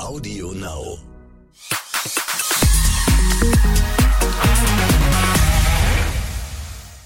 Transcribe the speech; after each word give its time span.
Audio 0.00 0.52
Now. 0.52 0.98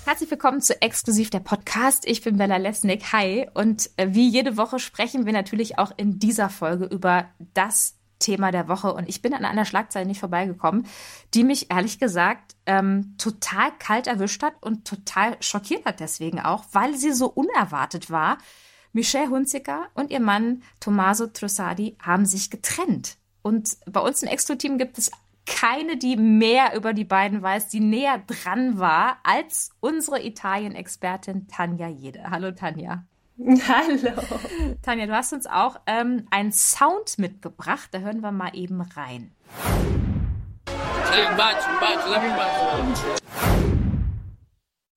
Herzlich 0.07 0.31
willkommen 0.31 0.63
zu 0.63 0.81
Exklusiv 0.81 1.29
der 1.31 1.41
Podcast. 1.41 2.07
Ich 2.07 2.23
bin 2.23 2.39
Bella 2.39 2.57
Lesnick. 2.57 3.13
Hi. 3.13 3.47
Und 3.53 3.91
äh, 3.97 4.09
wie 4.11 4.29
jede 4.29 4.57
Woche 4.57 4.79
sprechen 4.79 5.27
wir 5.27 5.35
natürlich 5.35 5.79
auch 5.79 5.93
in 5.97 6.19
dieser 6.19 6.49
Folge 6.49 6.87
über 6.87 7.27
das 7.53 7.99
Thema 8.19 8.51
der 8.53 8.69
Woche. 8.69 8.95
Und 8.95 9.09
ich 9.09 9.21
bin 9.21 9.35
an 9.35 9.45
einer 9.45 9.67
Schlagzeile 9.67 10.07
nicht 10.07 10.21
vorbeigekommen, 10.21 10.87
die 11.35 11.45
mich 11.45 11.71
ehrlich 11.71 11.99
gesagt 11.99 12.57
ähm, 12.67 13.15
total 13.19 13.71
kalt 13.79 14.07
erwischt 14.07 14.43
hat 14.43 14.55
und 14.61 14.87
total 14.87 15.37
schockiert 15.41 15.85
hat 15.85 16.01
deswegen 16.01 16.41
auch, 16.41 16.65
weil 16.73 16.97
sie 16.97 17.13
so 17.13 17.27
unerwartet 17.27 18.11
war. 18.11 18.39
Michelle 18.93 19.29
Hunziker 19.29 19.87
und 19.95 20.11
ihr 20.11 20.21
Mann 20.21 20.63
Tommaso 20.81 21.27
Trussardi 21.27 21.97
haben 22.03 22.27
sich 22.27 22.51
getrennt. 22.51 23.17
Und 23.43 23.77
bei 23.87 24.01
uns 24.01 24.23
im 24.23 24.29
Extra-Team 24.29 24.79
gibt 24.79 24.99
es 24.99 25.11
keine, 25.47 25.97
die 25.97 26.17
mehr 26.17 26.77
über 26.77 26.93
die 26.93 27.05
beiden 27.05 27.43
weiß, 27.43 27.69
die 27.69 27.81
näher 27.81 28.23
dran 28.27 28.79
war 28.79 29.19
als 29.23 29.71
unsere 29.81 30.23
Italien-Expertin 30.23 31.49
Tanja 31.49 31.89
Jede. 31.89 32.31
Hallo 32.31 32.53
Tanja. 32.53 33.05
Hallo. 33.39 34.23
Tanja, 34.83 35.07
du 35.07 35.15
hast 35.15 35.33
uns 35.33 35.47
auch 35.47 35.81
ähm, 35.87 36.27
einen 36.31 36.53
Sound 36.53 37.19
mitgebracht. 37.19 37.89
Da 37.93 38.01
hören 38.01 38.21
wir 38.21 38.33
mal 38.33 38.51
eben 38.55 38.81
rein. 38.81 39.33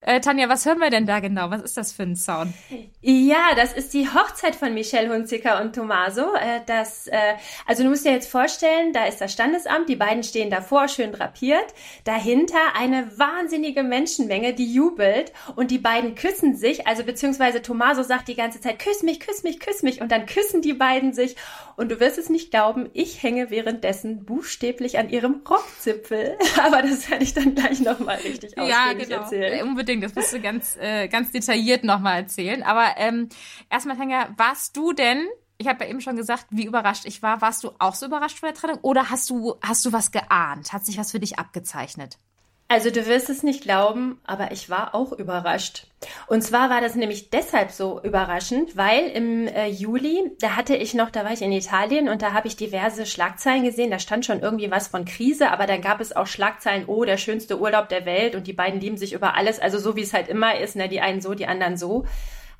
Äh, 0.04 0.20
Tanja, 0.20 0.50
was 0.50 0.66
hören 0.66 0.80
wir 0.80 0.90
denn 0.90 1.05
da 1.05 1.20
genau? 1.20 1.52
Was 1.52 1.62
ist 1.62 1.78
das 1.78 1.91
für 1.91 2.02
ein 2.02 2.16
Sound? 2.16 2.55
Ja, 3.02 3.54
das 3.55 3.72
ist 3.72 3.94
die 3.94 4.10
Hochzeit 4.10 4.55
von 4.55 4.74
Michelle 4.74 5.14
Hunziker 5.14 5.62
und 5.62 5.76
Tommaso. 5.76 6.34
Äh, 6.34 6.62
das, 6.66 7.05
äh, 7.05 7.36
also 7.68 7.84
du 7.84 7.90
musst 7.90 8.04
dir 8.04 8.12
jetzt 8.12 8.30
vorstellen, 8.30 8.94
da 8.94 9.05
ist 9.05 9.22
das 9.22 9.32
Standesamt, 9.32 9.90
die 9.90 9.96
beiden 9.96 10.24
stehen 10.24 10.49
davor, 10.49 10.88
schön 10.88 11.12
drapiert. 11.12 11.76
Dahinter 12.04 12.58
eine 12.74 13.12
wahnsinnige 13.20 13.84
Menschenmenge, 13.84 14.55
die 14.55 14.74
jubelt 14.74 15.34
und 15.55 15.70
die 15.70 15.77
beiden 15.77 16.15
küssen 16.15 16.55
sich. 16.55 16.88
Also 16.88 17.04
beziehungsweise 17.04 17.62
Tommaso 17.62 18.02
sagt 18.02 18.27
die 18.27 18.36
ganze 18.36 18.60
Zeit, 18.60 18.80
küss 18.80 19.04
mich, 19.04 19.20
küss 19.20 19.43
mich, 19.43 19.60
küss 19.60 19.84
mich. 19.84 20.02
Und 20.02 20.12
dann 20.12 20.26
küssen 20.26 20.63
die 20.63 20.74
beiden 20.74 21.13
sich. 21.13 21.36
Und 21.76 21.91
du 21.91 21.99
wirst 21.99 22.18
es 22.18 22.30
nicht 22.30 22.49
glauben, 22.49 22.90
ich 22.93 23.21
hänge 23.21 23.52
währenddessen 23.52 24.26
buchstäblich 24.26 24.98
an 24.98 25.10
ihrem 25.10 25.41
Rockzipfel. 25.48 26.38
Aber 26.63 26.82
das 26.82 27.08
werde 27.08 27.24
ich 27.24 27.36
dann 27.36 27.54
gleich 27.54 27.80
nochmal 27.82 28.18
richtig 28.18 28.58
ausführlich 28.58 28.71
ja, 28.71 28.93
genau. 28.93 29.21
erzählen. 29.21 29.68
Unbedingt 29.68 29.90
unbedingt. 29.91 30.03
Das 30.03 30.15
musst 30.15 30.34
du 30.34 30.41
ganz, 30.41 30.77
äh, 30.77 31.07
ganz 31.07 31.31
detailliert 31.31 31.84
nochmal 31.84 32.21
erzählen. 32.21 32.63
Aber 32.63 32.95
ähm, 32.97 33.29
erstmal, 33.70 33.97
Tanja, 33.97 34.29
warst 34.37 34.75
du 34.77 34.93
denn, 34.93 35.27
ich 35.57 35.67
habe 35.67 35.84
ja 35.84 35.89
eben 35.89 36.01
schon 36.01 36.15
gesagt, 36.15 36.47
wie 36.49 36.65
überrascht 36.65 37.05
ich 37.05 37.21
war, 37.21 37.41
warst 37.41 37.63
du 37.63 37.71
auch 37.79 37.95
so 37.95 38.05
überrascht 38.05 38.39
von 38.39 38.47
der 38.47 38.55
Trennung 38.55 38.79
oder 38.81 39.09
hast 39.09 39.29
du, 39.29 39.55
hast 39.62 39.85
du 39.85 39.91
was 39.91 40.12
geahnt? 40.12 40.73
Hat 40.73 40.85
sich 40.85 40.97
was 40.97 41.12
für 41.12 41.19
dich 41.19 41.37
abgezeichnet? 41.39 42.17
Also 42.72 42.90
du 42.90 43.05
wirst 43.05 43.30
es 43.30 43.44
nicht 43.44 43.64
glauben, 43.64 44.22
aber 44.24 44.54
ich 44.54 44.70
war 44.70 44.96
auch 44.96 45.12
überrascht. 45.12 45.88
Und 46.27 46.41
zwar 46.41 46.70
war 46.70 46.80
das 46.80 46.96
nämlich 46.96 47.30
deshalb 47.30 47.70
so 47.70 48.00
überraschend, 48.02 48.77
weil 48.77 49.08
im 49.10 49.46
äh, 49.46 49.68
Juli, 49.68 50.32
da 50.40 50.55
hatte 50.55 50.77
ich 50.77 50.94
noch, 50.94 51.10
da 51.10 51.26
war 51.26 51.34
ich 51.34 51.42
in 51.42 51.52
Italien 51.52 52.08
und 52.08 52.22
da 52.22 52.32
habe 52.32 52.48
ich 52.48 52.55
diverse 52.55 53.05
Schlagzeilen 53.05 53.66
gesehen. 53.66 53.92
Da 53.92 53.99
stand 53.99 54.26
schon 54.26 54.40
irgendwie 54.40 54.72
was 54.72 54.88
von 54.88 55.04
Krise, 55.04 55.52
aber 55.52 55.68
dann 55.68 55.82
gab 55.82 55.99
es 55.99 56.16
auch 56.16 56.27
Schlagzeilen, 56.27 56.86
oh, 56.88 57.04
der 57.04 57.18
schönste 57.18 57.60
Urlaub 57.60 57.90
der 57.90 58.05
Welt 58.05 58.36
und 58.36 58.48
die 58.48 58.54
beiden 58.54 58.80
lieben 58.80 58.96
sich 58.96 59.12
über 59.12 59.36
alles. 59.36 59.60
Also 59.60 59.77
so 59.77 59.98
wie 59.98 60.04
es 60.04 60.14
halt 60.14 60.30
immer 60.30 60.58
ist, 60.58 60.77
ne, 60.77 60.88
die 60.88 61.02
einen 61.02 61.20
so, 61.20 61.34
die 61.34 61.48
anderen 61.48 61.76
so. 61.76 62.05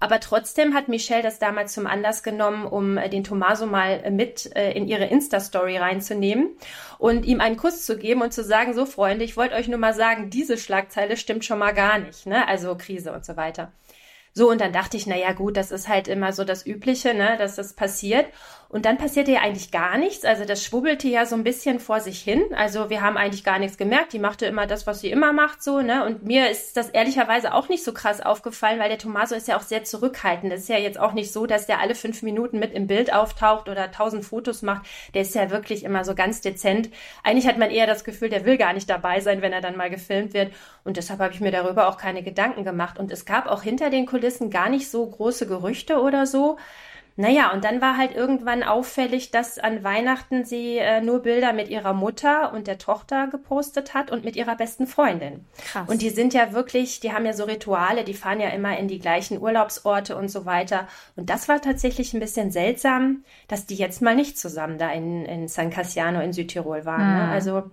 Aber 0.02 0.20
trotzdem 0.20 0.74
hat 0.74 0.88
Michelle 0.88 1.22
das 1.22 1.38
damals 1.38 1.74
zum 1.74 1.86
Anlass 1.86 2.24
genommen, 2.24 2.66
um 2.66 2.98
äh, 2.98 3.08
den 3.08 3.24
Tomaso 3.24 3.68
mal 3.68 4.02
äh, 4.04 4.10
mit 4.10 4.54
äh, 4.56 4.72
in 4.72 4.88
ihre 4.88 5.06
Insta-Story 5.06 5.78
reinzunehmen 5.78 6.58
und 6.98 7.24
ihm 7.24 7.40
einen 7.40 7.56
Kuss 7.56 7.86
zu 7.86 7.98
geben 7.98 8.24
und 8.24 8.34
zu 8.34 8.44
sagen, 8.44 8.74
so 8.74 8.88
Freunde, 8.88 9.24
ich 9.24 9.38
wollte 9.38 9.54
euch 9.54 9.68
nur 9.68 9.78
mal 9.78 9.94
sagen, 9.94 10.32
diese 10.32 10.58
Schlagzeile 10.58 11.18
stimmt 11.18 11.46
schon 11.46 11.60
mal 11.60 11.74
gar 11.74 12.00
nicht, 12.00 12.26
ne? 12.26 12.48
Also 12.48 12.76
Krise 12.76 13.14
und 13.14 13.24
so 13.24 13.38
weiter. 13.38 13.72
So, 14.34 14.50
und 14.50 14.60
dann 14.60 14.74
dachte 14.74 14.98
ich, 14.98 15.06
na 15.06 15.18
ja, 15.18 15.34
gut, 15.34 15.56
das 15.56 15.72
ist 15.72 15.88
halt 15.88 16.08
immer 16.08 16.34
so 16.34 16.46
das 16.46 16.66
Übliche, 16.66 17.14
ne, 17.14 17.36
dass 17.38 17.56
das 17.58 17.74
passiert. 17.74 18.26
Und 18.72 18.86
dann 18.86 18.98
passierte 18.98 19.34
ja 19.34 19.42
eigentlich 19.42 19.70
gar 19.72 19.98
nichts. 19.98 20.24
Also 20.24 20.46
das 20.46 20.64
schwubbelte 20.64 21.10
ja 21.10 21.26
so 21.26 21.36
ein 21.36 21.44
bisschen 21.44 21.82
vor 21.82 22.00
sich 22.00 22.22
hin. 22.22 22.42
Also 22.56 22.90
wir 22.90 23.02
haben 23.02 23.18
eigentlich 23.18 23.44
gar 23.44 23.60
nichts 23.60 23.78
gemerkt. 23.78 24.14
Die 24.14 24.20
machte 24.20 24.46
immer 24.46 24.66
das, 24.66 24.88
was 24.88 25.02
sie 25.02 25.12
immer 25.12 25.34
macht, 25.34 25.62
so, 25.62 25.82
ne. 25.82 26.06
Und 26.06 26.24
mir 26.24 26.50
ist 26.50 26.78
das 26.78 26.88
ehrlicherweise 26.88 27.54
auch 27.54 27.68
nicht 27.68 27.84
so 27.84 27.92
krass 27.92 28.22
aufgefallen, 28.22 28.80
weil 28.80 28.88
der 28.88 28.98
Tomaso 28.98 29.36
ist 29.36 29.50
ja 29.50 29.58
auch 29.58 29.62
sehr 29.62 29.84
zurückhaltend. 29.84 30.54
Das 30.54 30.62
ist 30.62 30.70
ja 30.70 30.78
jetzt 30.78 30.98
auch 30.98 31.12
nicht 31.12 31.34
so, 31.34 31.48
dass 31.48 31.68
der 31.68 31.82
alle 31.82 31.96
fünf 31.96 32.22
Minuten 32.22 32.60
mit 32.60 32.74
im 32.74 32.88
Bild 32.88 33.12
auftaucht 33.12 33.68
oder 33.68 33.92
tausend 33.92 34.24
Fotos 34.24 34.62
macht. 34.62 34.84
Der 35.14 35.24
ist 35.24 35.36
ja 35.36 35.50
wirklich 35.52 35.84
immer 35.84 36.06
so 36.06 36.16
ganz 36.16 36.40
dezent. 36.40 36.90
Eigentlich 37.24 37.48
hat 37.48 37.58
man 37.58 37.72
eher 37.72 37.88
das 37.88 38.06
Gefühl, 38.06 38.30
der 38.30 38.46
will 38.46 38.58
gar 38.58 38.72
nicht 38.72 38.90
dabei 38.90 39.20
sein, 39.20 39.42
wenn 39.42 39.52
er 39.52 39.60
dann 39.60 39.76
mal 39.76 39.90
gefilmt 39.90 40.34
wird. 40.34 40.54
Und 40.86 40.96
deshalb 40.96 41.20
habe 41.20 41.34
ich 41.34 41.42
mir 41.42 41.52
darüber 41.52 41.90
auch 41.90 41.98
keine 41.98 42.24
Gedanken 42.24 42.64
gemacht. 42.64 42.98
Und 42.98 43.12
es 43.12 43.26
gab 43.26 43.48
auch 43.48 43.64
hinter 43.64 43.90
den 43.90 44.06
Kulissen 44.06 44.50
gar 44.50 44.70
nicht 44.70 44.90
so 44.90 45.06
große 45.06 45.46
Gerüchte 45.46 46.00
oder 46.00 46.26
so. 46.26 46.58
Naja, 47.22 47.52
und 47.54 47.64
dann 47.64 47.82
war 47.82 47.98
halt 47.98 48.16
irgendwann 48.16 48.64
auffällig, 48.64 49.30
dass 49.30 49.60
an 49.60 49.84
Weihnachten 49.84 50.44
sie 50.44 50.78
äh, 50.78 51.02
nur 51.02 51.20
Bilder 51.20 51.54
mit 51.54 51.70
ihrer 51.70 51.94
Mutter 51.94 52.52
und 52.52 52.66
der 52.66 52.80
Tochter 52.80 53.28
gepostet 53.28 53.94
hat 53.94 54.10
und 54.10 54.26
mit 54.26 54.36
ihrer 54.36 54.56
besten 54.56 54.88
Freundin. 54.88 55.46
Krass. 55.72 55.88
Und 55.88 56.02
die 56.02 56.10
sind 56.10 56.34
ja 56.34 56.52
wirklich, 56.52 57.00
die 57.00 57.14
haben 57.14 57.28
ja 57.28 57.34
so 57.34 57.44
Rituale, 57.44 58.04
die 58.04 58.16
fahren 58.16 58.40
ja 58.40 58.50
immer 58.50 58.76
in 58.76 58.88
die 58.88 58.98
gleichen 58.98 59.40
Urlaubsorte 59.40 60.18
und 60.18 60.30
so 60.30 60.48
weiter. 60.48 60.88
Und 61.16 61.30
das 61.30 61.48
war 61.48 61.62
tatsächlich 61.62 62.16
ein 62.16 62.20
bisschen 62.20 62.50
seltsam, 62.50 63.24
dass 63.48 63.68
die 63.68 63.76
jetzt 63.76 64.02
mal 64.02 64.16
nicht 64.16 64.40
zusammen 64.40 64.80
da 64.80 64.92
in, 64.92 65.24
in 65.26 65.48
San 65.48 65.70
Cassiano 65.70 66.22
in 66.22 66.34
Südtirol 66.34 66.86
waren. 66.86 67.08
Mhm. 67.08 67.18
Ne? 67.18 67.24
Hm. 67.24 67.30
Also 67.30 67.72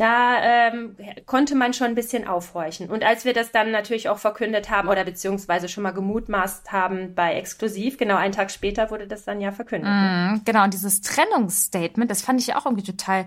da 0.00 0.42
ähm, 0.42 0.96
konnte 1.26 1.54
man 1.54 1.74
schon 1.74 1.88
ein 1.88 1.94
bisschen 1.94 2.26
aufhorchen. 2.26 2.88
Und 2.88 3.04
als 3.04 3.26
wir 3.26 3.34
das 3.34 3.52
dann 3.52 3.70
natürlich 3.70 4.08
auch 4.08 4.18
verkündet 4.18 4.70
haben 4.70 4.88
oder 4.88 5.04
beziehungsweise 5.04 5.68
schon 5.68 5.82
mal 5.82 5.90
gemutmaßt 5.90 6.72
haben 6.72 7.14
bei 7.14 7.34
Exklusiv, 7.34 7.98
genau 7.98 8.16
einen 8.16 8.32
Tag 8.32 8.50
später 8.50 8.90
wurde 8.90 9.06
das 9.06 9.24
dann 9.24 9.42
ja 9.42 9.52
verkündet. 9.52 9.90
Mm, 9.90 10.40
genau, 10.46 10.64
und 10.64 10.72
dieses 10.72 11.02
Trennungsstatement, 11.02 12.10
das 12.10 12.22
fand 12.22 12.40
ich 12.40 12.46
ja 12.46 12.56
auch 12.56 12.64
irgendwie 12.64 12.84
total 12.84 13.26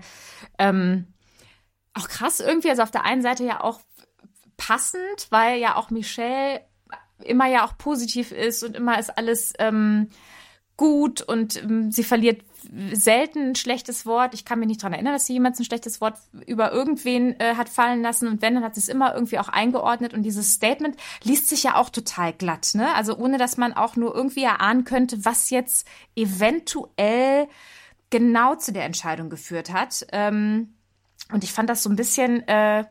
ähm, 0.58 1.06
auch 1.94 2.08
krass 2.08 2.40
irgendwie. 2.40 2.70
Also 2.70 2.82
auf 2.82 2.90
der 2.90 3.04
einen 3.04 3.22
Seite 3.22 3.44
ja 3.44 3.62
auch 3.62 3.80
passend, 4.56 5.28
weil 5.30 5.60
ja 5.60 5.76
auch 5.76 5.90
Michelle 5.90 6.60
immer 7.22 7.46
ja 7.46 7.64
auch 7.64 7.78
positiv 7.78 8.32
ist 8.32 8.64
und 8.64 8.74
immer 8.74 8.98
ist 8.98 9.16
alles 9.16 9.52
ähm, 9.60 10.08
gut 10.76 11.22
und 11.22 11.62
ähm, 11.62 11.92
sie 11.92 12.04
verliert 12.04 12.42
selten 12.92 13.50
ein 13.50 13.54
schlechtes 13.54 14.06
Wort. 14.06 14.34
Ich 14.34 14.44
kann 14.44 14.58
mich 14.58 14.68
nicht 14.68 14.82
dran 14.82 14.92
erinnern, 14.92 15.12
dass 15.12 15.26
sie 15.26 15.34
jemals 15.34 15.58
ein 15.58 15.64
schlechtes 15.64 16.00
Wort 16.00 16.16
über 16.46 16.72
irgendwen 16.72 17.38
äh, 17.38 17.54
hat 17.56 17.68
fallen 17.68 18.02
lassen. 18.02 18.28
Und 18.28 18.42
wenn, 18.42 18.54
dann 18.54 18.64
hat 18.64 18.74
sie 18.74 18.80
es 18.80 18.88
immer 18.88 19.14
irgendwie 19.14 19.38
auch 19.38 19.48
eingeordnet. 19.48 20.14
Und 20.14 20.22
dieses 20.22 20.52
Statement 20.52 20.96
liest 21.22 21.48
sich 21.48 21.64
ja 21.64 21.76
auch 21.76 21.90
total 21.90 22.32
glatt, 22.32 22.70
ne? 22.74 22.94
Also 22.94 23.16
ohne, 23.16 23.38
dass 23.38 23.56
man 23.56 23.72
auch 23.72 23.96
nur 23.96 24.14
irgendwie 24.14 24.44
erahnen 24.44 24.84
könnte, 24.84 25.24
was 25.24 25.50
jetzt 25.50 25.86
eventuell 26.16 27.48
genau 28.10 28.54
zu 28.54 28.72
der 28.72 28.84
Entscheidung 28.84 29.30
geführt 29.30 29.72
hat. 29.72 30.06
Ähm, 30.12 30.74
und 31.32 31.44
ich 31.44 31.52
fand 31.52 31.70
das 31.70 31.82
so 31.82 31.90
ein 31.90 31.96
bisschen 31.96 32.46
äh, 32.48 32.84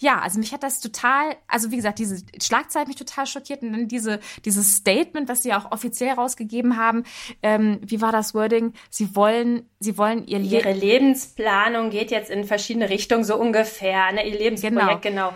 ja, 0.00 0.18
also 0.18 0.38
mich 0.38 0.52
hat 0.54 0.62
das 0.62 0.80
total, 0.80 1.36
also 1.46 1.70
wie 1.70 1.76
gesagt, 1.76 1.98
diese 1.98 2.22
Schlagzeit 2.42 2.88
mich 2.88 2.96
total 2.96 3.26
schockiert 3.26 3.62
und 3.62 3.72
dann 3.72 3.86
diese, 3.86 4.18
dieses 4.46 4.76
Statement, 4.76 5.28
was 5.28 5.42
sie 5.42 5.52
auch 5.52 5.70
offiziell 5.72 6.14
rausgegeben 6.14 6.78
haben, 6.78 7.04
ähm, 7.42 7.78
wie 7.84 8.00
war 8.00 8.10
das 8.10 8.34
Wording? 8.34 8.72
Sie 8.88 9.14
wollen, 9.14 9.68
sie 9.78 9.98
wollen 9.98 10.26
ihr 10.26 10.38
Le 10.38 10.60
Ihre 10.60 10.72
Lebensplanung 10.72 11.90
geht 11.90 12.10
jetzt 12.10 12.30
in 12.30 12.44
verschiedene 12.44 12.88
Richtungen 12.88 13.24
so 13.24 13.36
ungefähr, 13.36 14.10
ne? 14.12 14.26
Ihr 14.26 14.38
Lebensprojekt, 14.38 15.02
genau. 15.02 15.28
genau. 15.28 15.32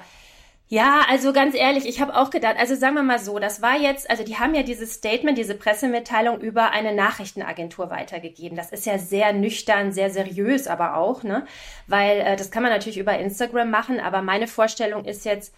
Ja, 0.74 1.02
also 1.08 1.32
ganz 1.32 1.54
ehrlich, 1.54 1.86
ich 1.86 2.00
habe 2.00 2.16
auch 2.16 2.30
gedacht, 2.30 2.56
also 2.58 2.74
sagen 2.74 2.96
wir 2.96 3.04
mal 3.04 3.20
so, 3.20 3.38
das 3.38 3.62
war 3.62 3.78
jetzt, 3.78 4.10
also 4.10 4.24
die 4.24 4.38
haben 4.38 4.56
ja 4.56 4.64
dieses 4.64 4.94
Statement, 4.94 5.38
diese 5.38 5.54
Pressemitteilung 5.54 6.40
über 6.40 6.72
eine 6.72 6.92
Nachrichtenagentur 6.92 7.90
weitergegeben. 7.90 8.56
Das 8.56 8.72
ist 8.72 8.84
ja 8.84 8.98
sehr 8.98 9.32
nüchtern, 9.32 9.92
sehr 9.92 10.10
seriös 10.10 10.66
aber 10.66 10.96
auch, 10.96 11.22
ne? 11.22 11.46
Weil 11.86 12.18
äh, 12.22 12.34
das 12.34 12.50
kann 12.50 12.64
man 12.64 12.72
natürlich 12.72 12.98
über 12.98 13.16
Instagram 13.16 13.70
machen, 13.70 14.00
aber 14.00 14.20
meine 14.20 14.48
Vorstellung 14.48 15.04
ist 15.04 15.24
jetzt, 15.24 15.54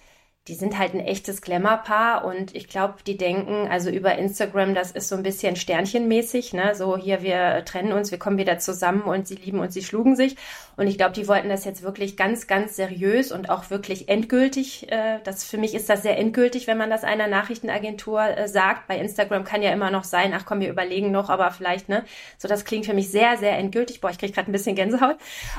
die 0.49 0.55
sind 0.55 0.79
halt 0.79 0.95
ein 0.95 1.01
echtes 1.01 1.43
Glamour-Paar 1.43 2.25
und 2.25 2.55
ich 2.55 2.69
glaube, 2.69 2.95
die 3.05 3.17
denken, 3.17 3.67
also 3.69 3.91
über 3.91 4.17
Instagram, 4.17 4.75
das 4.75 4.93
ist 4.93 5.09
so 5.09 5.17
ein 5.17 5.25
bisschen 5.25 5.57
sternchenmäßig, 5.57 6.53
ne? 6.53 6.77
So 6.77 6.97
hier, 6.97 7.23
wir 7.23 7.65
trennen 7.65 7.93
uns, 7.93 8.13
wir 8.13 8.19
kommen 8.19 8.39
wieder 8.39 8.61
zusammen 8.61 9.03
und 9.03 9.27
sie 9.27 9.35
lieben 9.35 9.59
und 9.59 9.73
sie 9.73 9.83
schlugen 9.83 10.15
sich. 10.15 10.37
Und 10.77 10.87
ich 10.87 10.99
glaube, 10.99 11.15
die 11.15 11.27
wollten 11.27 11.49
das 11.49 11.65
jetzt 11.65 11.83
wirklich 11.83 12.17
ganz, 12.17 12.47
ganz 12.47 12.77
seriös 12.77 13.33
und 13.33 13.51
auch 13.51 13.71
wirklich 13.71 14.09
endgültig. 14.09 14.91
Äh, 14.93 15.19
das 15.25 15.43
für 15.43 15.59
mich 15.59 15.75
ist 15.75 15.89
das 15.89 16.03
sehr 16.03 16.17
endgültig, 16.17 16.69
wenn 16.69 16.79
man 16.79 16.91
das 16.91 17.03
einer 17.03 17.27
Nachrichtenagentur 17.27 18.23
äh, 18.23 18.47
sagt. 18.47 18.87
Bei 18.87 18.99
Instagram 18.99 19.43
kann 19.43 19.63
ja 19.63 19.73
immer 19.73 19.91
noch 19.91 20.05
sein, 20.05 20.33
ach 20.33 20.45
komm, 20.47 20.61
wir 20.61 20.71
überlegen 20.71 21.11
noch, 21.11 21.29
aber 21.29 21.51
vielleicht, 21.51 21.89
ne? 21.89 22.05
So, 22.39 22.47
das 22.47 22.65
klingt 22.65 22.87
für 22.87 22.95
mich 22.95 23.11
sehr, 23.11 23.37
sehr 23.37 23.59
endgültig. 23.59 24.01
Boah, 24.01 24.11
ich 24.11 24.19
kriege 24.19 24.33
gerade 24.33 24.49
ein 24.49 24.53
bisschen 24.53 24.77
Gänsehaut. 24.77 25.17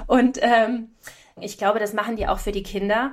Und 0.07 0.39
ähm, 0.41 0.91
ich 1.41 1.57
glaube, 1.57 1.79
das 1.79 1.91
machen 1.91 2.15
die 2.15 2.27
auch 2.27 2.39
für 2.39 2.53
die 2.53 2.63
Kinder 2.63 3.11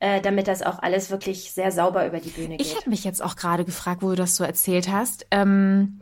äh, 0.00 0.20
damit 0.20 0.48
das 0.48 0.62
auch 0.62 0.78
alles 0.78 1.10
wirklich 1.10 1.52
sehr 1.52 1.72
sauber 1.72 2.06
über 2.06 2.20
die 2.20 2.30
Bühne 2.30 2.56
geht. 2.56 2.66
Ich 2.66 2.76
habe 2.76 2.90
mich 2.90 3.04
jetzt 3.04 3.22
auch 3.22 3.36
gerade 3.36 3.64
gefragt, 3.64 4.02
wo 4.02 4.10
du 4.10 4.16
das 4.16 4.36
so 4.36 4.44
erzählt 4.44 4.88
hast, 4.90 5.26
ähm, 5.30 6.00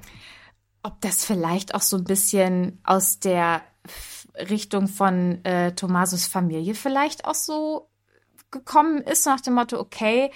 ob 0.82 1.00
das 1.00 1.24
vielleicht 1.24 1.74
auch 1.74 1.80
so 1.80 1.96
ein 1.96 2.04
bisschen 2.04 2.78
aus 2.84 3.18
der 3.18 3.62
Richtung 4.50 4.86
von 4.86 5.44
äh, 5.44 5.72
Tomasos 5.72 6.26
Familie 6.26 6.74
vielleicht 6.74 7.24
auch 7.24 7.34
so 7.34 7.88
gekommen 8.50 8.98
ist, 9.02 9.26
nach 9.26 9.40
dem 9.40 9.54
Motto, 9.54 9.78
okay, 9.78 10.30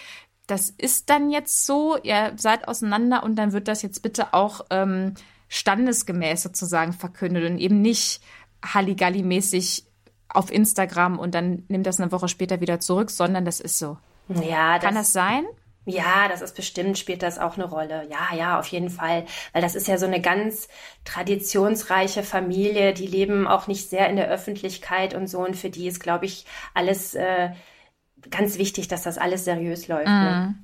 das 0.47 0.71
ist 0.71 1.11
dann 1.11 1.31
jetzt 1.31 1.67
so, 1.67 1.97
ihr 2.03 2.33
seid 2.37 2.67
auseinander 2.67 3.23
und 3.23 3.37
dann 3.37 3.53
wird 3.53 3.69
das 3.69 3.83
jetzt 3.83 4.03
bitte 4.03 4.35
auch 4.35 4.63
ähm, 4.71 5.15
standesgemäß 5.49 6.43
sozusagen 6.43 6.93
verkündet 6.93 7.49
und 7.49 7.59
eben 7.59 7.81
nicht 7.83 8.21
Halligalli-mäßig 8.65 9.85
auf 10.33 10.51
Instagram 10.53 11.19
und 11.19 11.35
dann 11.35 11.65
nimmt 11.69 11.87
das 11.87 12.01
eine 12.01 12.13
Woche 12.13 12.29
später 12.29 12.61
wieder 12.61 12.81
zurück, 12.81 13.11
sondern 13.11 13.45
das 13.45 13.61
ist 13.61 13.79
so. 13.79 13.99
Ja, 14.29 14.75
das, 14.75 14.85
Kann 14.85 14.95
das 14.95 15.13
sein? 15.13 15.45
Ja, 15.87 16.29
das 16.29 16.41
ist 16.41 16.55
bestimmt, 16.55 16.99
spielt 16.99 17.23
das 17.23 17.39
auch 17.39 17.57
eine 17.57 17.65
Rolle. 17.65 18.07
Ja, 18.11 18.37
ja, 18.37 18.59
auf 18.59 18.67
jeden 18.69 18.91
Fall. 18.91 19.25
Weil 19.53 19.63
das 19.63 19.75
ist 19.75 19.89
ja 19.89 19.99
so 19.99 20.07
eine 20.07 20.21
ganz 20.21 20.69
traditionsreiche 21.05 22.23
Familie. 22.23 22.93
Die 22.95 23.07
leben 23.07 23.49
auch 23.49 23.67
nicht 23.67 23.89
sehr 23.89 24.09
in 24.09 24.17
der 24.17 24.29
Öffentlichkeit 24.29 25.15
und 25.15 25.27
so. 25.27 25.39
Und 25.45 25.57
für 25.57 25.71
die 25.71 25.89
ist, 25.89 26.01
glaube 26.01 26.27
ich, 26.27 26.47
alles 26.75 27.15
äh, 27.15 27.51
ganz 28.31 28.59
wichtig, 28.59 28.89
dass 28.89 29.03
das 29.03 29.19
alles 29.19 29.45
seriös 29.45 29.89
läuft. 29.89 30.07
Mm. 30.07 30.11
Ne? 30.11 30.55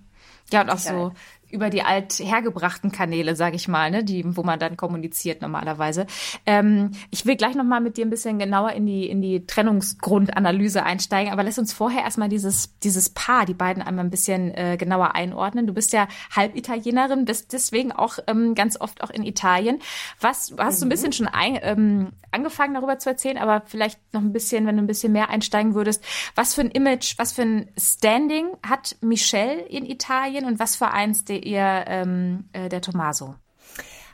Ja, 0.53 0.61
und 0.61 0.71
auch 0.71 0.79
so 0.79 1.13
über 1.51 1.71
die 1.71 1.83
althergebrachten 1.83 2.93
Kanäle, 2.93 3.37
sage 3.37 3.57
ich 3.57 3.69
mal, 3.69 3.91
ne, 3.91 4.05
die, 4.05 4.25
wo 4.37 4.43
man 4.43 4.59
dann 4.59 4.77
kommuniziert 4.77 5.43
normalerweise. 5.43 6.07
Ähm, 6.45 6.91
ich 7.11 7.27
will 7.27 7.37
gleich 7.37 7.55
noch 7.55 7.65
mal 7.65 7.81
mit 7.81 7.97
dir 7.97 8.05
ein 8.05 8.11
bisschen 8.11 8.39
genauer 8.39 8.73
in 8.73 8.87
die 8.87 9.09
in 9.09 9.23
die 9.23 9.47
Trennungsgrundanalyse 9.47 10.83
einsteigen, 10.83 11.33
aber 11.33 11.45
lass 11.45 11.59
uns 11.59 11.73
vorher 11.73 12.03
erstmal 12.03 12.29
dieses 12.29 12.79
dieses 12.81 13.11
Paar, 13.11 13.47
die 13.47 13.55
beiden 13.55 13.83
einmal 13.83 14.05
ein 14.05 14.11
bisschen 14.11 14.53
äh, 14.55 14.77
genauer 14.79 15.15
einordnen. 15.15 15.67
Du 15.67 15.75
bist 15.75 15.93
ja 15.93 16.09
Halbitalienerin, 16.35 17.25
bist 17.25 17.53
deswegen 17.53 17.93
auch 17.93 18.19
ähm, 18.27 18.55
ganz 18.55 18.81
oft 18.81 19.03
auch 19.03 19.11
in 19.11 19.23
Italien. 19.23 19.79
Was 20.21 20.49
du 20.49 20.59
hast 20.59 20.77
mhm. 20.77 20.81
so 20.81 20.87
ein 20.87 20.89
bisschen 20.91 21.13
schon 21.13 21.29
ein, 21.29 21.59
ähm, 21.63 22.09
angefangen 22.31 22.75
darüber 22.75 22.99
zu 22.99 23.09
erzählen, 23.09 23.39
aber 23.39 23.63
vielleicht 23.67 23.99
noch 24.13 24.21
ein 24.21 24.33
bisschen, 24.33 24.67
wenn 24.67 24.77
du 24.77 24.83
ein 24.83 24.87
bisschen 24.87 25.13
mehr 25.13 25.31
einsteigen 25.31 25.75
würdest. 25.75 26.05
Was 26.35 26.55
für 26.55 26.63
ein 26.63 26.71
Image, 26.71 27.19
was 27.19 27.33
für 27.33 27.43
ein 27.43 27.71
Standing 27.79 28.49
hat 28.67 28.97
Michelle 29.01 29.63
in 29.63 29.87
Italien 29.87 30.45
und 30.45 30.59
was 30.59 30.77
für 30.77 30.91
eins 30.91 31.25
der 31.25 31.36
ihr 31.37 31.85
ähm, 31.87 32.49
äh, 32.53 32.69
der 32.69 32.81
Tommaso? 32.81 33.35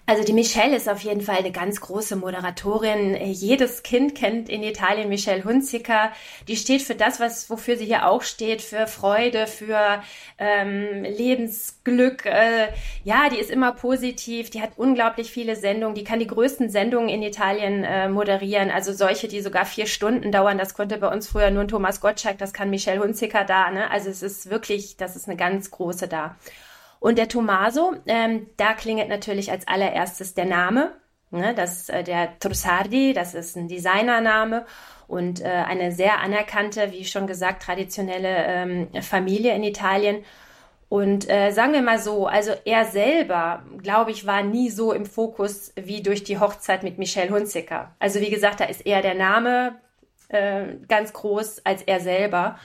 Also 0.05 0.25
die 0.25 0.33
Michelle 0.33 0.75
ist 0.75 0.89
auf 0.89 0.99
jeden 1.01 1.21
Fall 1.21 1.37
eine 1.37 1.53
ganz 1.53 1.81
große 1.81 2.17
Moderatorin. 2.17 3.15
Jedes 3.25 3.85
Kind 3.85 4.17
kennt 4.17 4.49
in 4.49 4.65
Italien 4.65 5.09
Michelle 5.09 5.45
Hunziker. 5.45 6.11
Die 6.49 6.57
steht 6.57 6.83
für 6.83 6.97
das, 6.97 7.21
was 7.21 7.49
wofür 7.51 7.77
sie 7.77 7.85
hier 7.85 8.09
auch 8.09 8.23
steht, 8.23 8.63
für 8.63 8.89
Freude, 8.89 9.47
für 9.47 10.03
ähm, 10.39 11.05
Lebensglück. 11.05 12.27
Äh, 12.27 12.69
ja, 13.05 13.29
die 13.31 13.39
ist 13.39 13.51
immer 13.51 13.73
positiv. 13.73 14.51
Die 14.51 14.61
hat 14.61 14.73
unglaublich 14.77 15.31
viele 15.31 15.55
Sendungen. 15.55 15.95
Die 15.95 16.05
kann 16.05 16.19
die 16.19 16.27
größten 16.27 16.69
Sendungen 16.69 17.09
in 17.09 17.23
Italien 17.23 17.85
äh, 17.85 18.09
moderieren. 18.09 18.73
Also 18.73 18.93
solche, 18.93 19.29
die 19.29 19.41
sogar 19.41 19.67
vier 19.67 19.87
Stunden 19.87 20.33
dauern. 20.33 20.59
Das 20.59 20.75
konnte 20.75 20.99
bei 20.99 21.09
uns 21.09 21.29
früher 21.29 21.53
nur 21.53 21.69
Thomas 21.69 22.01
Gottschalk. 22.01 22.39
Das 22.39 22.53
kann 22.53 22.71
Michelle 22.71 23.01
Hunziker 23.01 23.45
da. 23.45 23.71
Ne? 23.71 23.89
Also 23.89 24.11
es 24.11 24.23
ist 24.23 24.51
wirklich, 24.51 24.97
das 24.97 25.15
ist 25.15 25.29
eine 25.29 25.37
ganz 25.37 25.71
große 25.71 26.09
da. 26.09 26.35
Und 27.03 27.19
der 27.19 27.27
Tommaso, 27.27 27.97
ähm, 28.07 28.47
da 28.57 28.75
klingelt 28.75 29.09
natürlich 29.09 29.51
als 29.51 29.67
allererstes 29.67 30.35
der 30.35 30.45
Name. 30.45 30.93
Ne? 31.33 31.53
Das 31.53 31.89
äh, 31.89 32.05
der 32.05 32.39
Trussardi, 32.39 33.13
das 33.13 33.35
ist 33.35 33.57
ein 33.57 33.67
Designername 33.67 34.65
und 35.09 35.41
äh, 35.41 35.49
eine 35.49 35.91
sehr 35.91 36.21
anerkannte, 36.21 36.93
wie 36.93 37.05
schon 37.05 37.27
gesagt, 37.27 37.65
traditionelle 37.65 38.45
ähm, 38.47 38.89
Familie 39.03 39.53
in 39.53 39.65
Italien. 39.65 40.25
Und 40.89 41.29
äh, 41.29 41.51
sagen 41.51 41.73
wir 41.73 41.83
mal 41.83 41.99
so, 41.99 42.29
also 42.29 42.53
er 42.65 42.85
selber, 42.85 43.65
glaube 43.83 44.13
ich, 44.13 44.25
war 44.25 44.45
nie 44.45 44.71
so 44.71 44.93
im 44.93 45.05
Fokus 45.05 45.73
wie 45.75 46.05
durch 46.05 46.23
die 46.23 46.39
Hochzeit 46.39 46.85
mit 46.85 46.99
Michelle 46.99 47.31
Hunziker. 47.31 47.97
Also 47.99 48.21
wie 48.21 48.31
gesagt, 48.31 48.61
da 48.61 48.67
ist 48.67 48.87
eher 48.87 49.03
der 49.03 49.15
Name 49.15 49.75
äh, 50.29 50.77
ganz 50.87 51.13
groß 51.13 51.67
als 51.67 51.83
er 51.83 51.99
selber. 51.99 52.61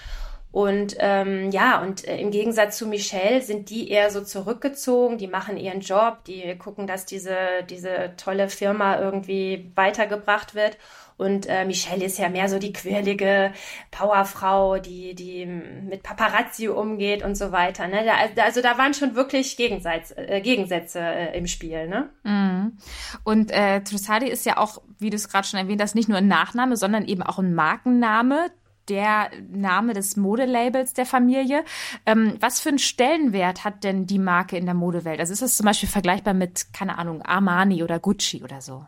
Und 0.58 0.96
ähm, 0.98 1.52
ja, 1.52 1.84
und 1.84 2.08
äh, 2.08 2.20
im 2.20 2.32
Gegensatz 2.32 2.80
zu 2.80 2.88
Michelle 2.88 3.44
sind 3.44 3.70
die 3.70 3.92
eher 3.92 4.10
so 4.10 4.24
zurückgezogen, 4.24 5.20
die 5.20 5.28
machen 5.28 5.56
ihren 5.56 5.82
Job, 5.82 6.24
die 6.26 6.58
gucken, 6.58 6.88
dass 6.88 7.06
diese, 7.06 7.38
diese 7.70 8.14
tolle 8.18 8.50
Firma 8.50 9.00
irgendwie 9.00 9.72
weitergebracht 9.76 10.56
wird. 10.56 10.80
Und 11.16 11.46
äh, 11.46 11.64
Michelle 11.64 12.04
ist 12.04 12.18
ja 12.18 12.30
mehr 12.30 12.50
so 12.50 12.58
die 12.58 12.74
quirlige 12.74 13.54
Powerfrau, 13.92 14.80
die, 14.80 15.14
die 15.14 15.46
mit 15.46 16.02
Paparazzi 16.02 16.70
umgeht 16.70 17.24
und 17.24 17.36
so 17.36 17.52
weiter. 17.52 17.88
Ne? 17.88 18.04
Da, 18.04 18.44
also 18.44 18.64
da 18.64 18.80
waren 18.80 18.96
schon 18.96 19.14
wirklich 19.14 19.58
Gegenseits, 19.58 20.10
äh, 20.18 20.42
Gegensätze 20.42 21.00
äh, 21.00 21.38
im 21.38 21.46
Spiel. 21.46 21.88
Ne? 21.88 22.10
Mm. 22.24 22.80
Und 23.24 23.52
äh, 23.52 23.84
Trussardi 23.84 24.28
ist 24.28 24.48
ja 24.48 24.58
auch, 24.58 24.82
wie 24.98 25.12
du 25.12 25.18
es 25.18 25.30
gerade 25.30 25.48
schon 25.48 25.60
erwähnt 25.60 25.84
hast, 25.84 25.94
nicht 25.94 26.10
nur 26.10 26.18
ein 26.18 26.28
Nachname, 26.28 26.78
sondern 26.78 27.06
eben 27.06 27.22
auch 27.22 27.38
ein 27.38 27.54
Markenname, 27.54 28.50
der 28.90 29.32
Name 29.50 29.94
des 29.94 30.18
Modelabels 30.18 30.94
der 30.94 31.06
Familie. 31.06 31.64
Ähm, 32.06 32.36
was 32.40 32.60
für 32.60 32.70
einen 32.70 32.80
Stellenwert 32.80 33.64
hat 33.64 33.84
denn 33.84 34.06
die 34.06 34.20
Marke 34.20 34.58
in 34.58 34.66
der 34.66 34.76
Modewelt? 34.76 35.20
Also 35.20 35.34
ist 35.34 35.42
das 35.42 35.58
zum 35.58 35.66
Beispiel 35.66 35.90
vergleichbar 35.90 36.34
mit, 36.34 36.74
keine 36.74 36.98
Ahnung, 36.98 37.22
Armani 37.22 37.84
oder 37.84 38.00
Gucci 38.00 38.44
oder 38.44 38.62
so? 38.62 38.86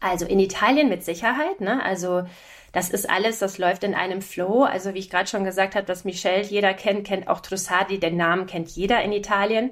Also 0.00 0.26
in 0.26 0.40
Italien 0.40 0.88
mit 0.88 1.04
Sicherheit, 1.04 1.60
ne? 1.60 1.82
Also 1.82 2.24
das 2.72 2.90
ist 2.90 3.08
alles, 3.08 3.38
das 3.38 3.58
läuft 3.58 3.84
in 3.84 3.94
einem 3.94 4.22
Flow. 4.22 4.64
Also 4.64 4.94
wie 4.94 4.98
ich 4.98 5.10
gerade 5.10 5.28
schon 5.28 5.44
gesagt 5.44 5.74
habe, 5.74 5.86
dass 5.86 6.04
Michelle 6.04 6.42
jeder 6.42 6.74
kennt, 6.74 7.06
kennt 7.06 7.28
auch 7.28 7.40
Trussardi, 7.40 8.00
den 8.00 8.16
Namen 8.16 8.46
kennt 8.46 8.70
jeder 8.70 9.02
in 9.02 9.12
Italien. 9.12 9.70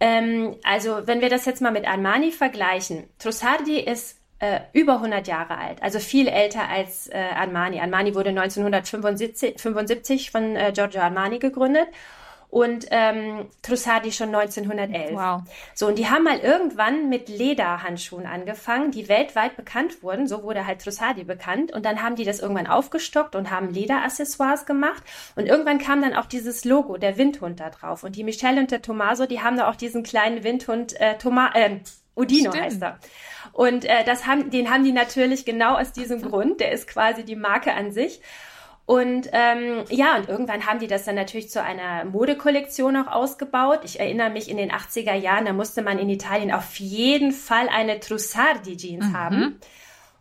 Ähm, 0.00 0.56
also 0.62 1.06
wenn 1.06 1.20
wir 1.20 1.30
das 1.30 1.44
jetzt 1.46 1.62
mal 1.62 1.72
mit 1.72 1.88
Armani 1.88 2.30
vergleichen, 2.30 3.08
Trussardi 3.18 3.80
ist 3.80 4.17
äh, 4.40 4.60
über 4.72 4.94
100 4.94 5.26
Jahre 5.26 5.58
alt, 5.58 5.82
also 5.82 5.98
viel 5.98 6.28
älter 6.28 6.68
als 6.68 7.08
äh, 7.08 7.18
Armani. 7.34 7.80
Armani 7.80 8.14
wurde 8.14 8.30
1975 8.30 10.30
von 10.30 10.56
äh, 10.56 10.72
Giorgio 10.72 11.00
Armani 11.00 11.38
gegründet 11.38 11.88
und 12.50 12.86
ähm, 12.90 13.46
Trussardi 13.62 14.10
schon 14.10 14.34
1911. 14.34 15.12
Wow. 15.12 15.42
So, 15.74 15.86
und 15.86 15.98
die 15.98 16.08
haben 16.08 16.24
mal 16.24 16.38
irgendwann 16.38 17.10
mit 17.10 17.28
Lederhandschuhen 17.28 18.26
angefangen, 18.26 18.90
die 18.90 19.08
weltweit 19.08 19.56
bekannt 19.56 20.02
wurden. 20.02 20.26
So 20.26 20.42
wurde 20.42 20.66
halt 20.66 20.82
Trussardi 20.82 21.24
bekannt. 21.24 21.72
Und 21.72 21.84
dann 21.84 22.02
haben 22.02 22.16
die 22.16 22.24
das 22.24 22.40
irgendwann 22.40 22.66
aufgestockt 22.66 23.36
und 23.36 23.50
haben 23.50 23.70
Lederaccessoires 23.70 24.64
gemacht. 24.64 25.02
Und 25.36 25.46
irgendwann 25.46 25.78
kam 25.78 26.00
dann 26.00 26.14
auch 26.14 26.26
dieses 26.26 26.64
Logo, 26.64 26.96
der 26.96 27.18
Windhund 27.18 27.60
da 27.60 27.68
drauf. 27.68 28.02
Und 28.02 28.16
die 28.16 28.24
Michelle 28.24 28.60
und 28.60 28.70
der 28.70 28.80
Tommaso, 28.80 29.26
die 29.26 29.42
haben 29.42 29.58
da 29.58 29.68
auch 29.68 29.76
diesen 29.76 30.02
kleinen 30.02 30.42
Windhund, 30.42 30.98
äh, 30.98 31.18
Toma 31.18 31.50
äh, 31.52 31.80
Udino 32.14 32.50
Stimmt. 32.50 32.64
heißt 32.64 32.82
er. 32.82 32.98
Und 33.58 33.86
äh, 33.86 34.04
das 34.04 34.24
haben, 34.24 34.50
den 34.50 34.70
haben 34.70 34.84
die 34.84 34.92
natürlich 34.92 35.44
genau 35.44 35.74
aus 35.74 35.90
diesem 35.90 36.22
Grund. 36.22 36.60
Der 36.60 36.70
ist 36.70 36.86
quasi 36.86 37.24
die 37.24 37.34
Marke 37.34 37.74
an 37.74 37.90
sich. 37.90 38.20
Und 38.86 39.28
ähm, 39.32 39.84
ja, 39.90 40.16
und 40.16 40.28
irgendwann 40.28 40.64
haben 40.64 40.78
die 40.78 40.86
das 40.86 41.04
dann 41.04 41.16
natürlich 41.16 41.50
zu 41.50 41.60
einer 41.60 42.04
Modekollektion 42.04 42.96
auch 42.96 43.08
ausgebaut. 43.10 43.80
Ich 43.82 43.98
erinnere 43.98 44.30
mich 44.30 44.48
in 44.48 44.58
den 44.58 44.70
80er 44.70 45.14
Jahren, 45.14 45.44
da 45.44 45.52
musste 45.52 45.82
man 45.82 45.98
in 45.98 46.08
Italien 46.08 46.52
auf 46.52 46.76
jeden 46.76 47.32
Fall 47.32 47.68
eine 47.68 47.98
Trussardi-Jeans 47.98 49.06
mhm. 49.06 49.16
haben. 49.16 49.60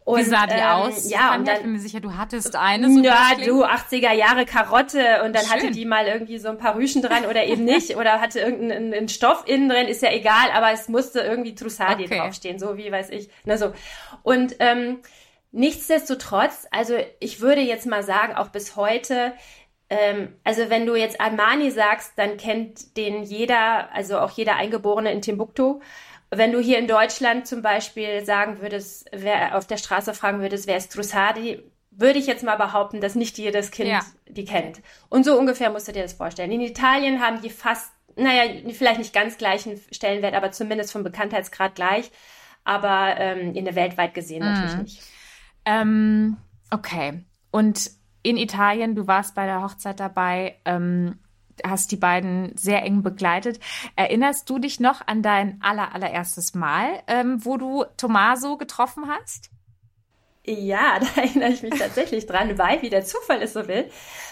Und, 0.08 0.20
Wie 0.20 0.24
sah 0.24 0.48
die 0.48 0.54
ähm, 0.54 0.64
aus? 0.64 1.10
Ja, 1.10 1.36
und 1.36 1.46
dann, 1.46 1.58
ich 1.58 1.62
bin 1.64 1.74
mir 1.74 1.80
sicher, 1.80 2.00
du 2.00 2.16
hattest 2.16 2.56
eine. 2.56 2.90
So 2.90 3.04
ja, 3.04 3.32
du, 3.46 3.66
80er 3.66 4.14
Jahre 4.14 4.46
Karotte 4.46 5.22
und 5.26 5.36
dann 5.36 5.44
Schön. 5.44 5.52
hatte 5.52 5.72
die 5.72 5.84
mal 5.84 6.08
irgendwie 6.08 6.38
so 6.38 6.48
ein 6.48 6.58
paar 6.58 6.78
Rüschen 6.78 7.02
dran 7.02 7.26
oder 7.26 7.44
eben 7.44 7.66
nicht 7.66 7.98
oder 7.98 8.22
hatte 8.22 8.40
irgendeinen 8.40 9.10
Stoff 9.10 9.44
innen 9.46 9.68
drin, 9.68 9.90
ist 9.90 10.02
ja 10.02 10.14
egal, 10.14 10.52
aber 10.54 10.72
es 10.72 10.88
musste 10.88 11.20
irgendwie 11.20 11.56
Trussardi 11.56 12.06
okay. 12.06 12.20
draufstehen, 12.20 12.58
so 12.58 12.78
wie 12.78 12.90
weiß 12.90 13.10
ich. 13.10 13.28
Na 13.44 13.58
so. 13.58 13.74
Und 14.24 14.56
ähm, 14.60 15.00
nichtsdestotrotz, 15.52 16.68
also 16.72 16.96
ich 17.20 17.42
würde 17.42 17.60
jetzt 17.60 17.86
mal 17.86 18.02
sagen, 18.02 18.34
auch 18.34 18.48
bis 18.48 18.78
heute, 18.78 19.34
ähm, 19.90 20.36
also 20.46 20.70
wenn 20.70 20.86
du 20.86 20.96
jetzt 20.96 21.20
Armani 21.20 21.70
sagst, 21.70 22.14
dann 22.16 22.38
kennt 22.38 22.96
den 22.96 23.24
jeder, 23.24 23.94
also 23.94 24.20
auch 24.20 24.32
jeder 24.32 24.56
Eingeborene 24.56 25.12
in 25.12 25.22
Timbuktu. 25.22 25.82
Wenn 26.30 26.52
du 26.52 26.60
hier 26.60 26.78
in 26.78 26.88
Deutschland 26.88 27.48
zum 27.48 27.62
Beispiel 27.62 28.26
sagen 28.26 28.62
würdest, 28.62 29.10
wer 29.12 29.58
auf 29.58 29.66
der 29.66 29.78
Straße 29.78 30.14
fragen 30.14 30.42
würdest, 30.42 30.68
wer 30.68 30.78
ist 30.78 30.92
Trussardi, 30.92 31.64
würde 31.92 32.20
ich 32.20 32.28
jetzt 32.28 32.44
mal 32.44 32.58
behaupten, 32.58 33.02
dass 33.02 33.16
nicht 33.16 33.38
jedes 33.38 33.72
Kind 33.72 33.90
ja. 33.90 34.02
die 34.28 34.46
kennt. 34.46 34.82
Und 35.10 35.24
so 35.26 35.38
ungefähr 35.38 35.72
musst 35.72 35.88
du 35.88 35.94
dir 35.94 36.04
das 36.04 36.14
vorstellen. 36.14 36.52
In 36.52 36.62
Italien 36.62 37.22
haben 37.22 37.42
die 37.42 37.50
fast, 37.50 37.92
naja, 38.16 38.44
vielleicht 38.72 39.00
nicht 39.00 39.14
ganz 39.14 39.38
gleichen 39.38 39.80
Stellenwert, 39.92 40.36
aber 40.36 40.52
zumindest 40.52 40.92
vom 40.92 41.04
Bekanntheitsgrad 41.04 41.76
gleich. 41.76 42.12
Aber 42.64 43.16
ähm, 43.18 43.56
in 43.56 43.66
der 43.66 43.76
weltweit 43.76 44.14
gesehen 44.14 44.44
mhm. 44.44 44.54
natürlich 44.54 44.78
nicht. 44.78 45.02
Ähm, 45.66 46.38
okay. 46.70 47.24
Und 47.52 47.90
in 48.22 48.38
Italien, 48.38 48.94
du 48.94 49.08
warst 49.08 49.36
bei 49.36 49.46
der 49.46 49.64
Hochzeit 49.64 50.00
dabei. 50.00 50.58
Ähm, 50.66 51.20
hast 51.66 51.92
die 51.92 51.98
beiden 51.98 52.56
sehr 52.58 52.84
eng 52.84 53.04
begleitet. 53.04 53.60
Erinnerst 53.96 54.50
du 54.50 54.60
dich 54.60 54.80
noch 54.80 55.06
an 55.06 55.22
dein 55.22 55.60
aller, 55.62 55.94
allererstes 55.94 56.54
Mal, 56.54 57.02
ähm, 57.08 57.44
wo 57.46 57.58
du 57.58 57.86
Tommaso 57.98 58.58
getroffen 58.58 59.06
hast? 59.08 59.52
Ja, 60.50 61.00
da 61.16 61.22
erinnere 61.22 61.50
ich 61.50 61.62
mich 61.62 61.78
tatsächlich 61.78 62.26
dran, 62.26 62.58
weil, 62.58 62.82
wie 62.82 62.90
der 62.90 63.04
Zufall 63.04 63.42
es 63.42 63.54
so 63.54 63.68
will, 63.68 63.90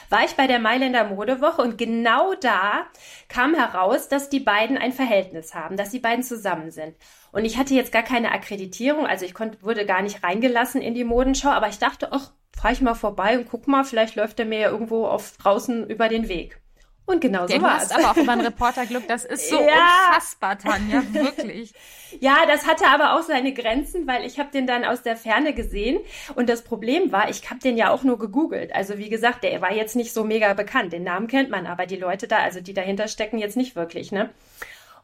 war 0.10 0.24
ich 0.24 0.36
bei 0.36 0.48
der 0.48 0.60
Mailänder 0.60 1.04
Modewoche 1.04 1.62
und 1.62 1.78
genau 1.78 2.34
da 2.36 2.86
kam 3.28 3.54
heraus, 3.54 4.08
dass 4.08 4.30
die 4.30 4.40
beiden 4.40 4.78
ein 4.78 4.94
Verhältnis 4.94 5.54
haben, 5.54 5.76
dass 5.76 5.90
die 5.90 6.00
beiden 6.00 6.24
zusammen 6.24 6.72
sind. 6.72 6.96
Und 7.32 7.44
ich 7.44 7.58
hatte 7.58 7.74
jetzt 7.74 7.92
gar 7.92 8.04
keine 8.04 8.32
Akkreditierung, 8.32 9.06
also 9.06 9.26
ich 9.26 9.34
konnte, 9.34 9.62
wurde 9.62 9.86
gar 9.86 10.02
nicht 10.02 10.24
reingelassen 10.24 10.82
in 10.82 10.94
die 10.94 11.04
Modenschau, 11.04 11.50
aber 11.50 11.68
ich 11.68 11.80
dachte, 11.80 12.10
ach, 12.12 12.32
fahr 12.56 12.72
ich 12.72 12.82
mal 12.82 12.96
vorbei 12.96 13.38
und 13.38 13.50
guck 13.50 13.68
mal, 13.68 13.84
vielleicht 13.84 14.16
läuft 14.16 14.40
er 14.40 14.46
mir 14.46 14.60
ja 14.60 14.70
irgendwo 14.70 15.06
auf 15.08 15.36
draußen 15.38 15.90
über 15.90 16.08
den 16.08 16.30
Weg. 16.30 16.62
Und 17.06 17.22
genau 17.22 17.46
so 17.46 17.62
war 17.62 17.82
es. 17.82 17.92
aber 17.92 18.12
auch 18.12 18.18
immer 18.18 18.32
ein 18.32 18.42
Reporterglück. 18.42 19.08
Das 19.08 19.26
ist 19.26 19.50
so 19.50 19.56
ja. 19.60 20.08
unfassbar, 20.08 20.58
Tanja, 20.58 21.04
wirklich. 21.12 21.74
ja, 22.20 22.46
das 22.48 22.66
hatte 22.66 22.88
aber 22.88 23.14
auch 23.14 23.22
seine 23.22 23.54
Grenzen, 23.54 24.08
weil 24.08 24.26
ich 24.26 24.40
habe 24.40 24.50
den 24.52 24.66
dann 24.66 24.84
aus 24.84 25.04
der 25.04 25.16
Ferne 25.16 25.54
gesehen. 25.54 26.00
Und 26.34 26.50
das 26.50 26.64
Problem 26.64 27.12
war, 27.12 27.30
ich 27.30 27.50
habe 27.50 27.60
den 27.60 27.78
ja 27.78 27.92
auch 27.92 28.04
nur 28.04 28.18
gegoogelt. 28.18 28.74
Also 28.74 28.98
wie 28.98 29.10
gesagt, 29.10 29.44
der 29.44 29.62
war 29.62 29.72
jetzt 29.72 29.96
nicht 29.96 30.14
so 30.14 30.24
mega 30.24 30.54
bekannt. 30.54 30.94
Den 30.94 31.04
Namen 31.04 31.28
kennt 31.28 31.52
man, 31.52 31.68
aber 31.68 31.86
die 31.86 31.98
Leute 31.98 32.28
da, 32.28 32.38
also 32.40 32.60
die 32.60 32.74
dahinter 32.74 33.08
stecken, 33.08 33.38
jetzt 33.38 33.58
nicht 33.58 33.76
wirklich. 33.76 34.12
Ne? 34.12 34.32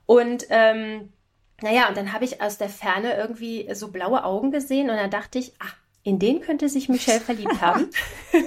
Und 0.07 0.47
ähm, 0.49 1.13
naja, 1.61 1.87
und 1.87 1.95
dann 1.95 2.13
habe 2.13 2.25
ich 2.25 2.41
aus 2.41 2.57
der 2.57 2.69
Ferne 2.69 3.15
irgendwie 3.15 3.69
so 3.73 3.89
blaue 3.89 4.23
Augen 4.23 4.49
gesehen 4.49 4.89
und 4.89 4.95
dann 4.95 5.11
dachte 5.11 5.37
ich, 5.37 5.53
ah, 5.59 5.71
in 6.03 6.17
den 6.17 6.41
könnte 6.41 6.67
sich 6.67 6.89
Michelle 6.89 7.19
verliebt 7.19 7.61
haben. 7.61 7.89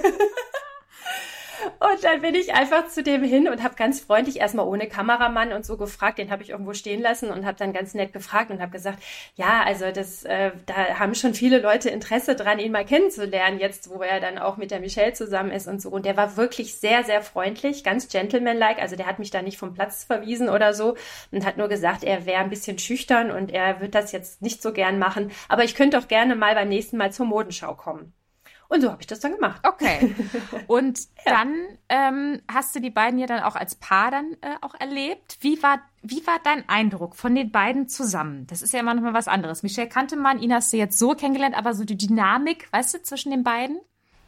Und 1.79 2.03
dann 2.03 2.21
bin 2.21 2.35
ich 2.35 2.53
einfach 2.53 2.87
zu 2.87 3.03
dem 3.03 3.23
hin 3.23 3.47
und 3.47 3.63
habe 3.63 3.75
ganz 3.75 3.99
freundlich 3.99 4.39
erstmal 4.39 4.67
ohne 4.67 4.87
Kameramann 4.87 5.53
und 5.53 5.65
so 5.65 5.77
gefragt, 5.77 6.17
den 6.17 6.31
habe 6.31 6.43
ich 6.43 6.49
irgendwo 6.49 6.73
stehen 6.73 7.01
lassen 7.01 7.29
und 7.29 7.45
habe 7.45 7.57
dann 7.57 7.73
ganz 7.73 7.93
nett 7.93 8.13
gefragt 8.13 8.51
und 8.51 8.61
habe 8.61 8.71
gesagt, 8.71 8.99
ja, 9.35 9.63
also 9.63 9.91
das, 9.91 10.23
äh, 10.23 10.51
da 10.65 10.99
haben 10.99 11.15
schon 11.15 11.33
viele 11.33 11.59
Leute 11.59 11.89
Interesse 11.89 12.35
dran, 12.35 12.59
ihn 12.59 12.71
mal 12.71 12.85
kennenzulernen, 12.85 13.59
jetzt 13.59 13.89
wo 13.89 14.01
er 14.01 14.19
dann 14.19 14.37
auch 14.37 14.57
mit 14.57 14.71
der 14.71 14.79
Michelle 14.79 15.13
zusammen 15.13 15.51
ist 15.51 15.67
und 15.67 15.81
so. 15.81 15.89
Und 15.89 16.05
der 16.05 16.17
war 16.17 16.37
wirklich 16.37 16.75
sehr, 16.79 17.03
sehr 17.03 17.21
freundlich, 17.21 17.83
ganz 17.83 18.07
gentlemanlike. 18.07 18.81
Also 18.81 18.95
der 18.95 19.05
hat 19.05 19.19
mich 19.19 19.31
da 19.31 19.41
nicht 19.41 19.57
vom 19.57 19.73
Platz 19.73 20.03
verwiesen 20.03 20.49
oder 20.49 20.73
so 20.73 20.95
und 21.31 21.45
hat 21.45 21.57
nur 21.57 21.67
gesagt, 21.67 22.03
er 22.03 22.25
wäre 22.25 22.41
ein 22.41 22.49
bisschen 22.49 22.79
schüchtern 22.79 23.31
und 23.31 23.51
er 23.51 23.81
wird 23.81 23.95
das 23.95 24.11
jetzt 24.11 24.41
nicht 24.41 24.61
so 24.61 24.73
gern 24.73 24.99
machen. 24.99 25.31
Aber 25.49 25.63
ich 25.63 25.75
könnte 25.75 25.97
doch 25.97 26.07
gerne 26.07 26.35
mal 26.35 26.55
beim 26.55 26.69
nächsten 26.69 26.97
Mal 26.97 27.11
zur 27.11 27.25
Modenschau 27.25 27.75
kommen. 27.75 28.13
Und 28.67 28.81
so 28.81 28.91
habe 28.91 29.01
ich 29.01 29.07
das 29.07 29.19
dann 29.19 29.33
gemacht. 29.35 29.61
Okay. 29.63 30.15
Und 30.67 30.99
ja. 31.25 31.33
dann 31.33 31.55
ähm, 31.89 32.41
hast 32.51 32.75
du 32.75 32.79
die 32.79 32.89
beiden 32.89 33.19
ja 33.19 33.27
dann 33.27 33.43
auch 33.43 33.55
als 33.55 33.75
Paar 33.75 34.11
dann 34.11 34.33
äh, 34.41 34.55
auch 34.61 34.75
erlebt. 34.79 35.37
Wie 35.41 35.61
war, 35.61 35.79
wie 36.01 36.25
war 36.25 36.39
dein 36.43 36.67
Eindruck 36.67 37.15
von 37.15 37.35
den 37.35 37.51
beiden 37.51 37.87
zusammen? 37.87 38.47
Das 38.47 38.61
ist 38.61 38.73
ja 38.73 38.79
immer 38.79 38.93
noch 38.93 39.03
mal 39.03 39.13
was 39.13 39.27
anderes. 39.27 39.63
Michelle 39.63 39.89
kannte 39.89 40.15
man, 40.15 40.39
ihn 40.39 40.53
hast 40.53 40.73
du 40.73 40.77
jetzt 40.77 40.97
so 40.97 41.13
kennengelernt, 41.13 41.57
aber 41.57 41.73
so 41.73 41.83
die 41.83 41.97
Dynamik, 41.97 42.71
weißt 42.71 42.95
du, 42.95 43.01
zwischen 43.01 43.31
den 43.31 43.43
beiden? 43.43 43.79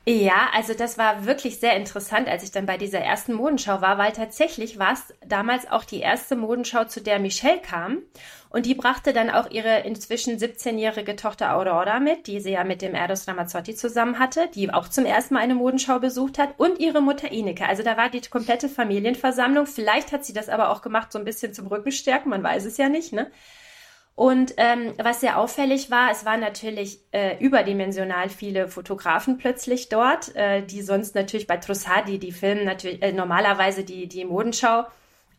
Ja, 0.09 0.51
also 0.53 0.73
das 0.73 0.97
war 0.97 1.25
wirklich 1.25 1.59
sehr 1.59 1.75
interessant, 1.75 2.29
als 2.29 2.41
ich 2.41 2.51
dann 2.51 2.65
bei 2.65 2.77
dieser 2.77 2.99
ersten 2.99 3.33
Modenschau 3.33 3.81
war, 3.81 3.97
weil 3.97 4.13
tatsächlich 4.13 4.79
war 4.79 4.93
es 4.93 5.13
damals 5.27 5.69
auch 5.69 5.83
die 5.83 5.99
erste 5.99 6.37
Modenschau, 6.37 6.85
zu 6.85 7.01
der 7.01 7.19
Michelle 7.19 7.59
kam. 7.59 8.03
Und 8.49 8.65
die 8.65 8.73
brachte 8.73 9.11
dann 9.11 9.29
auch 9.29 9.51
ihre 9.51 9.81
inzwischen 9.81 10.37
17-jährige 10.37 11.17
Tochter 11.17 11.53
Aurora 11.53 11.99
mit, 11.99 12.27
die 12.27 12.39
sie 12.39 12.51
ja 12.51 12.63
mit 12.63 12.81
dem 12.81 12.95
Erdos 12.95 13.27
Ramazzotti 13.27 13.75
zusammen 13.75 14.17
hatte, 14.17 14.47
die 14.55 14.73
auch 14.73 14.87
zum 14.87 15.05
ersten 15.05 15.33
Mal 15.33 15.41
eine 15.41 15.55
Modenschau 15.55 15.99
besucht 15.99 16.37
hat, 16.37 16.57
und 16.57 16.79
ihre 16.79 17.01
Mutter 17.01 17.29
Ineke. 17.29 17.67
Also 17.67 17.83
da 17.83 17.97
war 17.97 18.07
die 18.09 18.21
komplette 18.21 18.69
Familienversammlung. 18.69 19.65
Vielleicht 19.65 20.13
hat 20.13 20.23
sie 20.23 20.31
das 20.31 20.47
aber 20.47 20.69
auch 20.69 20.81
gemacht, 20.81 21.11
so 21.11 21.19
ein 21.19 21.25
bisschen 21.25 21.53
zum 21.53 21.67
Rückenstärken, 21.67 22.29
man 22.29 22.43
weiß 22.43 22.63
es 22.63 22.77
ja 22.77 22.87
nicht, 22.87 23.11
ne? 23.11 23.29
Und 24.17 24.55
ähm, 24.57 24.95
was 24.97 25.21
sehr 25.21 25.37
auffällig 25.37 25.91
war, 25.91 26.09
es 26.09 26.25
waren 26.25 26.39
natürlich 26.39 27.01
äh, 27.11 27.37
überdimensional 27.37 28.29
viele 28.29 28.67
Fotografen 28.67 29.37
plötzlich 29.37 29.89
dort, 29.89 30.35
äh, 30.35 30.63
die 30.63 30.81
sonst 30.81 31.13
natürlich 31.13 31.45
bei 31.45 31.57
Trussardi, 31.57 32.17
die 32.17 32.31
filmen 32.31 32.65
natürlich 32.65 33.03
äh, 33.03 33.11
normalerweise 33.11 33.83
die, 33.83 34.07
die 34.07 34.25
Modenschau. 34.25 34.85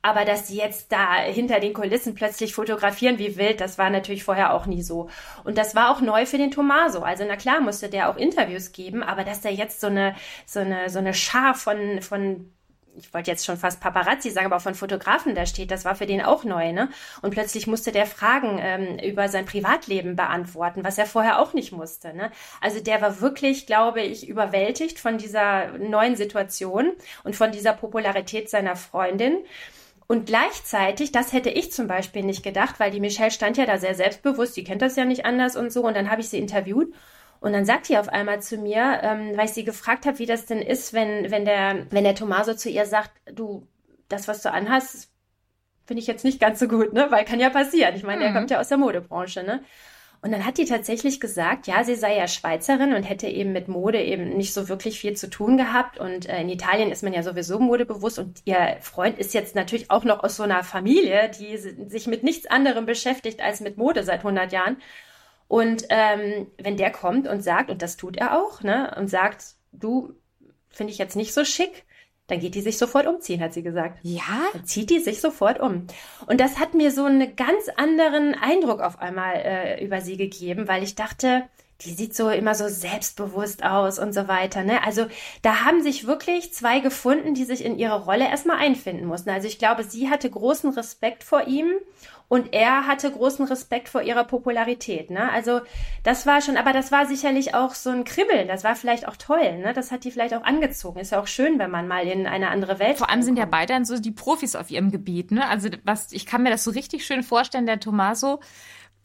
Aber 0.00 0.25
dass 0.25 0.47
sie 0.47 0.58
jetzt 0.58 0.92
da 0.92 1.16
hinter 1.16 1.58
den 1.58 1.75
Kulissen 1.75 2.14
plötzlich 2.14 2.54
fotografieren 2.54 3.18
wie 3.18 3.37
wild, 3.37 3.61
das 3.61 3.78
war 3.78 3.90
natürlich 3.90 4.23
vorher 4.23 4.54
auch 4.54 4.66
nie 4.66 4.82
so. 4.82 5.08
Und 5.42 5.58
das 5.58 5.75
war 5.75 5.90
auch 5.90 6.00
neu 6.00 6.25
für 6.25 6.38
den 6.38 6.52
Tomaso. 6.52 7.00
Also 7.00 7.25
na 7.26 7.35
klar 7.35 7.61
musste 7.61 7.88
der 7.88 8.08
auch 8.08 8.16
Interviews 8.16 8.70
geben, 8.70 9.02
aber 9.02 9.25
dass 9.25 9.40
da 9.40 9.49
jetzt 9.49 9.80
so 9.80 9.88
eine, 9.88 10.14
so 10.47 10.61
eine, 10.61 10.88
so 10.88 11.00
eine 11.00 11.14
Schar 11.14 11.56
von, 11.56 12.00
von 12.00 12.52
ich 12.97 13.12
wollte 13.14 13.30
jetzt 13.30 13.45
schon 13.45 13.57
fast 13.57 13.80
Paparazzi 13.80 14.30
sagen, 14.30 14.47
aber 14.47 14.61
von 14.61 14.75
Fotografen 14.75 15.35
da 15.35 15.47
steht, 15.47 15.71
das 15.71 15.85
war 15.85 15.95
für 15.95 16.07
den 16.07 16.23
auch 16.23 16.45
neu, 16.45 16.73
ne? 16.73 16.88
Und 17.23 17.30
plötzlich 17.30 17.66
musste 17.66 17.92
der 17.92 18.07
Fragen 18.07 18.59
ähm, 18.61 18.99
über 18.99 19.28
sein 19.28 19.47
Privatleben 19.47 20.16
beantworten, 20.16 20.85
was 20.85 20.99
er 20.99 21.07
vorher 21.07 21.40
auch 21.40 21.52
nicht 21.52 21.73
musste, 21.73 22.14
ne? 22.14 22.30
Also 22.61 22.80
der 22.80 23.00
war 23.00 23.21
wirklich, 23.21 23.66
glaube 23.66 24.02
ich, 24.02 24.28
überwältigt 24.28 24.99
von 24.99 25.18
dieser 25.18 25.78
neuen 25.78 26.16
Situation 26.16 26.92
und 27.25 27.37
von 27.37 27.52
dieser 27.52 27.73
Popularität 27.73 28.50
seiner 28.50 28.76
Freundin. 28.76 29.38
Und 30.07 30.25
gleichzeitig, 30.25 31.12
das 31.12 31.35
hätte 31.35 31.50
ich 31.50 31.71
zum 31.71 31.87
Beispiel 31.87 32.23
nicht 32.23 32.42
gedacht, 32.42 32.80
weil 32.80 32.90
die 32.90 33.00
Michelle 33.00 33.30
stand 33.30 33.59
ja 33.59 33.66
da 33.66 33.76
sehr 33.76 33.95
selbstbewusst, 33.95 34.57
die 34.57 34.64
kennt 34.64 34.80
das 34.80 34.97
ja 34.97 35.04
nicht 35.04 35.26
anders 35.26 35.54
und 35.54 35.71
so. 35.71 35.83
Und 35.83 35.95
dann 35.95 36.11
habe 36.11 36.23
ich 36.23 36.30
sie 36.30 36.38
interviewt 36.38 36.95
und 37.40 37.52
dann 37.52 37.64
sagt 37.64 37.88
die 37.88 37.99
auf 37.99 38.09
einmal 38.09 38.42
zu 38.42 38.57
mir, 38.57 39.00
ähm, 39.02 39.37
weil 39.37 39.47
ich 39.47 39.52
sie 39.52 39.64
gefragt 39.64 40.07
habe, 40.07 40.18
wie 40.18 40.26
das 40.26 40.47
denn 40.47 40.61
ist, 40.61 40.92
wenn, 40.92 41.30
wenn 41.30 41.45
der, 41.45 41.87
wenn 41.90 42.04
der 42.04 42.14
Tomaso 42.14 42.54
zu 42.54 42.68
ihr 42.68 42.87
sagt, 42.87 43.12
du, 43.33 43.66
das, 44.09 44.28
was 44.28 44.42
du 44.42 44.50
anhast, 44.52 45.11
finde 45.87 46.00
ich 46.00 46.07
jetzt 46.07 46.25
nicht 46.25 46.40
ganz 46.40 46.59
so 46.59 46.68
gut, 46.68 46.92
ne? 46.92 47.07
Weil 47.11 47.25
kann 47.25 47.40
ja 47.40 47.50
passieren. 47.50 47.95
Ich 47.97 48.02
meine, 48.02 48.21
mhm. 48.21 48.26
er 48.26 48.33
kommt 48.33 48.50
ja 48.50 48.61
aus 48.61 48.68
der 48.68 48.78
Modebranche, 48.78 49.42
ne? 49.42 49.62
Und 50.21 50.33
dann 50.33 50.45
hat 50.45 50.59
die 50.59 50.64
tatsächlich 50.64 51.21
gesagt, 51.21 51.68
ja, 51.68 51.85
sie 51.85 51.95
sei 51.95 52.16
ja 52.16 52.26
Schweizerin 52.26 52.92
und 52.92 53.04
hätte 53.04 53.28
eben 53.28 53.52
mit 53.52 53.68
Mode 53.68 54.02
eben 54.02 54.37
nicht 54.37 54.52
so 54.52 54.68
wirklich 54.68 54.99
viel 54.99 55.14
zu 55.14 55.30
tun 55.30 55.57
gehabt. 55.57 55.99
Und 55.99 56.28
äh, 56.28 56.40
in 56.40 56.49
Italien 56.49 56.90
ist 56.90 57.04
man 57.04 57.12
ja 57.12 57.23
sowieso 57.23 57.61
modebewusst 57.61 58.18
und 58.18 58.40
ihr 58.45 58.78
Freund 58.80 59.16
ist 59.16 59.33
jetzt 59.33 59.54
natürlich 59.54 59.92
auch 59.92 60.02
noch 60.02 60.25
aus 60.25 60.37
so 60.37 60.42
einer 60.42 60.64
Familie, 60.64 61.30
die 61.38 61.57
sich 61.57 62.09
mit 62.09 62.25
nichts 62.25 62.47
anderem 62.47 62.85
beschäftigt 62.85 63.40
als 63.40 63.61
mit 63.61 63.76
Mode 63.76 64.02
seit 64.02 64.18
100 64.18 64.50
Jahren. 64.50 64.78
Und 65.49 65.87
ähm, 65.88 66.47
wenn 66.59 66.76
der 66.76 66.90
kommt 66.90 67.26
und 67.26 67.43
sagt, 67.43 67.71
und 67.71 67.83
das 67.83 67.97
tut 67.97 68.17
er 68.17 68.38
auch, 68.38 68.62
ne, 68.62 68.95
und 68.99 69.09
sagt, 69.09 69.57
du, 69.73 70.12
finde 70.69 70.93
ich 70.93 70.99
jetzt 70.99 71.17
nicht 71.17 71.33
so 71.33 71.45
schick, 71.45 71.85
dann 72.28 72.40
geht 72.40 72.55
die 72.55 72.61
sich 72.61 72.76
sofort 72.76 73.07
umziehen, 73.07 73.40
hat 73.40 73.55
sie 73.55 73.62
gesagt. 73.62 73.99
Ja? 74.02 74.50
Dann 74.52 74.67
zieht 74.67 74.90
die 74.90 74.99
sich 74.99 75.21
sofort 75.21 75.59
um. 75.61 75.87
Und 76.26 76.40
das 76.40 76.59
hat 76.59 76.75
mir 76.75 76.90
so 76.90 77.05
einen 77.05 77.35
ganz 77.37 77.71
anderen 77.76 78.35
Eindruck 78.35 78.81
auf 78.81 78.99
einmal 78.99 79.37
äh, 79.37 79.85
über 79.85 80.02
sie 80.02 80.19
gegeben, 80.19 80.69
weil 80.69 80.83
ich 80.83 80.95
dachte, 80.95 81.45
die 81.83 81.95
sieht 81.95 82.14
so 82.14 82.28
immer 82.28 82.55
so 82.55 82.69
selbstbewusst 82.69 83.64
aus 83.64 83.99
und 83.99 84.12
so 84.12 84.28
weiter. 84.28 84.62
Ne? 84.62 84.85
Also 84.85 85.07
da 85.43 85.64
haben 85.64 85.83
sich 85.83 86.07
wirklich 86.07 86.52
zwei 86.52 86.81
gefunden, 86.81 87.35
die 87.35 87.45
sich 87.45 87.64
in 87.64 87.78
ihre 87.78 88.05
Rolle 88.05 88.28
erstmal 88.28 88.59
einfinden 88.59 89.07
mussten. 89.07 89.31
Also 89.31 89.47
ich 89.47 89.59
glaube, 89.59 89.85
sie 89.85 90.11
hatte 90.11 90.28
großen 90.28 90.71
Respekt 90.71 91.25
vor 91.25 91.47
ihm 91.47 91.71
und 92.28 92.52
er 92.52 92.87
hatte 92.87 93.11
großen 93.11 93.47
Respekt 93.47 93.88
vor 93.88 94.02
ihrer 94.02 94.25
Popularität. 94.25 95.11
Ne? 95.11 95.32
Also 95.32 95.62
das 96.02 96.26
war 96.26 96.42
schon, 96.42 96.58
aber 96.58 96.75
das 96.75 96.92
war 96.92 97.06
sicherlich 97.06 97.54
auch 97.54 97.75
so 97.75 97.88
ein 97.88 98.04
Kribbeln. 98.04 98.49
Das 98.49 98.64
war 98.64 98.76
vielleicht 98.76 99.08
auch 99.08 99.16
toll. 99.16 99.58
Ne? 99.58 99.73
Das 99.73 99.90
hat 99.90 100.04
die 100.04 100.11
vielleicht 100.11 100.35
auch 100.35 100.42
angezogen. 100.42 101.00
Ist 101.00 101.12
ja 101.12 101.20
auch 101.20 101.26
schön, 101.26 101.58
wenn 101.58 101.70
man 101.70 101.88
mal 101.88 102.06
in 102.06 102.26
eine 102.26 102.50
andere 102.50 102.78
Welt. 102.78 102.99
Vor 102.99 103.08
allem 103.08 103.23
sind 103.23 103.38
ja 103.38 103.47
beide 103.47 103.73
dann 103.73 103.87
so 103.87 103.99
die 103.99 104.11
Profis 104.11 104.56
auf 104.56 104.70
ihrem 104.70 104.90
Gebiet. 104.90 105.30
Ne? 105.30 105.49
Also 105.49 105.70
was, 105.85 106.12
ich 106.12 106.26
kann 106.26 106.42
mir 106.42 106.50
das 106.50 106.64
so 106.64 106.70
richtig 106.70 107.06
schön 107.06 107.23
vorstellen, 107.23 107.64
der 107.64 107.80
Tommaso, 107.80 108.40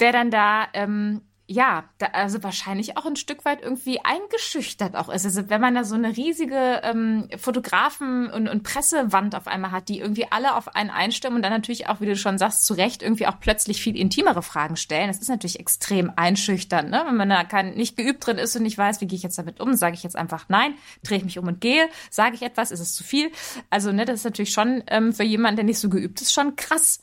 der 0.01 0.12
dann 0.12 0.30
da 0.30 0.68
ähm, 0.74 1.22
ja, 1.46 1.84
da, 1.98 2.08
also 2.14 2.42
wahrscheinlich 2.42 2.96
auch 2.98 3.06
ein 3.06 3.18
Stück 3.18 3.44
weit 3.44 3.62
irgendwie 3.62 4.00
eingeschüchtert 4.00 4.96
auch 4.96 5.10
ist. 5.10 5.26
Also 5.26 5.50
wenn 5.50 5.60
man 5.60 5.76
da 5.76 5.84
so 5.84 5.96
eine 5.96 6.16
riesige 6.16 6.82
ähm, 6.84 7.28
Fotografen- 7.38 8.30
und, 8.30 8.48
und 8.48 8.64
Pressewand 8.64 9.36
auf 9.36 9.48
einmal 9.48 9.72
hat, 9.72 9.90
die 9.90 10.00
irgendwie 10.00 10.32
alle 10.32 10.56
auf 10.56 10.74
einen 10.74 10.90
einstimmen 10.90 11.38
und 11.38 11.42
dann 11.42 11.52
natürlich 11.52 11.88
auch, 11.88 12.00
wie 12.00 12.06
du 12.06 12.16
schon 12.16 12.38
sagst, 12.38 12.66
zu 12.66 12.74
Recht 12.74 13.04
irgendwie 13.04 13.28
auch 13.28 13.40
plötzlich 13.42 13.82
viel 13.82 13.98
intimere 13.98 14.42
Fragen 14.42 14.78
stellen. 14.78 15.08
Das 15.08 15.20
ist 15.20 15.28
natürlich 15.28 15.60
extrem 15.60 16.14
einschüchternd, 16.16 16.90
ne? 16.90 17.04
wenn 17.06 17.18
man 17.18 17.30
da 17.30 17.44
kein, 17.44 17.74
nicht 17.74 17.98
geübt 17.98 18.26
drin 18.26 18.38
ist 18.38 18.56
und 18.56 18.64
nicht 18.64 18.78
weiß, 18.78 19.02
wie 19.02 19.08
gehe 19.08 19.18
ich 19.18 19.24
jetzt 19.24 19.38
damit 19.38 19.60
um, 19.60 19.76
sage 19.76 19.96
ich 19.96 20.04
jetzt 20.04 20.16
einfach 20.16 20.46
nein, 20.48 20.76
drehe 21.04 21.18
ich 21.18 21.26
mich 21.26 21.38
um 21.40 21.48
und 21.48 21.60
gehe, 21.60 21.90
sage 22.10 22.36
ich 22.36 22.42
etwas, 22.42 22.72
ist 22.72 22.80
es 22.80 22.96
zu 22.96 23.04
viel. 23.04 23.32
Also 23.70 23.92
ne, 23.92 24.06
das 24.06 24.20
ist 24.20 24.26
natürlich 24.26 24.52
schon 24.52 24.82
ähm, 24.88 25.12
für 25.12 25.24
jemanden, 25.24 25.58
der 25.58 25.66
nicht 25.66 25.80
so 25.80 25.90
geübt 25.90 26.22
ist, 26.22 26.32
schon 26.32 26.56
krass. 26.56 27.02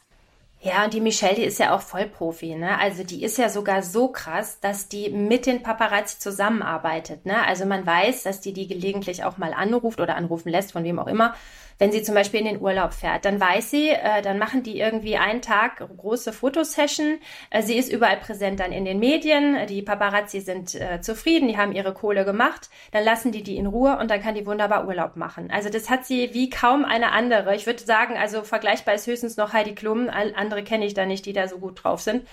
Ja, 0.63 0.85
und 0.85 0.93
die 0.93 1.01
Michelle, 1.01 1.37
die 1.37 1.45
ist 1.45 1.59
ja 1.59 1.75
auch 1.75 1.81
Vollprofi, 1.81 2.55
ne? 2.55 2.79
Also 2.79 3.03
die 3.03 3.23
ist 3.25 3.39
ja 3.39 3.49
sogar 3.49 3.83
so 3.83 4.09
krass, 4.09 4.61
dass 4.61 4.89
die 4.89 5.09
mit 5.09 5.47
den 5.47 5.63
Paparazzi 5.63 6.19
zusammenarbeitet, 6.19 7.25
ne? 7.25 7.47
Also 7.47 7.65
man 7.65 7.87
weiß, 7.87 8.25
dass 8.25 8.43
die 8.43 8.53
die 8.53 8.69
gelegentlich 8.69 9.25
auch 9.25 9.39
mal 9.39 9.55
anruft 9.55 10.01
oder 10.01 10.17
anrufen 10.17 10.51
lässt, 10.51 10.73
von 10.73 10.85
wem 10.85 10.99
auch 10.99 11.07
immer, 11.07 11.35
wenn 11.81 11.93
sie 11.93 12.03
zum 12.03 12.15
Beispiel 12.15 12.41
in 12.41 12.47
den 12.47 12.61
Urlaub 12.61 12.93
fährt, 12.93 13.25
dann 13.25 13.41
weiß 13.41 13.71
sie, 13.71 13.89
äh, 13.89 14.21
dann 14.21 14.39
machen 14.39 14.63
die 14.63 14.79
irgendwie 14.79 15.17
einen 15.17 15.41
Tag 15.41 15.79
große 15.97 16.31
Fotosession. 16.31 17.19
Äh, 17.49 17.63
sie 17.63 17.79
ist 17.79 17.91
überall 17.91 18.19
präsent 18.19 18.61
dann 18.61 18.71
in 18.71 18.85
den 18.85 18.99
Medien. 18.99 19.67
Die 19.67 19.81
Paparazzi 19.81 20.41
sind 20.41 20.75
äh, 20.75 21.01
zufrieden, 21.01 21.49
die 21.49 21.57
haben 21.57 21.73
ihre 21.73 21.95
Kohle 21.95 22.27
gemacht. 22.27 22.69
Dann 22.93 23.03
lassen 23.03 23.33
die 23.33 23.43
die 23.43 23.57
in 23.57 23.67
Ruhe 23.67 23.97
und 23.97 24.11
dann 24.11 24.21
kann 24.21 24.35
die 24.35 24.45
wunderbar 24.45 24.87
Urlaub 24.87 25.17
machen. 25.17 25.51
Also 25.51 25.71
das 25.71 25.89
hat 25.89 26.05
sie 26.05 26.35
wie 26.35 26.51
kaum 26.51 26.85
eine 26.85 27.13
andere. 27.13 27.57
Ich 27.57 27.65
würde 27.65 27.83
sagen, 27.83 28.19
also 28.19 28.43
vergleichbar 28.43 28.95
ist 28.95 29.07
höchstens 29.07 29.39
noch 29.39 29.55
Heidi 29.55 29.75
Klum. 29.75 30.11
Andere 30.51 30.65
kenne 30.65 30.85
ich 30.85 30.95
da 30.95 31.07
nicht, 31.07 31.27
die 31.27 31.33
da 31.33 31.47
so 31.47 31.59
gut 31.59 31.85
drauf 31.85 32.01
sind. 32.01 32.27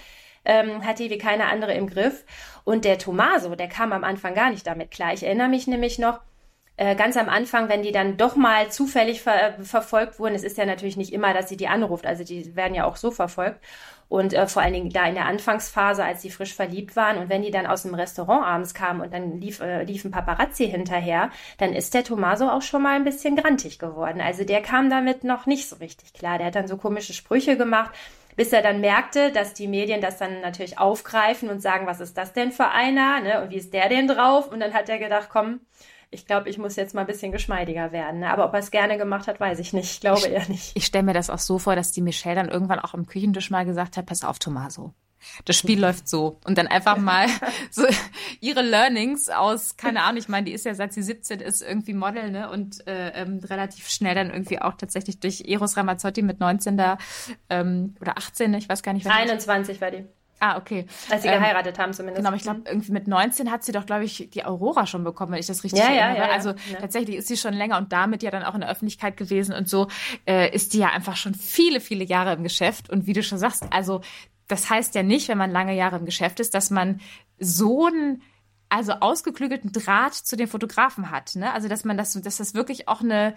ähm, 0.45 0.85
hat 0.85 0.99
die 0.99 1.09
wie 1.09 1.17
keine 1.17 1.45
andere 1.47 1.73
im 1.73 1.87
Griff. 1.89 2.23
Und 2.63 2.85
der 2.85 2.97
Tomaso, 2.97 3.55
der 3.55 3.67
kam 3.67 3.91
am 3.93 4.03
Anfang 4.03 4.33
gar 4.33 4.49
nicht 4.49 4.65
damit 4.65 4.91
klar. 4.91 5.13
Ich 5.13 5.23
erinnere 5.23 5.49
mich 5.49 5.67
nämlich 5.67 5.99
noch, 5.99 6.21
äh, 6.77 6.95
ganz 6.95 7.17
am 7.17 7.27
Anfang, 7.27 7.69
wenn 7.69 7.81
die 7.81 7.91
dann 7.91 8.17
doch 8.17 8.35
mal 8.35 8.69
zufällig 8.69 9.21
ver 9.21 9.55
verfolgt 9.61 10.19
wurden, 10.19 10.35
es 10.35 10.43
ist 10.43 10.57
ja 10.57 10.65
natürlich 10.65 10.95
nicht 10.95 11.11
immer, 11.11 11.33
dass 11.33 11.49
sie 11.49 11.57
die 11.57 11.67
anruft, 11.67 12.05
also 12.05 12.23
die 12.23 12.55
werden 12.55 12.75
ja 12.75 12.85
auch 12.85 12.95
so 12.95 13.11
verfolgt. 13.11 13.59
Und 14.09 14.33
äh, 14.33 14.47
vor 14.47 14.61
allen 14.61 14.73
Dingen 14.73 14.89
da 14.91 15.05
in 15.05 15.15
der 15.15 15.25
Anfangsphase, 15.25 16.03
als 16.03 16.21
sie 16.21 16.29
frisch 16.29 16.53
verliebt 16.55 16.95
waren 16.95 17.17
und 17.17 17.29
wenn 17.29 17.41
die 17.41 17.51
dann 17.51 17.65
aus 17.65 17.81
dem 17.81 17.93
Restaurant 17.93 18.45
abends 18.45 18.73
kamen 18.73 19.01
und 19.01 19.11
dann 19.11 19.41
lief, 19.41 19.59
äh, 19.59 19.83
liefen 19.83 20.11
Paparazzi 20.11 20.69
hinterher, 20.69 21.29
dann 21.57 21.73
ist 21.73 21.93
der 21.93 22.05
Tomaso 22.05 22.47
auch 22.47 22.61
schon 22.61 22.83
mal 22.83 22.95
ein 22.95 23.03
bisschen 23.03 23.35
grantig 23.35 23.79
geworden. 23.79 24.21
Also 24.21 24.45
der 24.45 24.61
kam 24.61 24.89
damit 24.89 25.25
noch 25.25 25.45
nicht 25.45 25.67
so 25.67 25.77
richtig 25.77 26.13
klar. 26.13 26.37
Der 26.37 26.47
hat 26.47 26.55
dann 26.55 26.67
so 26.67 26.77
komische 26.77 27.13
Sprüche 27.13 27.57
gemacht 27.57 27.91
bis 28.37 28.53
er 28.53 28.61
dann 28.61 28.81
merkte, 28.81 29.31
dass 29.31 29.55
die 29.55 29.67
Medien 29.67 29.99
das 29.99 30.19
dann 30.19 30.41
natürlich 30.41 30.77
aufgreifen 30.77 31.49
und 31.49 31.59
sagen, 31.59 31.87
was 31.87 31.99
ist 31.99 32.19
das 32.19 32.33
denn 32.33 32.51
für 32.51 32.67
einer, 32.67 33.19
ne? 33.19 33.41
Und 33.41 33.49
wie 33.49 33.55
ist 33.55 33.73
der 33.73 33.89
denn 33.89 34.07
drauf? 34.07 34.51
Und 34.51 34.59
dann 34.59 34.75
hat 34.75 34.89
er 34.89 34.99
gedacht, 34.99 35.29
komm, 35.31 35.59
ich 36.09 36.25
glaube, 36.25 36.49
ich 36.49 36.57
muss 36.57 36.75
jetzt 36.75 36.95
mal 36.95 37.01
ein 37.01 37.07
bisschen 37.07 37.31
geschmeidiger 37.31 37.91
werden. 37.91 38.21
Ne? 38.21 38.31
Aber 38.31 38.45
ob 38.45 38.53
er 38.53 38.59
es 38.59 38.71
gerne 38.71 38.97
gemacht 38.97 39.27
hat, 39.27 39.39
weiß 39.39 39.59
ich 39.59 39.73
nicht. 39.73 39.91
Ich 39.91 39.99
glaube 39.99 40.19
ich, 40.19 40.31
eher 40.31 40.47
nicht. 40.47 40.71
Ich 40.75 40.85
stelle 40.85 41.03
mir 41.03 41.13
das 41.13 41.29
auch 41.29 41.39
so 41.39 41.59
vor, 41.59 41.75
dass 41.75 41.91
die 41.91 42.01
Michelle 42.01 42.35
dann 42.35 42.49
irgendwann 42.49 42.79
auch 42.79 42.93
am 42.93 43.05
Küchentisch 43.05 43.49
mal 43.49 43.65
gesagt 43.65 43.97
hat, 43.97 44.05
pass 44.05 44.23
auf, 44.23 44.39
Tomaso. 44.39 44.93
Das 45.45 45.57
Spiel 45.57 45.79
läuft 45.81 46.07
so. 46.07 46.39
Und 46.45 46.57
dann 46.57 46.67
einfach 46.67 46.97
mal 46.97 47.27
so 47.71 47.85
ihre 48.39 48.61
Learnings 48.61 49.29
aus, 49.29 49.75
keine 49.75 50.03
Ahnung, 50.03 50.17
ich 50.17 50.29
meine, 50.29 50.45
die 50.45 50.53
ist 50.53 50.65
ja 50.65 50.75
seit 50.75 50.93
sie 50.93 51.03
17 51.03 51.39
ist 51.41 51.61
irgendwie 51.61 51.93
Model, 51.93 52.31
ne? 52.31 52.49
Und 52.49 52.87
äh, 52.87 53.09
ähm, 53.09 53.39
relativ 53.43 53.89
schnell 53.89 54.15
dann 54.15 54.29
irgendwie 54.29 54.61
auch 54.61 54.75
tatsächlich 54.75 55.19
durch 55.19 55.41
Eros 55.45 55.75
Ramazzotti 55.75 56.21
mit 56.21 56.39
19 56.39 56.77
da 56.77 56.97
ähm, 57.49 57.95
oder 57.99 58.17
18, 58.17 58.53
ich 58.53 58.69
weiß 58.69 58.83
gar 58.83 58.93
nicht. 58.93 59.07
21 59.07 59.81
war 59.81 59.91
die. 59.91 60.05
Ah, 60.39 60.57
okay. 60.57 60.85
Als 61.09 61.23
sie 61.23 61.29
ähm, 61.29 61.39
geheiratet 61.39 61.79
haben 61.79 61.93
zumindest. 61.93 62.17
Genau, 62.17 62.29
aber 62.29 62.37
ich 62.37 62.43
glaube, 62.43 62.61
irgendwie 62.65 62.91
mit 62.91 63.07
19 63.07 63.51
hat 63.51 63.63
sie 63.63 63.71
doch, 63.71 63.85
glaube 63.85 64.03
ich, 64.03 64.29
die 64.31 64.45
Aurora 64.45 64.85
schon 64.85 65.03
bekommen, 65.03 65.31
wenn 65.31 65.39
ich 65.39 65.47
das 65.47 65.63
richtig 65.63 65.79
ja, 65.79 65.87
erinnere. 65.87 66.17
Ja, 66.17 66.27
ja, 66.27 66.33
also 66.33 66.49
ja. 66.49 66.79
tatsächlich 66.79 67.15
ist 67.15 67.27
sie 67.27 67.37
schon 67.37 67.53
länger 67.53 67.77
und 67.77 67.91
damit 67.91 68.21
ja 68.21 68.29
dann 68.29 68.43
auch 68.43 68.53
in 68.53 68.61
der 68.61 68.69
Öffentlichkeit 68.69 69.17
gewesen 69.17 69.55
und 69.55 69.67
so 69.67 69.87
äh, 70.27 70.53
ist 70.53 70.73
die 70.73 70.79
ja 70.79 70.89
einfach 70.89 71.15
schon 71.15 71.33
viele, 71.33 71.79
viele 71.79 72.03
Jahre 72.03 72.33
im 72.33 72.43
Geschäft. 72.43 72.89
Und 72.89 73.07
wie 73.07 73.13
du 73.13 73.23
schon 73.23 73.39
sagst, 73.39 73.65
also 73.71 74.01
das 74.47 74.69
heißt 74.69 74.93
ja 74.95 75.03
nicht, 75.03 75.27
wenn 75.27 75.37
man 75.37 75.51
lange 75.51 75.75
Jahre 75.75 75.97
im 75.97 76.05
Geschäft 76.05 76.39
ist, 76.39 76.53
dass 76.53 76.69
man 76.69 77.01
so 77.39 77.87
ein 77.87 78.21
also 78.69 78.93
ausgeklügelten 78.93 79.71
Draht 79.71 80.13
zu 80.13 80.35
den 80.35 80.47
Fotografen 80.47 81.09
hat, 81.09 81.35
ne? 81.35 81.53
Also 81.53 81.69
dass 81.69 81.85
man 81.85 81.97
das, 81.97 82.13
dass 82.13 82.37
das 82.37 82.53
wirklich 82.53 82.87
auch 82.89 83.01
eine 83.01 83.33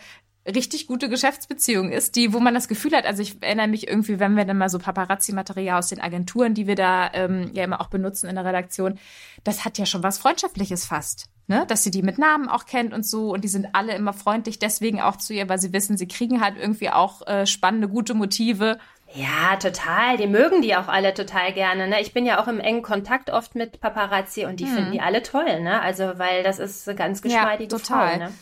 richtig 0.46 0.86
gute 0.86 1.08
Geschäftsbeziehung 1.08 1.92
ist, 1.92 2.16
die, 2.16 2.32
wo 2.32 2.40
man 2.40 2.54
das 2.54 2.68
Gefühl 2.68 2.96
hat, 2.96 3.04
also 3.04 3.22
ich 3.22 3.42
erinnere 3.42 3.68
mich 3.68 3.88
irgendwie, 3.88 4.18
wenn 4.18 4.36
wir 4.36 4.44
dann 4.44 4.58
mal 4.58 4.70
so 4.70 4.78
Paparazzi-Material 4.78 5.78
aus 5.78 5.88
den 5.88 6.00
Agenturen, 6.00 6.54
die 6.54 6.66
wir 6.66 6.76
da 6.76 7.10
ähm, 7.12 7.50
ja 7.54 7.64
immer 7.64 7.80
auch 7.80 7.88
benutzen 7.88 8.28
in 8.28 8.36
der 8.36 8.44
Redaktion, 8.44 8.98
das 9.44 9.64
hat 9.64 9.78
ja 9.78 9.86
schon 9.86 10.02
was 10.02 10.18
Freundschaftliches 10.18 10.86
fast. 10.86 11.26
Ne? 11.46 11.66
Dass 11.66 11.82
sie 11.82 11.90
die 11.90 12.02
mit 12.02 12.16
Namen 12.16 12.48
auch 12.48 12.64
kennt 12.64 12.94
und 12.94 13.04
so 13.04 13.32
und 13.32 13.42
die 13.42 13.48
sind 13.48 13.68
alle 13.72 13.94
immer 13.94 14.12
freundlich 14.12 14.58
deswegen 14.58 15.00
auch 15.00 15.16
zu 15.16 15.34
ihr, 15.34 15.48
weil 15.48 15.58
sie 15.58 15.72
wissen, 15.72 15.96
sie 15.96 16.08
kriegen 16.08 16.40
halt 16.40 16.56
irgendwie 16.56 16.90
auch 16.90 17.26
äh, 17.26 17.44
spannende, 17.44 17.88
gute 17.88 18.14
Motive. 18.14 18.78
Ja, 19.12 19.56
total. 19.56 20.16
Die 20.16 20.28
mögen 20.28 20.62
die 20.62 20.76
auch 20.76 20.86
alle 20.86 21.12
total 21.12 21.52
gerne. 21.52 21.88
Ne? 21.88 22.00
Ich 22.00 22.12
bin 22.12 22.24
ja 22.24 22.40
auch 22.40 22.46
im 22.46 22.60
engen 22.60 22.82
Kontakt 22.82 23.30
oft 23.30 23.56
mit 23.56 23.80
Paparazzi 23.80 24.44
und 24.44 24.60
die 24.60 24.66
hm. 24.66 24.74
finden 24.74 24.92
die 24.92 25.00
alle 25.00 25.22
toll. 25.22 25.60
Ne? 25.60 25.82
Also, 25.82 26.12
weil 26.18 26.44
das 26.44 26.60
ist 26.60 26.96
ganz 26.96 27.20
geschmeidige 27.20 27.74
ja, 27.74 27.78
total. 27.78 28.10
Frau, 28.10 28.18
ne? 28.18 28.32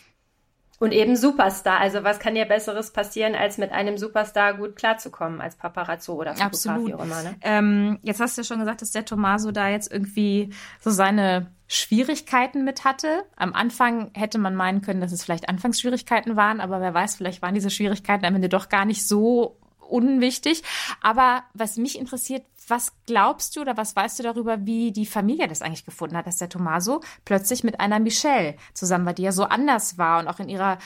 Und 0.81 0.93
eben 0.93 1.17
Superstar. 1.17 1.81
Also 1.81 2.05
was 2.05 2.21
kann 2.21 2.35
dir 2.35 2.45
Besseres 2.45 2.93
passieren, 2.93 3.35
als 3.35 3.59
mit 3.59 3.73
einem 3.73 3.99
Superstar 3.99 4.55
gut 4.55 4.77
klarzukommen 4.77 5.41
als 5.41 5.57
Paparazzo 5.57 6.15
oder 6.15 6.33
Fotograf, 6.33 6.47
Absolut. 6.47 6.87
wie 6.87 6.95
auch 6.95 7.03
immer. 7.03 7.23
Ne? 7.23 7.37
Ähm, 7.43 7.99
jetzt 8.03 8.21
hast 8.21 8.37
du 8.37 8.43
ja 8.43 8.47
schon 8.47 8.61
gesagt, 8.61 8.83
dass 8.83 8.93
der 8.93 9.05
Tommaso 9.05 9.51
da 9.51 9.69
jetzt 9.69 9.93
irgendwie 9.93 10.51
so 10.81 10.91
seine 10.91 11.49
Schwierigkeiten 11.67 12.65
mit 12.65 12.85
hatte. 12.85 13.25
Am 13.37 13.53
Anfang 13.53 14.11
hätte 14.15 14.39
man 14.39 14.55
meinen 14.55 14.81
können, 14.81 15.01
dass 15.01 15.13
es 15.13 15.25
vielleicht 15.25 15.49
Anfangsschwierigkeiten 15.49 16.37
waren, 16.37 16.61
aber 16.61 16.81
wer 16.81 16.95
weiß, 16.95 17.17
vielleicht 17.17 17.43
waren 17.43 17.55
diese 17.55 17.71
Schwierigkeiten 17.71 18.25
am 18.25 18.35
Ende 18.37 18.49
doch 18.49 18.69
gar 18.69 18.85
nicht 18.85 19.07
so 19.07 19.59
unwichtig. 19.81 20.63
Aber 21.03 21.43
was 21.55 21.77
mich 21.77 21.99
interessiert, 21.99 22.43
was 22.71 22.93
glaubst 23.07 23.57
du 23.57 23.61
oder 23.61 23.77
was 23.77 23.97
weißt 23.97 24.19
du 24.19 24.23
darüber, 24.23 24.67
wie 24.67 24.93
die 24.93 25.07
Familie 25.07 25.49
das 25.49 25.63
eigentlich 25.63 25.85
gefunden 25.85 26.17
hat, 26.17 26.27
dass 26.27 26.39
der 26.39 26.49
Tommaso 26.49 27.01
plötzlich 27.25 27.65
mit 27.65 27.81
einer 27.81 28.01
Michelle 28.01 28.57
zusammen 28.75 29.07
war, 29.07 29.15
die 29.15 29.23
ja 29.23 29.33
so 29.33 29.45
anders 29.45 29.99
war 29.99 30.21
und 30.21 30.29
auch 30.29 30.41
in 30.41 30.49
ihrer 30.49 30.79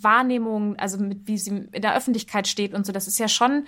Wahrnehmung, 0.00 0.76
also 0.76 0.98
mit, 0.98 1.26
wie 1.26 1.38
sie 1.38 1.68
in 1.72 1.82
der 1.82 1.96
Öffentlichkeit 1.96 2.46
steht 2.48 2.74
und 2.74 2.84
so, 2.84 2.92
das 2.92 3.08
ist 3.08 3.18
ja 3.18 3.28
schon, 3.28 3.66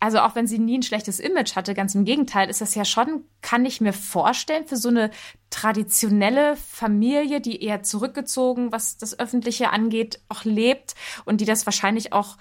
also 0.00 0.18
auch 0.18 0.34
wenn 0.34 0.46
sie 0.46 0.58
nie 0.58 0.78
ein 0.78 0.82
schlechtes 0.82 1.20
Image 1.20 1.54
hatte, 1.54 1.74
ganz 1.74 1.94
im 1.94 2.04
Gegenteil, 2.04 2.50
ist 2.50 2.60
das 2.60 2.74
ja 2.74 2.84
schon, 2.84 3.24
kann 3.40 3.64
ich 3.64 3.80
mir 3.80 3.92
vorstellen, 3.92 4.66
für 4.66 4.76
so 4.76 4.88
eine 4.88 5.10
traditionelle 5.50 6.56
Familie, 6.56 7.40
die 7.40 7.62
eher 7.62 7.82
zurückgezogen, 7.82 8.72
was 8.72 8.96
das 8.96 9.18
Öffentliche 9.18 9.70
angeht, 9.70 10.20
auch 10.28 10.44
lebt 10.44 10.94
und 11.24 11.40
die 11.40 11.44
das 11.44 11.66
wahrscheinlich 11.66 12.12
auch 12.12 12.36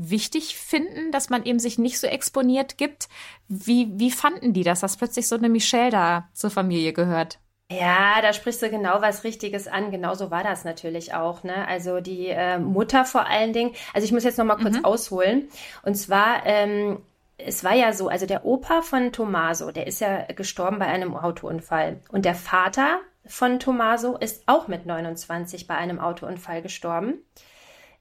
wichtig 0.00 0.56
finden, 0.56 1.12
dass 1.12 1.28
man 1.28 1.44
eben 1.44 1.58
sich 1.58 1.78
nicht 1.78 2.00
so 2.00 2.06
exponiert 2.06 2.78
gibt. 2.78 3.08
Wie, 3.48 3.88
wie 3.98 4.10
fanden 4.10 4.52
die 4.52 4.64
das, 4.64 4.80
dass 4.80 4.96
plötzlich 4.96 5.28
so 5.28 5.36
eine 5.36 5.48
Michelle 5.48 5.90
da 5.90 6.28
zur 6.32 6.50
Familie 6.50 6.92
gehört? 6.92 7.38
Ja, 7.70 8.20
da 8.20 8.32
sprichst 8.32 8.62
du 8.62 8.70
genau 8.70 9.00
was 9.00 9.22
Richtiges 9.22 9.68
an. 9.68 9.90
Genauso 9.90 10.30
war 10.30 10.42
das 10.42 10.64
natürlich 10.64 11.14
auch. 11.14 11.44
Ne? 11.44 11.68
Also 11.68 12.00
die 12.00 12.28
äh, 12.28 12.58
Mutter 12.58 13.04
vor 13.04 13.26
allen 13.26 13.52
Dingen. 13.52 13.74
Also 13.94 14.04
ich 14.04 14.12
muss 14.12 14.24
jetzt 14.24 14.38
noch 14.38 14.44
mal 14.44 14.56
kurz 14.56 14.78
mhm. 14.78 14.84
ausholen. 14.84 15.48
Und 15.82 15.94
zwar, 15.94 16.46
ähm, 16.46 17.00
es 17.36 17.62
war 17.62 17.74
ja 17.74 17.92
so, 17.92 18.08
also 18.08 18.26
der 18.26 18.44
Opa 18.44 18.82
von 18.82 19.12
Tommaso, 19.12 19.70
der 19.70 19.86
ist 19.86 20.00
ja 20.00 20.24
gestorben 20.32 20.80
bei 20.80 20.86
einem 20.86 21.14
Autounfall. 21.14 22.00
Und 22.10 22.24
der 22.24 22.34
Vater 22.34 23.00
von 23.24 23.60
Tommaso 23.60 24.16
ist 24.16 24.42
auch 24.46 24.66
mit 24.66 24.86
29 24.86 25.68
bei 25.68 25.76
einem 25.76 26.00
Autounfall 26.00 26.62
gestorben 26.62 27.22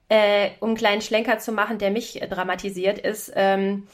äh, 0.09 0.49
um 0.59 0.69
einen 0.69 0.77
kleinen 0.77 1.01
Schlenker 1.01 1.39
zu 1.39 1.51
machen, 1.51 1.77
der 1.77 1.91
mich 1.91 2.21
dramatisiert 2.29 2.99
ist. 2.99 3.31
Ähm, 3.35 3.87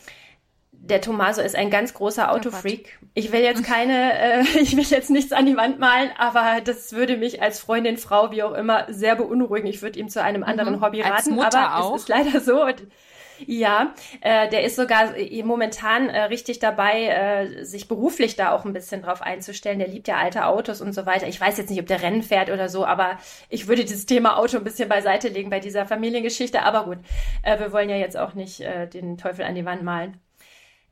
der 0.72 1.02
Tommaso 1.02 1.42
ist 1.42 1.56
ein 1.56 1.70
ganz 1.70 1.94
großer 1.94 2.30
oh 2.30 2.36
Autofreak. 2.36 3.00
Ich 3.14 3.32
will 3.32 3.42
jetzt 3.42 3.64
keine, 3.64 4.14
äh, 4.14 4.42
ich 4.62 4.76
will 4.76 4.84
jetzt 4.84 5.10
nichts 5.10 5.32
an 5.32 5.46
die 5.46 5.58
Wand 5.58 5.80
malen, 5.80 6.10
aber 6.18 6.62
das 6.64 6.94
würde 6.94 7.18
mich 7.18 7.42
als 7.42 7.60
Freundin, 7.60 7.98
Frau, 7.98 8.32
wie 8.32 8.44
auch 8.44 8.54
immer, 8.54 8.86
sehr 8.90 9.16
beunruhigen. 9.16 9.68
Ich 9.68 9.82
würde 9.82 10.00
ihm 10.00 10.10
zu 10.10 10.22
einem 10.22 10.44
anderen 10.44 10.76
mhm. 10.76 10.82
Hobby 10.82 11.02
raten, 11.02 11.40
aber 11.40 11.78
auch. 11.78 11.96
es 11.96 12.04
ist 12.04 12.10
leider 12.10 12.40
so. 12.40 12.66
Ja, 13.46 13.94
äh, 14.22 14.50
der 14.50 14.64
ist 14.64 14.76
sogar 14.76 15.16
äh, 15.16 15.44
momentan 15.44 16.10
äh, 16.10 16.24
richtig 16.24 16.60
dabei, 16.60 17.08
äh, 17.08 17.64
sich 17.64 17.88
beruflich 17.88 18.36
da 18.36 18.52
auch 18.52 18.66
ein 18.66 18.74
bisschen 18.74 19.02
drauf 19.02 19.22
einzustellen. 19.22 19.80
Der 19.80 19.88
liebt 19.88 20.08
ja 20.08 20.18
alte 20.18 20.46
Autos 20.46 20.82
und 20.82 20.94
so 20.94 21.06
weiter. 21.06 21.28
Ich 21.28 21.40
weiß 21.40 21.58
jetzt 21.58 21.70
nicht, 21.70 21.80
ob 21.80 21.88
der 21.88 22.02
Rennen 22.02 22.24
fährt 22.24 22.50
oder 22.50 22.70
so, 22.70 22.86
aber 22.86 23.18
ich 23.50 23.68
würde 23.68 23.86
dieses 23.86 24.06
Thema 24.06 24.38
Auto 24.38 24.58
ein 24.58 24.64
bisschen 24.64 24.90
beiseite 24.90 25.30
legen 25.30 25.50
bei 25.50 25.60
dieser 25.60 25.86
Familiengeschichte. 25.86 26.64
Aber 26.64 26.86
gut, 26.86 26.98
äh, 27.44 27.60
wir 27.60 27.72
wollen 27.72 27.90
ja 27.90 27.98
jetzt 27.98 28.18
auch 28.18 28.34
nicht 28.34 28.62
äh, 28.62 28.88
den 28.88 29.18
Teufel 29.18 29.46
an 29.46 29.56
die 29.56 29.66
Wand 29.66 29.84
malen. 29.84 30.20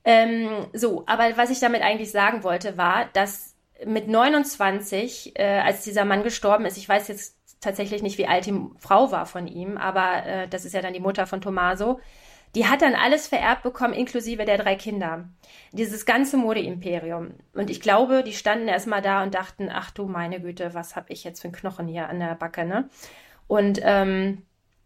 Ähm, 0.05 0.67
so, 0.73 1.03
aber 1.07 1.37
was 1.37 1.49
ich 1.49 1.59
damit 1.59 1.81
eigentlich 1.81 2.11
sagen 2.11 2.43
wollte, 2.43 2.77
war, 2.77 3.05
dass 3.13 3.55
mit 3.85 4.07
29, 4.07 5.33
äh, 5.35 5.59
als 5.59 5.83
dieser 5.83 6.05
Mann 6.05 6.23
gestorben 6.23 6.65
ist, 6.65 6.77
ich 6.77 6.87
weiß 6.87 7.07
jetzt 7.07 7.37
tatsächlich 7.61 8.03
nicht, 8.03 8.17
wie 8.17 8.27
alt 8.27 8.45
die 8.45 8.59
Frau 8.79 9.11
war 9.11 9.25
von 9.25 9.47
ihm, 9.47 9.77
aber 9.77 10.25
äh, 10.25 10.47
das 10.47 10.65
ist 10.65 10.73
ja 10.73 10.81
dann 10.81 10.93
die 10.93 10.99
Mutter 10.99 11.25
von 11.25 11.41
Tommaso, 11.41 11.99
die 12.55 12.67
hat 12.67 12.81
dann 12.81 12.93
alles 12.95 13.27
vererbt 13.27 13.63
bekommen, 13.63 13.93
inklusive 13.93 14.45
der 14.45 14.57
drei 14.57 14.75
Kinder. 14.75 15.29
Dieses 15.71 16.05
ganze 16.05 16.37
Modeimperium. 16.37 17.31
Und 17.53 17.69
ich 17.69 17.81
glaube, 17.81 18.23
die 18.23 18.33
standen 18.33 18.67
erstmal 18.67 19.01
da 19.01 19.23
und 19.23 19.33
dachten, 19.33 19.69
ach 19.73 19.91
du 19.91 20.05
meine 20.05 20.39
Güte, 20.39 20.73
was 20.73 20.95
habe 20.95 21.11
ich 21.11 21.23
jetzt 21.23 21.41
für 21.41 21.47
einen 21.47 21.55
Knochen 21.55 21.87
hier 21.87 22.09
an 22.09 22.19
der 22.19 22.35
Backe, 22.35 22.65
ne? 22.65 22.89
Und 23.47 23.79
ähm, 23.83 24.43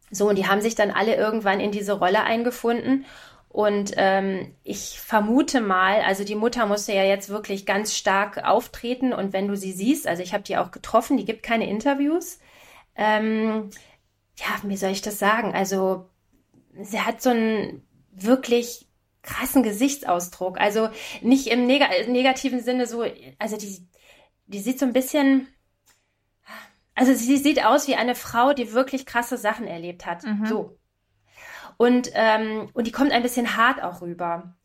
so, 0.09 0.29
und 0.29 0.37
die 0.37 0.47
haben 0.47 0.61
sich 0.61 0.75
dann 0.75 0.91
alle 0.91 1.15
irgendwann 1.15 1.59
in 1.59 1.71
diese 1.71 1.93
Rolle 1.93 2.23
eingefunden. 2.23 3.05
Und 3.49 3.93
ähm, 3.97 4.53
ich 4.63 4.99
vermute 4.99 5.61
mal, 5.61 6.01
also 6.01 6.23
die 6.23 6.35
Mutter 6.35 6.65
musste 6.65 6.93
ja 6.93 7.03
jetzt 7.03 7.29
wirklich 7.29 7.65
ganz 7.65 7.95
stark 7.95 8.43
auftreten. 8.45 9.13
Und 9.13 9.33
wenn 9.33 9.47
du 9.47 9.57
sie 9.57 9.73
siehst, 9.73 10.07
also 10.07 10.23
ich 10.23 10.33
habe 10.33 10.43
die 10.43 10.57
auch 10.57 10.71
getroffen, 10.71 11.17
die 11.17 11.25
gibt 11.25 11.43
keine 11.43 11.69
Interviews. 11.69 12.39
Ähm, 12.95 13.69
ja, 14.37 14.45
wie 14.63 14.77
soll 14.77 14.91
ich 14.91 15.01
das 15.01 15.19
sagen? 15.19 15.53
Also 15.53 16.07
sie 16.81 17.01
hat 17.01 17.21
so 17.21 17.29
einen 17.29 17.83
wirklich 18.11 18.87
krassen 19.21 19.63
Gesichtsausdruck. 19.63 20.59
Also 20.59 20.89
nicht 21.21 21.47
im 21.47 21.65
neg 21.65 21.83
negativen 22.07 22.61
Sinne 22.61 22.87
so, 22.87 23.05
also 23.39 23.57
die, 23.57 23.87
die 24.47 24.59
sieht 24.59 24.79
so 24.79 24.85
ein 24.85 24.93
bisschen, 24.93 25.47
also 26.95 27.13
sie 27.13 27.37
sieht 27.37 27.63
aus 27.63 27.87
wie 27.87 27.95
eine 27.95 28.15
Frau, 28.15 28.53
die 28.53 28.73
wirklich 28.73 29.05
krasse 29.05 29.37
Sachen 29.37 29.67
erlebt 29.67 30.05
hat. 30.05 30.23
Mhm. 30.23 30.45
So. 30.45 30.77
Und, 31.77 32.09
ähm, 32.13 32.69
und 32.73 32.87
die 32.87 32.91
kommt 32.91 33.11
ein 33.11 33.21
bisschen 33.21 33.55
hart 33.55 33.83
auch 33.83 34.01
rüber. 34.01 34.55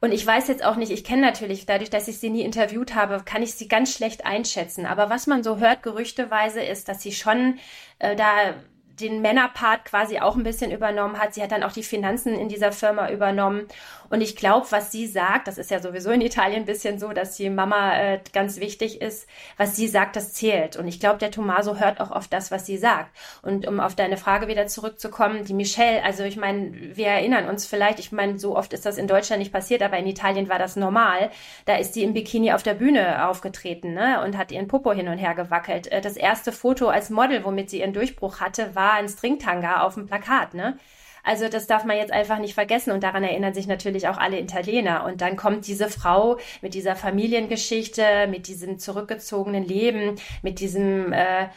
Und 0.00 0.12
ich 0.12 0.26
weiß 0.26 0.48
jetzt 0.48 0.64
auch 0.64 0.74
nicht, 0.74 0.90
ich 0.90 1.04
kenne 1.04 1.22
natürlich, 1.22 1.64
dadurch, 1.64 1.88
dass 1.88 2.08
ich 2.08 2.18
sie 2.18 2.28
nie 2.28 2.42
interviewt 2.42 2.96
habe, 2.96 3.22
kann 3.24 3.42
ich 3.42 3.54
sie 3.54 3.68
ganz 3.68 3.94
schlecht 3.94 4.26
einschätzen. 4.26 4.84
Aber 4.84 5.10
was 5.10 5.28
man 5.28 5.44
so 5.44 5.58
hört, 5.58 5.84
gerüchteweise, 5.84 6.60
ist, 6.60 6.88
dass 6.88 7.02
sie 7.02 7.12
schon 7.12 7.58
äh, 8.00 8.16
da 8.16 8.54
den 9.00 9.22
Männerpart 9.22 9.84
quasi 9.84 10.18
auch 10.18 10.36
ein 10.36 10.42
bisschen 10.42 10.70
übernommen 10.70 11.18
hat. 11.18 11.34
Sie 11.34 11.42
hat 11.42 11.52
dann 11.52 11.62
auch 11.62 11.72
die 11.72 11.82
Finanzen 11.82 12.34
in 12.34 12.48
dieser 12.48 12.72
Firma 12.72 13.10
übernommen. 13.10 13.66
Und 14.12 14.20
ich 14.20 14.36
glaube, 14.36 14.66
was 14.68 14.92
sie 14.92 15.06
sagt, 15.06 15.48
das 15.48 15.56
ist 15.56 15.70
ja 15.70 15.80
sowieso 15.80 16.10
in 16.10 16.20
Italien 16.20 16.64
ein 16.64 16.66
bisschen 16.66 16.98
so, 16.98 17.14
dass 17.14 17.34
die 17.38 17.48
Mama 17.48 17.96
äh, 17.96 18.20
ganz 18.34 18.60
wichtig 18.60 19.00
ist, 19.00 19.26
was 19.56 19.74
sie 19.74 19.88
sagt, 19.88 20.16
das 20.16 20.34
zählt. 20.34 20.76
Und 20.76 20.86
ich 20.86 21.00
glaube, 21.00 21.16
der 21.16 21.30
Tommaso 21.30 21.76
hört 21.80 21.98
auch 21.98 22.10
auf 22.10 22.28
das, 22.28 22.50
was 22.50 22.66
sie 22.66 22.76
sagt. 22.76 23.16
Und 23.40 23.66
um 23.66 23.80
auf 23.80 23.94
deine 23.94 24.18
Frage 24.18 24.48
wieder 24.48 24.66
zurückzukommen, 24.66 25.46
die 25.46 25.54
Michelle, 25.54 26.04
also 26.04 26.24
ich 26.24 26.36
meine, 26.36 26.94
wir 26.94 27.06
erinnern 27.06 27.48
uns 27.48 27.64
vielleicht, 27.64 28.00
ich 28.00 28.12
meine, 28.12 28.38
so 28.38 28.54
oft 28.54 28.74
ist 28.74 28.84
das 28.84 28.98
in 28.98 29.06
Deutschland 29.06 29.40
nicht 29.40 29.50
passiert, 29.50 29.82
aber 29.82 29.96
in 29.96 30.06
Italien 30.06 30.50
war 30.50 30.58
das 30.58 30.76
normal. 30.76 31.30
Da 31.64 31.76
ist 31.76 31.94
sie 31.94 32.02
im 32.02 32.12
Bikini 32.12 32.52
auf 32.52 32.62
der 32.62 32.74
Bühne 32.74 33.26
aufgetreten 33.26 33.94
ne, 33.94 34.22
und 34.22 34.36
hat 34.36 34.52
ihren 34.52 34.68
Popo 34.68 34.92
hin 34.92 35.08
und 35.08 35.16
her 35.16 35.34
gewackelt. 35.34 35.86
Äh, 35.86 36.02
das 36.02 36.18
erste 36.18 36.52
Foto 36.52 36.88
als 36.88 37.08
Model, 37.08 37.46
womit 37.46 37.70
sie 37.70 37.80
ihren 37.80 37.94
Durchbruch 37.94 38.40
hatte, 38.40 38.74
war 38.74 38.92
ein 38.92 39.08
Stringtanga 39.08 39.80
auf 39.80 39.94
dem 39.94 40.06
Plakat. 40.06 40.52
Ne? 40.52 40.76
Also 41.22 41.48
das 41.48 41.66
darf 41.66 41.84
man 41.84 41.96
jetzt 41.96 42.12
einfach 42.12 42.38
nicht 42.38 42.54
vergessen 42.54 42.92
und 42.92 43.02
daran 43.02 43.24
erinnern 43.24 43.54
sich 43.54 43.66
natürlich 43.66 44.08
auch 44.08 44.18
alle 44.18 44.40
Italiener. 44.40 45.04
Und 45.04 45.20
dann 45.20 45.36
kommt 45.36 45.66
diese 45.66 45.88
Frau 45.88 46.38
mit 46.60 46.74
dieser 46.74 46.96
Familiengeschichte, 46.96 48.26
mit 48.28 48.48
diesem 48.48 48.78
zurückgezogenen 48.78 49.64
Leben, 49.64 50.16
mit 50.42 50.60
diesem 50.60 51.12
äh, 51.12 51.48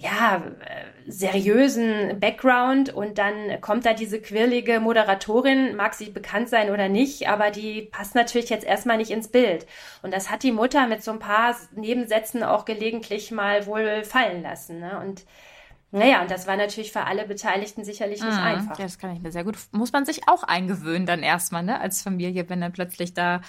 ja, 0.00 0.42
äh, 0.60 1.10
seriösen 1.10 2.18
Background 2.20 2.94
und 2.94 3.18
dann 3.18 3.60
kommt 3.60 3.84
da 3.84 3.92
diese 3.92 4.20
quirlige 4.20 4.80
Moderatorin, 4.80 5.76
mag 5.76 5.94
sie 5.94 6.10
bekannt 6.10 6.48
sein 6.48 6.70
oder 6.70 6.88
nicht, 6.88 7.28
aber 7.28 7.50
die 7.50 7.82
passt 7.82 8.14
natürlich 8.14 8.48
jetzt 8.48 8.64
erstmal 8.64 8.96
nicht 8.96 9.10
ins 9.10 9.28
Bild. 9.28 9.66
Und 10.02 10.14
das 10.14 10.30
hat 10.30 10.42
die 10.42 10.52
Mutter 10.52 10.86
mit 10.86 11.02
so 11.02 11.10
ein 11.10 11.18
paar 11.18 11.54
Nebensätzen 11.74 12.42
auch 12.42 12.64
gelegentlich 12.64 13.30
mal 13.30 13.66
wohl 13.66 14.04
fallen 14.04 14.42
lassen. 14.42 14.80
Ne? 14.80 14.98
Und 15.00 15.24
naja, 15.92 16.22
und 16.22 16.30
das 16.30 16.46
war 16.46 16.56
natürlich 16.56 16.92
für 16.92 17.04
alle 17.04 17.26
Beteiligten 17.26 17.84
sicherlich 17.84 18.22
nicht 18.22 18.32
mhm. 18.32 18.38
einfach. 18.38 18.78
Ja, 18.78 18.84
das 18.84 18.98
kann 18.98 19.14
ich 19.14 19.20
mir 19.20 19.32
sehr 19.32 19.44
gut. 19.44 19.56
Muss 19.72 19.92
man 19.92 20.06
sich 20.06 20.28
auch 20.28 20.44
eingewöhnen 20.44 21.06
dann 21.06 21.22
erstmal, 21.22 21.64
ne, 21.64 21.80
als 21.80 22.02
Familie, 22.02 22.48
wenn 22.48 22.60
dann 22.60 22.72
plötzlich 22.72 23.12
da 23.12 23.40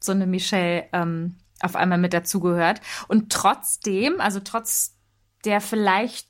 so 0.00 0.12
eine 0.12 0.26
Michelle 0.26 0.88
ähm, 0.92 1.36
auf 1.60 1.76
einmal 1.76 1.98
mit 1.98 2.14
dazugehört. 2.14 2.80
Und 3.08 3.30
trotzdem, 3.30 4.20
also 4.20 4.40
trotz 4.40 4.96
der 5.44 5.60
vielleicht 5.60 6.28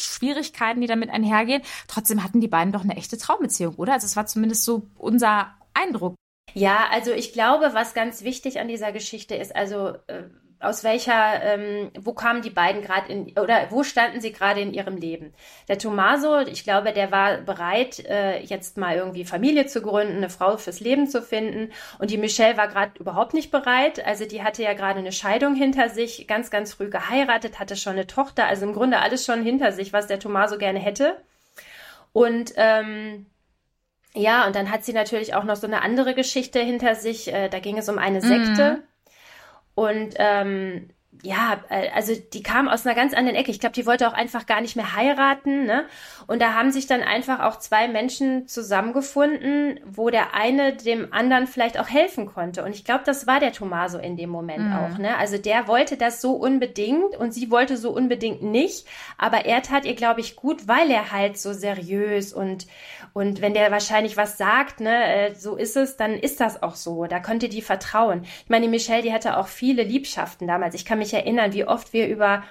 Schwierigkeiten, 0.00 0.80
die 0.80 0.86
damit 0.86 1.10
einhergehen, 1.10 1.62
trotzdem 1.86 2.22
hatten 2.22 2.40
die 2.40 2.48
beiden 2.48 2.72
doch 2.72 2.84
eine 2.84 2.96
echte 2.96 3.18
Traumbeziehung, 3.18 3.74
oder? 3.74 3.94
Also 3.94 4.06
es 4.06 4.16
war 4.16 4.26
zumindest 4.26 4.64
so 4.64 4.88
unser 4.96 5.54
Eindruck. 5.74 6.14
Ja, 6.54 6.86
also 6.90 7.12
ich 7.12 7.32
glaube, 7.32 7.70
was 7.72 7.94
ganz 7.94 8.22
wichtig 8.22 8.58
an 8.58 8.68
dieser 8.68 8.92
Geschichte 8.92 9.34
ist, 9.34 9.54
also 9.54 9.94
äh, 10.06 10.24
aus 10.60 10.82
welcher, 10.82 11.40
ähm, 11.42 11.90
wo 11.98 12.12
kamen 12.12 12.42
die 12.42 12.50
beiden 12.50 12.82
gerade 12.82 13.12
in, 13.12 13.38
oder 13.38 13.70
wo 13.70 13.84
standen 13.84 14.20
sie 14.20 14.32
gerade 14.32 14.60
in 14.60 14.74
ihrem 14.74 14.96
Leben? 14.96 15.32
Der 15.68 15.78
Tommaso, 15.78 16.40
ich 16.40 16.64
glaube, 16.64 16.92
der 16.92 17.12
war 17.12 17.38
bereit, 17.38 18.00
äh, 18.06 18.40
jetzt 18.40 18.76
mal 18.76 18.96
irgendwie 18.96 19.24
Familie 19.24 19.66
zu 19.66 19.82
gründen, 19.82 20.16
eine 20.16 20.30
Frau 20.30 20.56
fürs 20.56 20.80
Leben 20.80 21.06
zu 21.06 21.22
finden. 21.22 21.72
Und 22.00 22.10
die 22.10 22.18
Michelle 22.18 22.56
war 22.56 22.66
gerade 22.66 22.98
überhaupt 22.98 23.34
nicht 23.34 23.52
bereit. 23.52 24.04
Also 24.04 24.24
die 24.24 24.42
hatte 24.42 24.64
ja 24.64 24.72
gerade 24.72 24.98
eine 24.98 25.12
Scheidung 25.12 25.54
hinter 25.54 25.90
sich, 25.90 26.26
ganz, 26.26 26.50
ganz 26.50 26.74
früh 26.74 26.90
geheiratet, 26.90 27.60
hatte 27.60 27.76
schon 27.76 27.92
eine 27.92 28.08
Tochter, 28.08 28.46
also 28.46 28.66
im 28.66 28.74
Grunde 28.74 28.98
alles 28.98 29.24
schon 29.24 29.42
hinter 29.42 29.70
sich, 29.70 29.92
was 29.92 30.08
der 30.08 30.18
Tommaso 30.18 30.58
gerne 30.58 30.80
hätte. 30.80 31.16
Und 32.12 32.52
ähm, 32.56 33.26
ja, 34.12 34.44
und 34.46 34.56
dann 34.56 34.72
hat 34.72 34.84
sie 34.84 34.92
natürlich 34.92 35.34
auch 35.34 35.44
noch 35.44 35.56
so 35.56 35.68
eine 35.68 35.82
andere 35.82 36.14
Geschichte 36.14 36.58
hinter 36.58 36.96
sich. 36.96 37.32
Äh, 37.32 37.48
da 37.48 37.60
ging 37.60 37.78
es 37.78 37.88
um 37.88 37.98
eine 37.98 38.20
Sekte. 38.20 38.78
Mhm 38.78 38.87
und 39.78 40.14
ähm, 40.18 40.88
ja, 41.22 41.60
äh, 41.68 41.88
also 41.94 42.12
die 42.14 42.42
kam 42.42 42.68
aus 42.68 42.86
einer 42.86 42.94
ganz 42.94 43.12
anderen 43.14 43.36
Ecke. 43.36 43.50
Ich 43.50 43.60
glaube, 43.60 43.74
die 43.74 43.86
wollte 43.86 44.08
auch 44.08 44.12
einfach 44.12 44.46
gar 44.46 44.60
nicht 44.60 44.76
mehr 44.76 44.94
heiraten. 44.94 45.64
Ne? 45.64 45.84
Und 46.26 46.40
da 46.40 46.54
haben 46.54 46.70
sich 46.70 46.86
dann 46.86 47.02
einfach 47.02 47.40
auch 47.40 47.58
zwei 47.58 47.88
Menschen 47.88 48.46
zusammengefunden, 48.46 49.80
wo 49.84 50.10
der 50.10 50.34
eine 50.34 50.74
dem 50.74 51.12
anderen 51.12 51.46
vielleicht 51.46 51.78
auch 51.78 51.88
helfen 51.88 52.26
konnte. 52.26 52.64
Und 52.64 52.70
ich 52.70 52.84
glaube, 52.84 53.02
das 53.04 53.26
war 53.26 53.40
der 53.40 53.52
Tomaso 53.52 53.98
in 53.98 54.16
dem 54.16 54.30
Moment 54.30 54.66
mhm. 54.66 54.76
auch. 54.76 54.98
Ne? 54.98 55.16
Also 55.16 55.38
der 55.38 55.66
wollte 55.66 55.96
das 55.96 56.20
so 56.20 56.32
unbedingt 56.32 57.16
und 57.16 57.32
sie 57.32 57.50
wollte 57.50 57.76
so 57.76 57.90
unbedingt 57.90 58.42
nicht. 58.42 58.86
Aber 59.16 59.44
er 59.44 59.62
tat 59.62 59.84
ihr, 59.84 59.94
glaube 59.94 60.20
ich, 60.20 60.36
gut, 60.36 60.68
weil 60.68 60.90
er 60.90 61.10
halt 61.10 61.38
so 61.38 61.52
seriös 61.52 62.32
und 62.32 62.66
und 63.14 63.40
wenn 63.40 63.54
der 63.54 63.72
wahrscheinlich 63.72 64.16
was 64.16 64.38
sagt, 64.38 64.78
ne, 64.80 65.30
äh, 65.30 65.34
so 65.34 65.56
ist 65.56 65.76
es, 65.76 65.96
dann 65.96 66.14
ist 66.14 66.40
das 66.40 66.62
auch 66.62 66.76
so. 66.76 67.06
Da 67.06 67.18
konnte 67.18 67.48
die 67.48 67.62
vertrauen. 67.62 68.22
Ich 68.22 68.48
meine, 68.48 68.68
Michelle, 68.68 69.02
die 69.02 69.12
hatte 69.12 69.38
auch 69.38 69.48
viele 69.48 69.82
Liebschaften 69.82 70.46
damals. 70.46 70.74
Ich 70.76 70.84
kann 70.84 70.98
mich 70.98 71.07
erinnern, 71.14 71.52
wie 71.52 71.64
oft 71.64 71.92
wir 71.92 72.08
über 72.08 72.42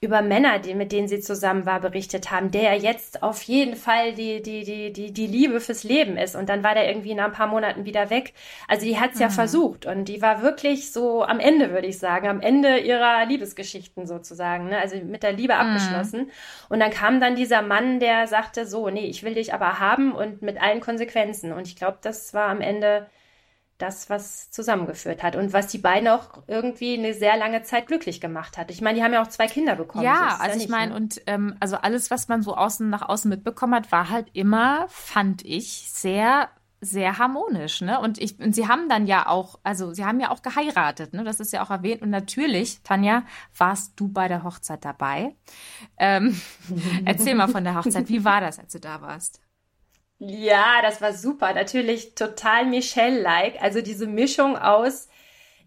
über 0.00 0.20
Männer, 0.20 0.58
die, 0.58 0.74
mit 0.74 0.92
denen 0.92 1.08
sie 1.08 1.20
zusammen 1.20 1.64
war, 1.64 1.80
berichtet 1.80 2.30
haben, 2.30 2.50
der 2.50 2.74
jetzt 2.74 3.22
auf 3.22 3.42
jeden 3.42 3.76
Fall 3.76 4.12
die, 4.12 4.42
die, 4.42 4.62
die, 4.62 4.92
die, 4.92 5.12
die 5.12 5.26
Liebe 5.26 5.58
fürs 5.58 5.84
Leben 5.84 6.18
ist. 6.18 6.36
Und 6.36 6.48
dann 6.50 6.62
war 6.62 6.74
der 6.74 6.86
irgendwie 6.88 7.14
nach 7.14 7.26
ein 7.26 7.32
paar 7.32 7.46
Monaten 7.46 7.86
wieder 7.86 8.10
weg. 8.10 8.34
Also 8.68 8.84
die 8.84 9.00
hat 9.00 9.12
es 9.12 9.16
mhm. 9.16 9.22
ja 9.22 9.28
versucht 9.30 9.86
und 9.86 10.06
die 10.06 10.20
war 10.20 10.42
wirklich 10.42 10.92
so 10.92 11.24
am 11.24 11.40
Ende, 11.40 11.70
würde 11.70 11.86
ich 11.86 11.98
sagen, 11.98 12.28
am 12.28 12.40
Ende 12.40 12.78
ihrer 12.78 13.24
Liebesgeschichten 13.24 14.06
sozusagen, 14.06 14.68
ne? 14.68 14.78
also 14.78 14.96
mit 14.96 15.22
der 15.22 15.32
Liebe 15.32 15.54
mhm. 15.54 15.60
abgeschlossen. 15.60 16.30
Und 16.68 16.80
dann 16.80 16.90
kam 16.90 17.18
dann 17.18 17.34
dieser 17.34 17.62
Mann, 17.62 17.98
der 17.98 18.26
sagte 18.26 18.66
so, 18.66 18.90
nee, 18.90 19.06
ich 19.06 19.22
will 19.22 19.34
dich 19.34 19.54
aber 19.54 19.80
haben 19.80 20.12
und 20.12 20.42
mit 20.42 20.60
allen 20.60 20.80
Konsequenzen. 20.80 21.52
Und 21.52 21.66
ich 21.66 21.76
glaube, 21.76 21.98
das 22.02 22.34
war 22.34 22.48
am 22.48 22.60
Ende 22.60 23.06
das, 23.78 24.08
was 24.08 24.50
zusammengeführt 24.50 25.22
hat 25.22 25.36
und 25.36 25.52
was 25.52 25.66
die 25.66 25.78
beiden 25.78 26.08
auch 26.08 26.42
irgendwie 26.46 26.96
eine 26.96 27.14
sehr 27.14 27.36
lange 27.36 27.62
Zeit 27.62 27.86
glücklich 27.86 28.20
gemacht 28.20 28.56
hat. 28.56 28.70
Ich 28.70 28.80
meine, 28.80 28.98
die 28.98 29.04
haben 29.04 29.12
ja 29.12 29.22
auch 29.22 29.28
zwei 29.28 29.46
Kinder 29.46 29.76
bekommen. 29.76 30.04
Ja, 30.04 30.38
also 30.40 30.58
ja 30.58 30.64
ich 30.64 30.68
meine, 30.68 30.92
ne? 30.92 30.96
und 30.96 31.20
ähm, 31.26 31.56
also 31.60 31.76
alles, 31.76 32.10
was 32.10 32.28
man 32.28 32.42
so 32.42 32.56
außen 32.56 32.88
nach 32.88 33.08
außen 33.08 33.28
mitbekommen 33.28 33.74
hat, 33.74 33.92
war 33.92 34.10
halt 34.10 34.28
immer, 34.32 34.86
fand 34.88 35.44
ich, 35.44 35.90
sehr 35.90 36.48
sehr 36.82 37.18
harmonisch, 37.18 37.80
ne? 37.80 37.98
Und 38.00 38.18
ich 38.18 38.38
und 38.38 38.54
sie 38.54 38.68
haben 38.68 38.88
dann 38.88 39.06
ja 39.06 39.26
auch, 39.26 39.58
also 39.62 39.94
sie 39.94 40.04
haben 40.04 40.20
ja 40.20 40.30
auch 40.30 40.42
geheiratet, 40.42 41.14
ne? 41.14 41.24
Das 41.24 41.40
ist 41.40 41.52
ja 41.52 41.64
auch 41.64 41.70
erwähnt 41.70 42.02
und 42.02 42.10
natürlich, 42.10 42.80
Tanja, 42.82 43.24
warst 43.56 43.94
du 43.96 44.08
bei 44.08 44.28
der 44.28 44.44
Hochzeit 44.44 44.84
dabei? 44.84 45.34
Ähm, 45.96 46.38
erzähl 47.04 47.34
mal 47.34 47.48
von 47.48 47.64
der 47.64 47.76
Hochzeit. 47.76 48.08
Wie 48.08 48.24
war 48.24 48.40
das, 48.40 48.58
als 48.58 48.72
du 48.72 48.80
da 48.80 49.00
warst? 49.00 49.40
Ja, 50.18 50.80
das 50.82 51.00
war 51.00 51.12
super. 51.12 51.52
Natürlich 51.52 52.14
total 52.14 52.66
Michelle-like. 52.66 53.60
Also 53.62 53.82
diese 53.82 54.06
Mischung 54.06 54.56
aus 54.56 55.08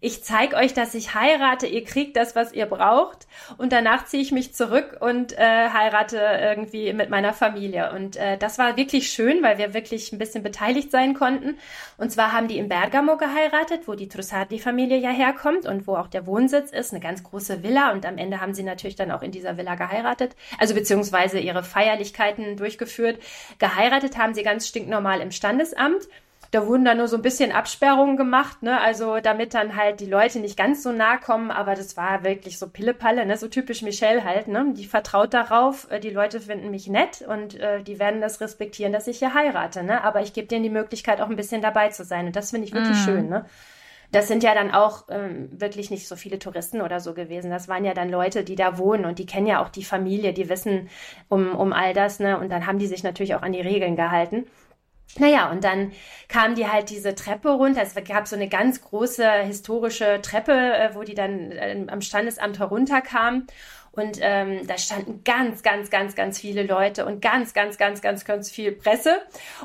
ich 0.02 0.24
zeige 0.24 0.56
euch, 0.56 0.74
dass 0.74 0.96
ich 0.96 1.14
heirate, 1.14 1.68
ihr 1.68 1.84
kriegt 1.84 2.16
das, 2.16 2.36
was 2.36 2.54
ihr 2.54 2.66
braucht 2.66 3.28
und 3.58 3.74
danach 3.74 4.06
ziehe 4.06 4.24
ich 4.24 4.32
mich 4.32 4.54
zurück 4.54 4.98
und 5.02 5.38
äh, 5.38 5.70
heirate 5.70 6.18
irgendwie 6.18 6.94
mit 6.94 7.10
meiner 7.10 7.34
Familie. 7.34 7.92
Und 7.92 8.16
äh, 8.16 8.38
das 8.38 8.58
war 8.58 8.78
wirklich 8.78 9.12
schön, 9.12 9.44
weil 9.44 9.58
wir 9.58 9.74
wirklich 9.74 10.14
ein 10.14 10.18
bisschen 10.18 10.42
beteiligt 10.42 10.92
sein 10.92 11.14
konnten. 11.14 11.58
Und 11.98 12.12
zwar 12.12 12.32
haben 12.32 12.48
die 12.48 12.58
in 12.58 12.70
Bergamo 12.70 13.18
geheiratet, 13.18 13.88
wo 13.88 13.96
die 13.96 14.08
Trussardi-Familie 14.08 14.98
ja 14.98 15.10
herkommt 15.10 15.66
und 15.66 15.86
wo 15.86 15.96
auch 15.96 16.08
der 16.08 16.26
Wohnsitz 16.26 16.72
ist, 16.72 16.94
eine 16.94 17.02
ganz 17.02 17.24
große 17.24 17.62
Villa. 17.64 17.92
Und 17.92 18.06
am 18.06 18.18
Ende 18.18 18.40
haben 18.40 18.54
sie 18.54 18.64
natürlich 18.64 18.96
dann 18.96 19.12
auch 19.12 19.22
in 19.22 19.32
dieser 19.32 19.58
Villa 19.58 19.76
geheiratet, 19.76 20.36
also 20.58 20.76
beziehungsweise 20.76 21.40
ihre 21.40 21.64
Feierlichkeiten 21.64 22.56
durchgeführt. 22.56 23.20
Geheiratet 23.58 24.18
haben 24.18 24.34
sie 24.34 24.44
ganz 24.44 24.68
stinknormal 24.68 25.20
im 25.20 25.32
Standesamt. 25.32 26.08
Da 26.52 26.66
wurden 26.66 26.84
dann 26.84 26.98
nur 26.98 27.08
so 27.08 27.16
ein 27.16 27.22
bisschen 27.22 27.52
Absperrungen 27.52 28.18
gemacht, 28.18 28.64
ne? 28.64 28.82
Also 28.82 29.20
damit 29.20 29.54
dann 29.54 29.76
halt 29.76 30.00
die 30.00 30.08
Leute 30.08 30.40
nicht 30.40 30.58
ganz 30.58 30.82
so 30.82 30.92
nah 30.92 31.18
kommen, 31.18 31.52
aber 31.52 31.76
das 31.76 31.96
war 31.96 32.24
wirklich 32.24 32.58
so 32.58 32.68
Pillepalle, 32.68 33.26
ne? 33.28 33.38
So 33.38 33.48
typisch 33.48 33.84
Michelle 33.84 34.24
halt, 34.24 34.48
ne? 34.48 34.74
Die 34.76 34.86
vertraut 34.86 35.34
darauf, 35.36 35.90
äh, 35.92 36.00
die 36.00 36.10
Leute 36.10 36.40
finden 36.40 36.72
mich 36.72 36.88
nett 36.88 37.22
und 37.22 37.60
äh, 37.60 37.84
die 37.84 38.00
werden 38.00 38.20
das 38.20 38.42
respektieren, 38.42 38.92
dass 38.92 39.06
ich 39.06 39.20
hier 39.20 39.36
heirate, 39.36 39.84
ne? 39.84 40.04
Aber 40.04 40.22
ich 40.22 40.34
gebe 40.34 40.48
denen 40.48 40.64
die 40.64 40.72
Möglichkeit, 40.72 41.22
auch 41.22 41.30
ein 41.30 41.36
bisschen 41.36 41.62
dabei 41.62 41.90
zu 41.90 42.04
sein. 42.04 42.26
Und 42.26 42.36
das 42.36 42.50
finde 42.50 42.66
ich 42.66 42.74
wirklich 42.74 42.98
mm. 42.98 43.06
schön, 43.06 43.30
ne? 43.30 43.46
Das 44.12 44.28
sind 44.28 44.42
ja 44.42 44.56
dann 44.56 44.72
auch 44.72 45.04
ähm, 45.10 45.50
wirklich 45.52 45.92
nicht 45.92 46.08
so 46.08 46.16
viele 46.16 46.40
Touristen 46.40 46.82
oder 46.82 47.00
so 47.00 47.14
gewesen. 47.14 47.52
Das 47.52 47.68
waren 47.68 47.86
ja 47.86 47.94
dann 47.94 48.10
Leute, 48.10 48.44
die 48.44 48.56
da 48.56 48.80
wohnen 48.80 49.06
und 49.06 49.20
die 49.20 49.28
kennen 49.28 49.46
ja 49.46 49.64
auch 49.64 49.70
die 49.70 49.84
Familie, 49.84 50.34
die 50.34 50.50
wissen 50.50 50.90
um, 51.28 51.56
um 51.56 51.74
all 51.74 51.94
das, 51.94 52.20
ne? 52.20 52.40
Und 52.40 52.50
dann 52.50 52.66
haben 52.66 52.80
die 52.80 52.88
sich 52.88 53.04
natürlich 53.04 53.36
auch 53.36 53.44
an 53.44 53.54
die 53.54 53.62
Regeln 53.62 53.96
gehalten. 53.96 54.48
Naja, 55.18 55.50
und 55.52 55.64
dann 55.64 55.92
kam 56.28 56.56
die 56.56 56.68
halt 56.68 56.90
diese 56.90 57.16
Treppe 57.16 57.50
runter. 57.50 57.82
Es 57.82 57.96
gab 58.08 58.28
so 58.28 58.36
eine 58.36 58.48
ganz 58.48 58.82
große 58.82 59.28
historische 59.44 60.22
Treppe, 60.22 60.52
äh, 60.52 60.94
wo 60.94 61.04
die 61.04 61.16
dann 61.16 61.52
äh, 61.52 61.86
am 61.88 62.02
Standesamt 62.02 62.60
herunterkam. 62.60 63.48
Und 63.92 64.20
ähm, 64.22 64.68
da 64.68 64.78
standen 64.78 65.24
ganz, 65.24 65.64
ganz, 65.64 65.90
ganz, 65.90 66.16
ganz 66.16 66.40
viele 66.40 66.64
Leute 66.64 67.06
und 67.06 67.22
ganz, 67.22 67.54
ganz, 67.54 67.78
ganz, 67.78 68.02
ganz, 68.02 68.24
ganz 68.24 68.52
viel 68.52 68.72
Presse. 68.72 69.18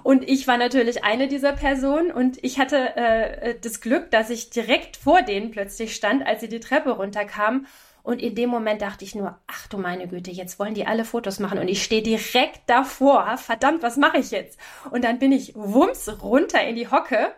Und 0.02 0.28
ich 0.28 0.48
war 0.48 0.56
natürlich 0.56 1.04
eine 1.04 1.28
dieser 1.28 1.52
Personen. 1.52 2.10
Und 2.10 2.42
ich 2.42 2.58
hatte 2.58 2.96
äh, 2.96 3.54
das 3.60 3.82
Glück, 3.82 4.10
dass 4.10 4.30
ich 4.30 4.48
direkt 4.50 4.96
vor 4.96 5.22
denen 5.22 5.50
plötzlich 5.50 5.94
stand, 5.94 6.26
als 6.26 6.40
sie 6.40 6.48
die 6.48 6.60
Treppe 6.60 6.92
runterkamen. 6.92 7.66
Und 8.04 8.20
in 8.20 8.34
dem 8.34 8.50
Moment 8.50 8.82
dachte 8.82 9.02
ich 9.02 9.14
nur, 9.14 9.38
ach 9.46 9.66
du 9.68 9.78
meine 9.78 10.06
Güte, 10.06 10.30
jetzt 10.30 10.58
wollen 10.58 10.74
die 10.74 10.86
alle 10.86 11.06
Fotos 11.06 11.40
machen 11.40 11.58
und 11.58 11.68
ich 11.68 11.82
stehe 11.82 12.02
direkt 12.02 12.60
davor. 12.68 13.38
Verdammt, 13.38 13.82
was 13.82 13.96
mache 13.96 14.18
ich 14.18 14.30
jetzt? 14.30 14.58
Und 14.90 15.04
dann 15.04 15.18
bin 15.18 15.32
ich 15.32 15.54
wumms 15.54 16.22
runter 16.22 16.62
in 16.62 16.76
die 16.76 16.90
Hocke 16.90 17.34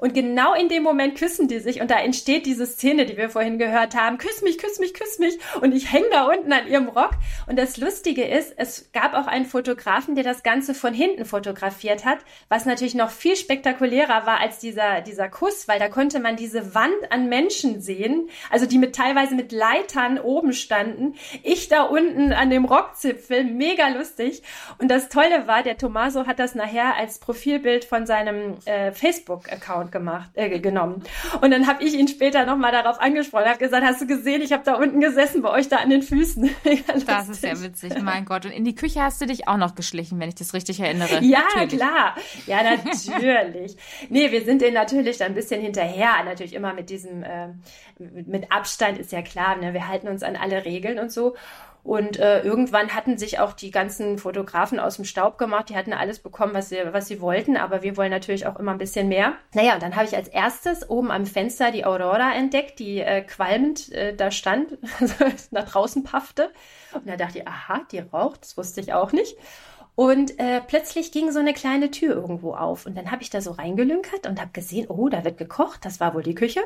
Und 0.00 0.14
genau 0.14 0.54
in 0.54 0.68
dem 0.68 0.82
Moment 0.82 1.16
küssen 1.16 1.48
die 1.48 1.60
sich 1.60 1.80
und 1.80 1.90
da 1.90 2.00
entsteht 2.00 2.46
diese 2.46 2.66
Szene, 2.66 3.06
die 3.06 3.16
wir 3.16 3.28
vorhin 3.28 3.58
gehört 3.58 3.94
haben. 3.94 4.18
Küss 4.18 4.42
mich, 4.42 4.58
küss 4.58 4.78
mich, 4.78 4.94
küss 4.94 5.18
mich. 5.18 5.38
Und 5.60 5.74
ich 5.74 5.92
hänge 5.92 6.08
da 6.10 6.26
unten 6.26 6.52
an 6.52 6.66
ihrem 6.66 6.88
Rock. 6.88 7.12
Und 7.46 7.58
das 7.58 7.76
Lustige 7.76 8.24
ist, 8.24 8.54
es 8.56 8.90
gab 8.92 9.14
auch 9.14 9.26
einen 9.26 9.44
Fotografen, 9.44 10.14
der 10.14 10.24
das 10.24 10.42
Ganze 10.42 10.74
von 10.74 10.94
hinten 10.94 11.24
fotografiert 11.24 12.04
hat, 12.04 12.18
was 12.48 12.64
natürlich 12.64 12.94
noch 12.94 13.10
viel 13.10 13.36
spektakulärer 13.36 14.26
war 14.26 14.40
als 14.40 14.58
dieser, 14.58 15.02
dieser 15.02 15.28
Kuss, 15.28 15.68
weil 15.68 15.78
da 15.78 15.88
konnte 15.88 16.18
man 16.18 16.36
diese 16.36 16.74
Wand 16.74 16.94
an 17.10 17.28
Menschen 17.28 17.80
sehen, 17.80 18.28
also 18.50 18.66
die 18.66 18.78
mit 18.78 18.94
teilweise 18.94 19.34
mit 19.34 19.52
Leitern 19.52 20.18
oben 20.18 20.52
standen. 20.52 21.14
Ich 21.42 21.68
da 21.68 21.82
unten 21.82 22.32
an 22.32 22.50
dem 22.50 22.64
Rockzipfel, 22.64 23.44
mega 23.44 23.88
lustig. 23.88 24.42
Und 24.78 24.90
das 24.90 25.08
Tolle 25.08 25.46
war, 25.46 25.62
der 25.62 25.76
Tommaso 25.76 26.26
hat 26.26 26.38
das 26.38 26.54
nachher 26.54 26.96
als 26.96 27.18
Profilbild 27.18 27.84
von 27.84 28.06
seinem 28.06 28.56
äh, 28.64 28.92
Facebook-Account 28.92 29.89
gemacht, 29.90 30.30
äh, 30.34 30.58
genommen. 30.58 31.02
Und 31.40 31.50
dann 31.50 31.66
habe 31.66 31.82
ich 31.84 31.94
ihn 31.94 32.08
später 32.08 32.44
nochmal 32.44 32.72
darauf 32.72 33.00
angesprochen, 33.00 33.46
habe 33.46 33.58
gesagt, 33.58 33.84
hast 33.84 34.00
du 34.00 34.06
gesehen, 34.06 34.42
ich 34.42 34.52
habe 34.52 34.62
da 34.64 34.74
unten 34.74 35.00
gesessen 35.00 35.42
bei 35.42 35.50
euch 35.50 35.68
da 35.68 35.76
an 35.76 35.90
den 35.90 36.02
Füßen. 36.02 36.50
das 37.06 37.28
ist 37.28 37.42
ja 37.42 37.60
witzig, 37.60 38.00
mein 38.02 38.24
Gott. 38.24 38.46
Und 38.46 38.52
in 38.52 38.64
die 38.64 38.74
Küche 38.74 39.02
hast 39.02 39.20
du 39.20 39.26
dich 39.26 39.48
auch 39.48 39.56
noch 39.56 39.74
geschlichen, 39.74 40.18
wenn 40.20 40.28
ich 40.28 40.34
das 40.34 40.54
richtig 40.54 40.80
erinnere. 40.80 41.20
Ja, 41.22 41.40
natürlich. 41.54 41.80
klar. 41.80 42.16
Ja, 42.46 42.62
natürlich. 42.62 43.76
nee, 44.08 44.30
wir 44.30 44.44
sind 44.44 44.62
denen 44.62 44.74
natürlich 44.74 45.22
ein 45.22 45.34
bisschen 45.34 45.60
hinterher, 45.60 46.24
natürlich 46.24 46.54
immer 46.54 46.72
mit 46.74 46.90
diesem, 46.90 47.22
äh, 47.22 47.48
mit 47.98 48.50
Abstand 48.50 48.98
ist 48.98 49.12
ja 49.12 49.22
klar, 49.22 49.56
ne? 49.56 49.74
wir 49.74 49.88
halten 49.88 50.08
uns 50.08 50.22
an 50.22 50.36
alle 50.36 50.64
Regeln 50.64 50.98
und 50.98 51.12
so. 51.12 51.34
Und 51.82 52.18
äh, 52.18 52.42
irgendwann 52.42 52.94
hatten 52.94 53.16
sich 53.16 53.38
auch 53.38 53.52
die 53.52 53.70
ganzen 53.70 54.18
Fotografen 54.18 54.78
aus 54.78 54.96
dem 54.96 55.04
Staub 55.04 55.38
gemacht. 55.38 55.70
Die 55.70 55.76
hatten 55.76 55.92
alles 55.92 56.18
bekommen, 56.18 56.54
was 56.54 56.68
sie, 56.68 56.78
was 56.92 57.08
sie 57.08 57.20
wollten. 57.20 57.56
Aber 57.56 57.82
wir 57.82 57.96
wollen 57.96 58.10
natürlich 58.10 58.46
auch 58.46 58.58
immer 58.58 58.72
ein 58.72 58.78
bisschen 58.78 59.08
mehr. 59.08 59.34
Naja, 59.54 59.74
und 59.74 59.82
dann 59.82 59.96
habe 59.96 60.04
ich 60.04 60.16
als 60.16 60.28
erstes 60.28 60.88
oben 60.88 61.10
am 61.10 61.26
Fenster 61.26 61.70
die 61.70 61.84
Aurora 61.84 62.34
entdeckt, 62.34 62.78
die 62.78 63.00
äh, 63.00 63.22
qualmend 63.22 63.92
äh, 63.92 64.14
da 64.14 64.30
stand, 64.30 64.78
nach 65.50 65.68
draußen 65.68 66.04
paffte. 66.04 66.50
Und 66.92 67.08
da 67.08 67.16
dachte 67.16 67.38
ich, 67.38 67.48
aha, 67.48 67.80
die 67.90 68.00
raucht. 68.00 68.42
Das 68.42 68.56
wusste 68.56 68.80
ich 68.80 68.92
auch 68.92 69.12
nicht. 69.12 69.36
Und 69.94 70.38
äh, 70.38 70.62
plötzlich 70.66 71.12
ging 71.12 71.30
so 71.30 71.40
eine 71.40 71.52
kleine 71.52 71.90
Tür 71.90 72.14
irgendwo 72.14 72.54
auf. 72.54 72.86
Und 72.86 72.96
dann 72.96 73.10
habe 73.10 73.22
ich 73.22 73.30
da 73.30 73.40
so 73.40 73.50
reingelünkert 73.50 74.26
und 74.26 74.40
habe 74.40 74.50
gesehen, 74.52 74.86
oh, 74.88 75.08
da 75.08 75.24
wird 75.24 75.36
gekocht. 75.36 75.84
Das 75.84 76.00
war 76.00 76.14
wohl 76.14 76.22
die 76.22 76.34
Küche. 76.34 76.60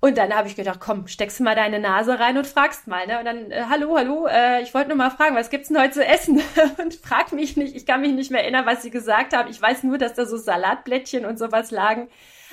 Und 0.00 0.18
dann 0.18 0.34
habe 0.34 0.46
ich 0.46 0.56
gedacht, 0.56 0.78
komm, 0.78 1.08
steckst 1.08 1.40
mal 1.40 1.54
deine 1.54 1.80
Nase 1.80 2.18
rein 2.18 2.36
und 2.36 2.46
fragst 2.46 2.86
mal. 2.86 3.06
Ne? 3.06 3.18
Und 3.18 3.24
dann, 3.24 3.50
äh, 3.50 3.64
hallo, 3.70 3.96
hallo, 3.96 4.26
äh, 4.26 4.62
ich 4.62 4.74
wollte 4.74 4.88
nur 4.88 4.96
mal 4.96 5.10
fragen, 5.10 5.34
was 5.34 5.50
gibt's 5.50 5.68
denn 5.68 5.80
heute 5.80 5.94
zu 5.94 6.04
essen? 6.04 6.42
und 6.78 6.94
frag 6.94 7.32
mich 7.32 7.56
nicht, 7.56 7.74
ich 7.74 7.86
kann 7.86 8.02
mich 8.02 8.12
nicht 8.12 8.30
mehr 8.30 8.42
erinnern, 8.42 8.66
was 8.66 8.82
sie 8.82 8.90
gesagt 8.90 9.34
haben. 9.34 9.50
Ich 9.50 9.60
weiß 9.60 9.84
nur, 9.84 9.96
dass 9.98 10.14
da 10.14 10.26
so 10.26 10.36
Salatblättchen 10.36 11.24
und 11.24 11.38
sowas 11.38 11.70
lagen. 11.70 12.08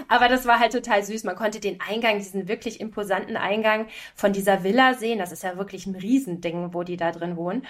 Aber 0.08 0.30
das 0.30 0.46
war 0.46 0.60
halt 0.60 0.72
total 0.72 1.04
süß. 1.04 1.26
Man 1.26 1.36
konnte 1.36 1.60
den 1.60 1.80
Eingang, 1.82 2.18
diesen 2.18 2.48
wirklich 2.48 2.80
imposanten 2.80 3.38
Eingang 3.38 3.88
von 4.16 4.34
dieser 4.34 4.64
Villa 4.64 4.94
sehen. 4.94 5.20
Das 5.20 5.32
ist 5.32 5.44
ja 5.44 5.58
wirklich 5.58 5.86
ein 5.86 5.96
Riesending, 5.96 6.74
wo 6.74 6.84
die 6.84 6.98
da 6.98 7.12
drin 7.12 7.36
wohnen. 7.36 7.68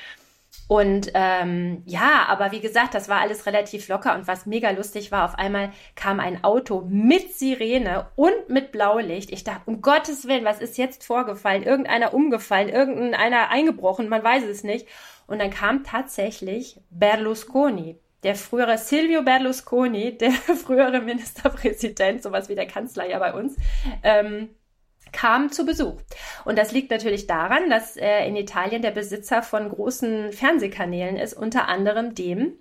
Und 0.68 1.12
ähm, 1.13 1.84
ja, 1.86 2.26
aber 2.28 2.52
wie 2.52 2.62
gesagt, 2.62 2.94
das 2.94 3.10
war 3.10 3.20
alles 3.20 3.46
relativ 3.46 3.88
locker 3.89 4.16
und 4.16 4.28
was 4.28 4.46
mega 4.46 4.72
lustig 4.72 5.12
war, 5.12 5.26
auf 5.26 5.36
einmal 5.36 5.72
kam 5.96 6.20
ein 6.20 6.44
Auto 6.44 6.88
mit 6.89 7.34
Sirene 7.34 8.08
und 8.16 8.50
mit 8.50 8.72
Blaulicht. 8.72 9.32
Ich 9.32 9.44
dachte, 9.44 9.62
um 9.66 9.82
Gottes 9.82 10.28
Willen, 10.28 10.46
was 10.46 10.62
ist 10.62 10.78
jetzt 10.78 11.04
vorgefallen? 11.04 11.63
Irgendeiner 11.63 12.13
umgefallen, 12.13 12.70
irgendeiner 12.70 13.50
eingebrochen, 13.50 14.08
man 14.10 14.24
weiß 14.24 14.44
es 14.46 14.63
nicht. 14.63 14.88
Und 15.28 15.39
dann 15.39 15.52
kam 15.52 15.84
tatsächlich 15.84 16.80
Berlusconi, 16.89 18.00
der 18.24 18.36
frühere 18.36 18.78
Silvio 18.78 19.22
Berlusconi, 19.22 20.18
der 20.18 20.32
frühere 20.32 21.02
Ministerpräsident, 21.02 22.24
sowas 22.24 22.48
wie 22.48 22.56
der 22.56 22.68
Kanzler 22.68 23.08
ja 23.08 23.20
bei 23.20 23.34
uns, 23.34 23.58
ähm, 24.02 24.50
kam 25.13 25.52
zu 25.52 25.65
Besuch. 25.65 26.02
Und 26.43 26.58
das 26.58 26.71
liegt 26.73 26.91
natürlich 26.91 27.28
daran, 27.28 27.69
dass 27.69 27.95
er 27.95 28.26
in 28.26 28.36
Italien 28.36 28.82
der 28.82 28.91
Besitzer 28.91 29.41
von 29.41 29.69
großen 29.69 30.34
Fernsehkanälen 30.34 31.15
ist, 31.15 31.34
unter 31.34 31.69
anderem 31.69 32.15
dem, 32.15 32.54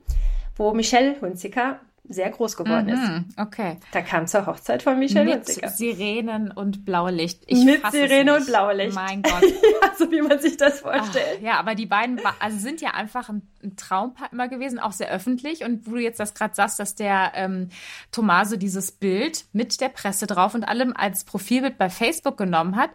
wo 0.57 0.73
Michelle 0.73 1.21
Hunziker 1.21 1.81
sehr 2.05 2.31
groß 2.31 2.57
geworden 2.57 2.87
mhm, 2.87 2.93
ist. 3.29 3.39
Okay. 3.39 3.79
Da 3.93 4.03
kam 4.03 4.27
zur 4.27 4.47
Hochzeit 4.47 4.83
von 4.83 4.99
Michelle 4.99 5.25
Mit 5.25 5.35
Hunziker. 5.47 5.69
Sirenen 5.69 6.51
und 6.51 6.85
Blaulicht. 6.85 7.45
Ich 7.47 7.65
Mit 7.65 7.81
Sirene 7.91 8.37
und 8.37 8.47
Blaulicht. 8.47 8.95
Mein 8.95 9.23
Gott. 9.23 9.43
ja, 9.43 9.95
so 9.97 10.11
wie 10.11 10.21
man 10.21 10.41
sich 10.41 10.57
das 10.57 10.81
vorstellt. 10.81 11.39
Ach, 11.39 11.43
ja, 11.43 11.61
aber 11.61 11.75
die 11.77 11.87
beiden 11.87 12.21
also 12.41 12.59
sind 12.59 12.81
ja 12.81 12.91
einfach 12.91 13.29
ein, 13.29 13.43
ein 13.63 13.77
Traumpaar 13.77 14.33
immer 14.33 14.49
gewesen, 14.49 14.81
auch 14.81 14.93
sehr 14.93 15.11
öffentlich. 15.11 15.65
Und 15.65 15.87
wo 15.87 15.93
du 15.93 16.03
jetzt 16.03 16.19
das 16.19 16.35
gerade 16.35 16.55
sagst, 16.55 16.81
dass 16.81 16.97
der 16.97 17.33
ähm, 17.35 17.69
Tommaso 18.11 18.57
dieses 18.57 18.91
Bild 18.91 19.45
mit 19.53 19.81
der 19.81 19.89
Presse 19.89 20.27
drauf 20.27 20.55
und 20.55 20.65
allem 20.65 20.95
als 20.97 21.23
Profilbild 21.25 21.79
bei 21.79 21.89
Facebook 21.89 22.37
genommen 22.37 22.75
hat, 22.75 22.91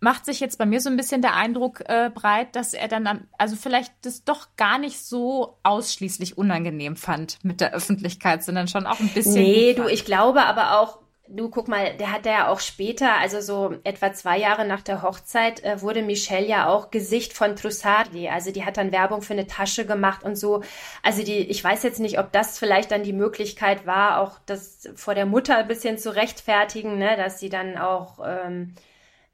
macht 0.00 0.24
sich 0.24 0.40
jetzt 0.40 0.58
bei 0.58 0.66
mir 0.66 0.80
so 0.80 0.88
ein 0.88 0.96
bisschen 0.96 1.22
der 1.22 1.36
Eindruck 1.36 1.82
äh, 1.86 2.10
breit, 2.12 2.56
dass 2.56 2.74
er 2.74 2.88
dann, 2.88 3.28
also 3.38 3.54
vielleicht 3.54 3.92
das 4.02 4.24
doch 4.24 4.48
gar 4.56 4.78
nicht 4.78 4.98
so 4.98 5.58
ausschließlich 5.62 6.38
unangenehm 6.38 6.96
fand 6.96 7.38
mit 7.42 7.60
der 7.60 7.74
Öffentlichkeit, 7.74 8.42
sondern 8.42 8.66
schon 8.66 8.86
auch 8.86 8.98
ein 8.98 9.08
bisschen. 9.08 9.34
Nee, 9.34 9.74
du, 9.74 9.86
ich 9.86 10.06
glaube 10.06 10.42
aber 10.42 10.80
auch, 10.80 11.00
du 11.28 11.50
guck 11.50 11.68
mal, 11.68 11.94
der 11.98 12.12
hat 12.12 12.24
ja 12.24 12.48
auch 12.48 12.60
später, 12.60 13.18
also 13.18 13.42
so 13.42 13.74
etwa 13.84 14.12
zwei 14.14 14.38
Jahre 14.38 14.66
nach 14.66 14.80
der 14.80 15.02
Hochzeit, 15.02 15.62
äh, 15.64 15.82
wurde 15.82 16.02
Michelle 16.02 16.46
ja 16.46 16.68
auch 16.68 16.90
Gesicht 16.90 17.34
von 17.34 17.54
Trussardi. 17.54 18.28
Also 18.28 18.52
die 18.52 18.64
hat 18.64 18.78
dann 18.78 18.92
Werbung 18.92 19.20
für 19.20 19.34
eine 19.34 19.46
Tasche 19.46 19.84
gemacht 19.84 20.24
und 20.24 20.36
so. 20.36 20.62
Also 21.02 21.22
die, 21.22 21.38
ich 21.38 21.62
weiß 21.62 21.82
jetzt 21.82 22.00
nicht, 22.00 22.18
ob 22.18 22.32
das 22.32 22.58
vielleicht 22.58 22.90
dann 22.90 23.02
die 23.02 23.12
Möglichkeit 23.12 23.86
war, 23.86 24.20
auch 24.20 24.38
das 24.46 24.88
vor 24.96 25.14
der 25.14 25.26
Mutter 25.26 25.58
ein 25.58 25.68
bisschen 25.68 25.98
zu 25.98 26.14
rechtfertigen, 26.14 26.98
ne, 26.98 27.16
dass 27.18 27.38
sie 27.38 27.50
dann 27.50 27.76
auch 27.76 28.18
ähm, 28.24 28.74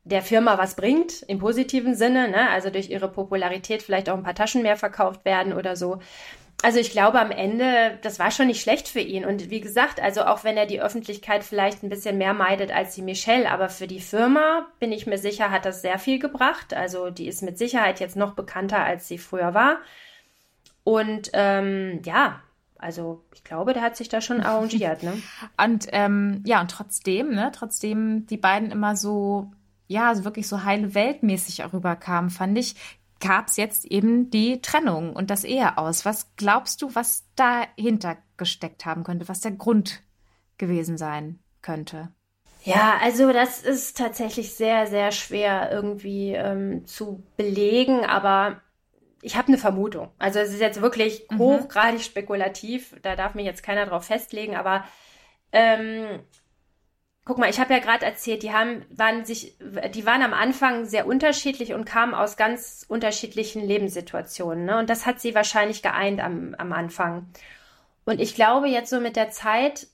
der 0.07 0.23
Firma 0.23 0.57
was 0.57 0.77
bringt, 0.77 1.23
im 1.23 1.41
positiven 1.41 1.97
Sinne, 1.97 2.29
ne? 2.29 2.49
also 2.51 2.71
durch 2.71 2.91
ihre 2.91 3.09
Popularität 3.09 3.83
vielleicht 3.83 4.09
auch 4.09 4.17
ein 4.17 4.23
paar 4.23 4.37
Taschen 4.37 4.63
mehr 4.63 4.77
verkauft 4.77 5.25
werden 5.25 5.53
oder 5.53 5.75
so. 5.75 5.99
Also 6.63 6.79
ich 6.79 6.93
glaube 6.93 7.21
am 7.21 7.33
Ende, 7.33 7.99
das 8.03 8.19
war 8.19 8.31
schon 8.31 8.47
nicht 8.47 8.63
schlecht 8.63 8.89
für 8.89 9.01
ihn. 9.01 9.25
Und 9.25 9.51
wie 9.51 9.61
gesagt, 9.61 10.01
also 10.01 10.23
auch 10.23 10.45
wenn 10.45 10.57
er 10.57 10.67
die 10.67 10.81
Öffentlichkeit 10.81 11.43
vielleicht 11.43 11.83
ein 11.83 11.89
bisschen 11.89 12.19
mehr 12.19 12.35
meidet 12.35 12.73
als 12.73 12.95
die 12.95 13.03
Michelle, 13.03 13.51
aber 13.51 13.69
für 13.69 13.89
die 13.89 14.01
Firma 14.01 14.67
bin 14.79 14.93
ich 14.93 15.07
mir 15.07 15.19
sicher, 15.19 15.51
hat 15.51 15.67
das 15.67 15.83
sehr 15.83 15.99
viel 15.99 16.21
gebracht. 16.21 16.73
Also 16.73 17.11
die 17.11 17.27
ist 17.27 17.43
mit 17.43 17.59
Sicherheit 17.59 17.99
jetzt 17.99 18.17
noch 18.17 18.35
bekannter, 18.35 18.85
als 18.85 19.09
sie 19.09 19.19
früher 19.19 19.55
war. 19.55 19.79
Und 20.85 21.31
ähm, 21.33 22.01
ja, 22.05 22.41
also 22.79 23.25
ich 23.35 23.43
glaube, 23.43 23.73
der 23.73 23.83
hat 23.83 23.97
sich 23.97 24.09
da 24.09 24.21
schon 24.21 24.41
arrangiert. 24.41 25.03
Ne? 25.03 25.21
und 25.63 25.89
ähm, 25.93 26.43
ja, 26.47 26.61
und 26.61 26.71
trotzdem, 26.71 27.35
ne, 27.35 27.51
trotzdem 27.53 28.27
die 28.29 28.37
beiden 28.37 28.71
immer 28.71 28.97
so 28.97 29.51
ja, 29.87 30.09
also 30.09 30.25
wirklich 30.25 30.49
so 30.49 30.65
heile 30.65 30.95
weltmäßig 30.95 31.73
rüberkam, 31.73 32.31
fand 32.31 32.59
ich, 32.59 32.77
gab 33.21 33.49
es 33.49 33.57
jetzt 33.57 33.85
eben 33.87 34.31
die 34.31 34.61
Trennung 34.61 35.15
und 35.15 35.31
das 35.31 35.45
Ehe 35.45 35.79
aus. 35.79 36.05
Was 36.05 36.35
glaubst 36.37 36.83
du, 36.83 36.95
was 36.95 37.25
dahinter 37.35 38.17
gesteckt 38.37 38.85
haben 38.85 39.05
könnte, 39.05 39.29
was 39.29 39.41
der 39.41 39.53
Grund 39.53 40.03
gewesen 40.59 40.99
sein 40.99 41.39
könnte? 41.63 42.11
Ja, 42.63 42.99
also 43.01 43.33
das 43.33 43.63
ist 43.63 43.97
tatsächlich 43.97 44.53
sehr, 44.55 44.89
sehr 44.89 45.13
schwer 45.13 45.71
irgendwie 45.71 46.33
ähm, 46.33 46.85
zu 46.85 47.23
belegen, 47.37 48.05
aber 48.05 48.61
ich 49.23 49.37
habe 49.37 49.49
eine 49.49 49.59
Vermutung. 49.59 50.11
Also 50.19 50.41
es 50.41 50.51
ist 50.53 50.61
jetzt 50.61 50.83
wirklich 50.83 51.27
mhm. 51.31 51.39
hochgradig 51.39 52.03
spekulativ, 52.03 52.97
da 53.03 53.15
darf 53.15 53.35
mich 53.35 53.47
jetzt 53.47 53.63
keiner 53.63 53.87
drauf 53.87 54.07
festlegen, 54.07 54.57
aber 54.57 54.85
ähm, 55.53 56.21
Guck 57.27 57.39
mal, 57.39 57.51
ich 57.51 57.59
habe 57.59 57.75
ja 57.75 57.81
gerade 57.81 58.07
erzählt, 58.07 58.45
die 58.45 58.53
haben, 58.53 58.85
waren 58.89 59.25
sich, 59.25 59.57
die 59.93 60.07
waren 60.07 60.23
am 60.23 60.33
Anfang 60.33 60.87
sehr 60.87 61.09
unterschiedlich 61.09 61.75
und 61.75 61.85
kamen 61.85 62.15
aus 62.15 62.37
ganz 62.37 62.87
unterschiedlichen 62.89 63.67
Lebenssituationen. 63.67 64.65
Ne? 64.65 64.79
Und 64.79 64.89
das 64.89 65.07
hat 65.07 65.21
sie 65.21 65.35
wahrscheinlich 65.35 65.83
geeint 65.83 66.21
am, 66.21 66.55
am 66.57 66.73
Anfang. 66.73 67.27
Und 68.05 68.21
ich 68.21 68.37
glaube, 68.37 68.69
jetzt 68.69 68.91
so 68.91 69.01
mit 69.01 69.17
der 69.17 69.31
Zeit 69.31 69.89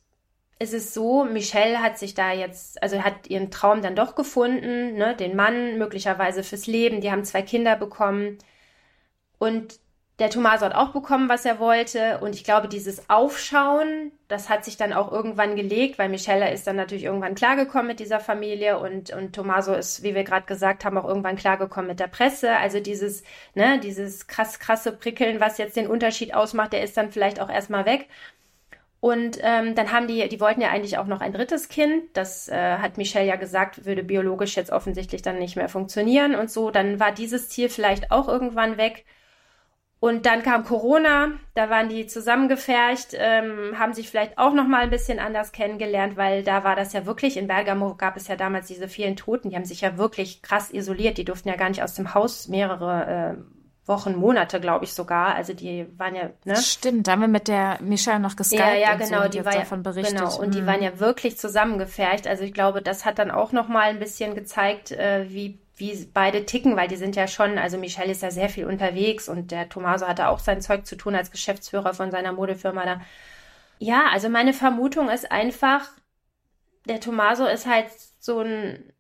ist 0.58 0.74
es 0.74 0.92
so, 0.92 1.24
Michelle 1.24 1.80
hat 1.82 1.98
sich 1.98 2.12
da 2.12 2.32
jetzt, 2.32 2.82
also 2.82 3.02
hat 3.02 3.28
ihren 3.28 3.50
Traum 3.50 3.80
dann 3.80 3.96
doch 3.96 4.14
gefunden, 4.14 4.98
ne? 4.98 5.16
den 5.16 5.34
Mann 5.34 5.78
möglicherweise 5.78 6.42
fürs 6.44 6.66
Leben. 6.66 7.00
Die 7.00 7.10
haben 7.10 7.24
zwei 7.24 7.40
Kinder 7.40 7.76
bekommen. 7.76 8.36
Und 9.38 9.80
der 10.22 10.30
Tommaso 10.30 10.64
hat 10.64 10.74
auch 10.76 10.90
bekommen, 10.90 11.28
was 11.28 11.44
er 11.44 11.58
wollte. 11.58 12.18
Und 12.18 12.36
ich 12.36 12.44
glaube, 12.44 12.68
dieses 12.68 13.10
Aufschauen, 13.10 14.12
das 14.28 14.48
hat 14.48 14.64
sich 14.64 14.76
dann 14.76 14.92
auch 14.92 15.10
irgendwann 15.10 15.56
gelegt, 15.56 15.98
weil 15.98 16.08
Michelle 16.08 16.52
ist 16.52 16.64
dann 16.64 16.76
natürlich 16.76 17.02
irgendwann 17.02 17.34
klargekommen 17.34 17.88
mit 17.88 17.98
dieser 17.98 18.20
Familie 18.20 18.78
und, 18.78 19.12
und 19.12 19.34
Tommaso 19.34 19.74
ist, 19.74 20.04
wie 20.04 20.14
wir 20.14 20.22
gerade 20.22 20.46
gesagt 20.46 20.84
haben, 20.84 20.96
auch 20.96 21.08
irgendwann 21.08 21.34
klargekommen 21.34 21.88
mit 21.88 21.98
der 21.98 22.06
Presse. 22.06 22.56
Also 22.56 22.78
dieses, 22.78 23.24
ne, 23.54 23.80
dieses 23.80 24.28
krass, 24.28 24.60
krasse 24.60 24.92
Prickeln, 24.92 25.40
was 25.40 25.58
jetzt 25.58 25.74
den 25.74 25.88
Unterschied 25.88 26.34
ausmacht, 26.34 26.72
der 26.72 26.84
ist 26.84 26.96
dann 26.96 27.10
vielleicht 27.10 27.40
auch 27.40 27.50
erstmal 27.50 27.84
weg. 27.84 28.06
Und 29.00 29.38
ähm, 29.42 29.74
dann 29.74 29.90
haben 29.90 30.06
die, 30.06 30.28
die 30.28 30.40
wollten 30.40 30.60
ja 30.60 30.68
eigentlich 30.68 30.98
auch 30.98 31.06
noch 31.06 31.20
ein 31.20 31.32
drittes 31.32 31.68
Kind. 31.68 32.04
Das 32.12 32.48
äh, 32.48 32.76
hat 32.78 32.96
Michelle 32.96 33.26
ja 33.26 33.34
gesagt, 33.34 33.86
würde 33.86 34.04
biologisch 34.04 34.54
jetzt 34.54 34.70
offensichtlich 34.70 35.22
dann 35.22 35.40
nicht 35.40 35.56
mehr 35.56 35.68
funktionieren 35.68 36.36
und 36.36 36.48
so. 36.48 36.70
Dann 36.70 37.00
war 37.00 37.10
dieses 37.10 37.48
Ziel 37.48 37.68
vielleicht 37.68 38.12
auch 38.12 38.28
irgendwann 38.28 38.76
weg. 38.76 39.04
Und 40.02 40.26
dann 40.26 40.42
kam 40.42 40.64
Corona, 40.64 41.28
da 41.54 41.70
waren 41.70 41.88
die 41.88 42.08
zusammengefercht, 42.08 43.10
ähm, 43.12 43.78
haben 43.78 43.92
sich 43.92 44.10
vielleicht 44.10 44.36
auch 44.36 44.52
noch 44.52 44.66
mal 44.66 44.80
ein 44.80 44.90
bisschen 44.90 45.20
anders 45.20 45.52
kennengelernt, 45.52 46.16
weil 46.16 46.42
da 46.42 46.64
war 46.64 46.74
das 46.74 46.92
ja 46.92 47.06
wirklich, 47.06 47.36
in 47.36 47.46
Bergamo 47.46 47.94
gab 47.94 48.16
es 48.16 48.26
ja 48.26 48.34
damals 48.34 48.66
diese 48.66 48.88
vielen 48.88 49.14
Toten, 49.14 49.50
die 49.50 49.54
haben 49.54 49.64
sich 49.64 49.80
ja 49.80 49.98
wirklich 49.98 50.42
krass 50.42 50.72
isoliert, 50.72 51.18
die 51.18 51.24
durften 51.24 51.48
ja 51.50 51.54
gar 51.54 51.68
nicht 51.68 51.84
aus 51.84 51.94
dem 51.94 52.14
Haus 52.14 52.48
mehrere 52.48 53.36
äh, 53.38 53.86
Wochen, 53.86 54.16
Monate, 54.16 54.58
glaube 54.58 54.86
ich 54.86 54.92
sogar. 54.92 55.36
Also 55.36 55.52
die 55.52 55.86
waren 55.96 56.16
ja, 56.16 56.30
ne? 56.44 56.56
Stimmt, 56.56 57.06
da 57.06 57.12
haben 57.12 57.20
wir 57.20 57.28
mit 57.28 57.46
der 57.46 57.78
Michelle 57.80 58.18
noch 58.18 58.34
geskypt 58.34 58.60
ja, 58.60 58.74
ja, 58.74 58.96
genau, 58.96 59.22
so, 59.22 59.28
die, 59.28 59.38
die 59.38 59.44
war 59.44 59.52
davon 59.52 59.84
berichtet. 59.84 60.18
Genau, 60.18 60.36
und 60.36 60.48
mhm. 60.48 60.52
die 60.52 60.66
waren 60.66 60.82
ja 60.82 60.98
wirklich 60.98 61.38
zusammengefercht. 61.38 62.26
Also 62.26 62.42
ich 62.42 62.52
glaube, 62.52 62.82
das 62.82 63.04
hat 63.04 63.20
dann 63.20 63.30
auch 63.30 63.52
noch 63.52 63.68
mal 63.68 63.90
ein 63.90 64.00
bisschen 64.00 64.34
gezeigt, 64.34 64.90
äh, 64.90 65.26
wie 65.28 65.61
wie 65.82 66.08
beide 66.14 66.46
ticken, 66.46 66.76
weil 66.76 66.86
die 66.86 66.96
sind 66.96 67.16
ja 67.16 67.26
schon, 67.26 67.58
also 67.58 67.76
Michelle 67.76 68.12
ist 68.12 68.22
ja 68.22 68.30
sehr 68.30 68.48
viel 68.48 68.66
unterwegs 68.66 69.28
und 69.28 69.50
der 69.50 69.68
Tommaso 69.68 70.06
hatte 70.06 70.28
auch 70.28 70.38
sein 70.38 70.60
Zeug 70.60 70.86
zu 70.86 70.96
tun 70.96 71.16
als 71.16 71.32
Geschäftsführer 71.32 71.92
von 71.92 72.12
seiner 72.12 72.32
Modefirma 72.32 72.84
da. 72.84 73.00
Ja, 73.80 74.04
also 74.12 74.28
meine 74.28 74.52
Vermutung 74.52 75.10
ist 75.10 75.32
einfach, 75.32 75.88
der 76.86 77.00
Tommaso 77.00 77.46
ist 77.46 77.66
halt 77.66 77.88
so 78.20 78.40
ein, 78.42 78.92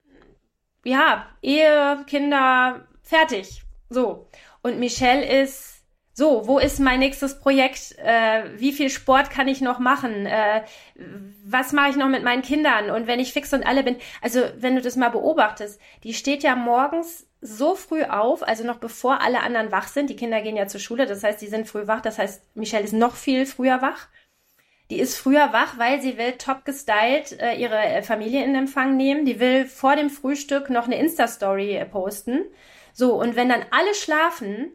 ja, 0.82 1.28
Ehe, 1.40 2.04
Kinder, 2.08 2.88
fertig. 3.04 3.62
So. 3.88 4.26
Und 4.62 4.80
Michelle 4.80 5.24
ist 5.24 5.71
so, 6.14 6.46
wo 6.46 6.58
ist 6.58 6.78
mein 6.78 6.98
nächstes 6.98 7.40
Projekt? 7.40 7.96
Äh, 7.98 8.44
wie 8.56 8.72
viel 8.72 8.90
Sport 8.90 9.30
kann 9.30 9.48
ich 9.48 9.62
noch 9.62 9.78
machen? 9.78 10.26
Äh, 10.26 10.62
was 11.44 11.72
mache 11.72 11.90
ich 11.90 11.96
noch 11.96 12.08
mit 12.08 12.22
meinen 12.22 12.42
Kindern? 12.42 12.90
Und 12.90 13.06
wenn 13.06 13.18
ich 13.18 13.32
fix 13.32 13.52
und 13.54 13.64
alle 13.64 13.82
bin, 13.82 13.96
also 14.20 14.42
wenn 14.58 14.76
du 14.76 14.82
das 14.82 14.96
mal 14.96 15.08
beobachtest, 15.08 15.80
die 16.04 16.12
steht 16.12 16.42
ja 16.42 16.54
morgens 16.54 17.26
so 17.40 17.74
früh 17.74 18.04
auf, 18.04 18.46
also 18.46 18.62
noch 18.64 18.76
bevor 18.76 19.22
alle 19.22 19.40
anderen 19.40 19.72
wach 19.72 19.88
sind. 19.88 20.10
Die 20.10 20.16
Kinder 20.16 20.42
gehen 20.42 20.56
ja 20.56 20.66
zur 20.66 20.80
Schule, 20.80 21.06
das 21.06 21.24
heißt, 21.24 21.40
die 21.40 21.48
sind 21.48 21.66
früh 21.66 21.86
wach. 21.86 22.02
Das 22.02 22.18
heißt, 22.18 22.42
Michelle 22.54 22.84
ist 22.84 22.92
noch 22.92 23.16
viel 23.16 23.46
früher 23.46 23.80
wach. 23.80 24.08
Die 24.90 25.00
ist 25.00 25.16
früher 25.16 25.52
wach, 25.52 25.78
weil 25.78 26.02
sie 26.02 26.18
will 26.18 26.32
top 26.32 26.66
gestylt 26.66 27.40
äh, 27.40 27.54
ihre 27.54 27.78
äh, 27.78 28.02
Familie 28.02 28.44
in 28.44 28.54
Empfang 28.54 28.98
nehmen. 28.98 29.24
Die 29.24 29.40
will 29.40 29.64
vor 29.64 29.96
dem 29.96 30.10
Frühstück 30.10 30.68
noch 30.68 30.84
eine 30.84 30.98
Insta-Story 30.98 31.76
äh, 31.76 31.86
posten. 31.86 32.44
So, 32.92 33.14
und 33.14 33.34
wenn 33.34 33.48
dann 33.48 33.64
alle 33.70 33.94
schlafen, 33.94 34.72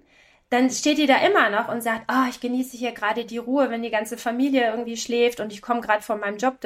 dann 0.49 0.69
steht 0.69 0.97
die 0.97 1.07
da 1.07 1.17
immer 1.17 1.49
noch 1.49 1.67
und 1.67 1.81
sagt, 1.81 2.03
ah, 2.07 2.23
oh, 2.23 2.29
ich 2.29 2.39
genieße 2.39 2.77
hier 2.77 2.93
gerade 2.93 3.25
die 3.25 3.37
Ruhe, 3.37 3.69
wenn 3.69 3.83
die 3.83 3.89
ganze 3.89 4.17
Familie 4.17 4.69
irgendwie 4.69 4.95
schläft 4.95 5.41
und 5.41 5.51
ich 5.51 5.61
komme 5.61 5.81
gerade 5.81 6.01
von 6.01 6.21
meinem 6.21 6.37
Job 6.37 6.59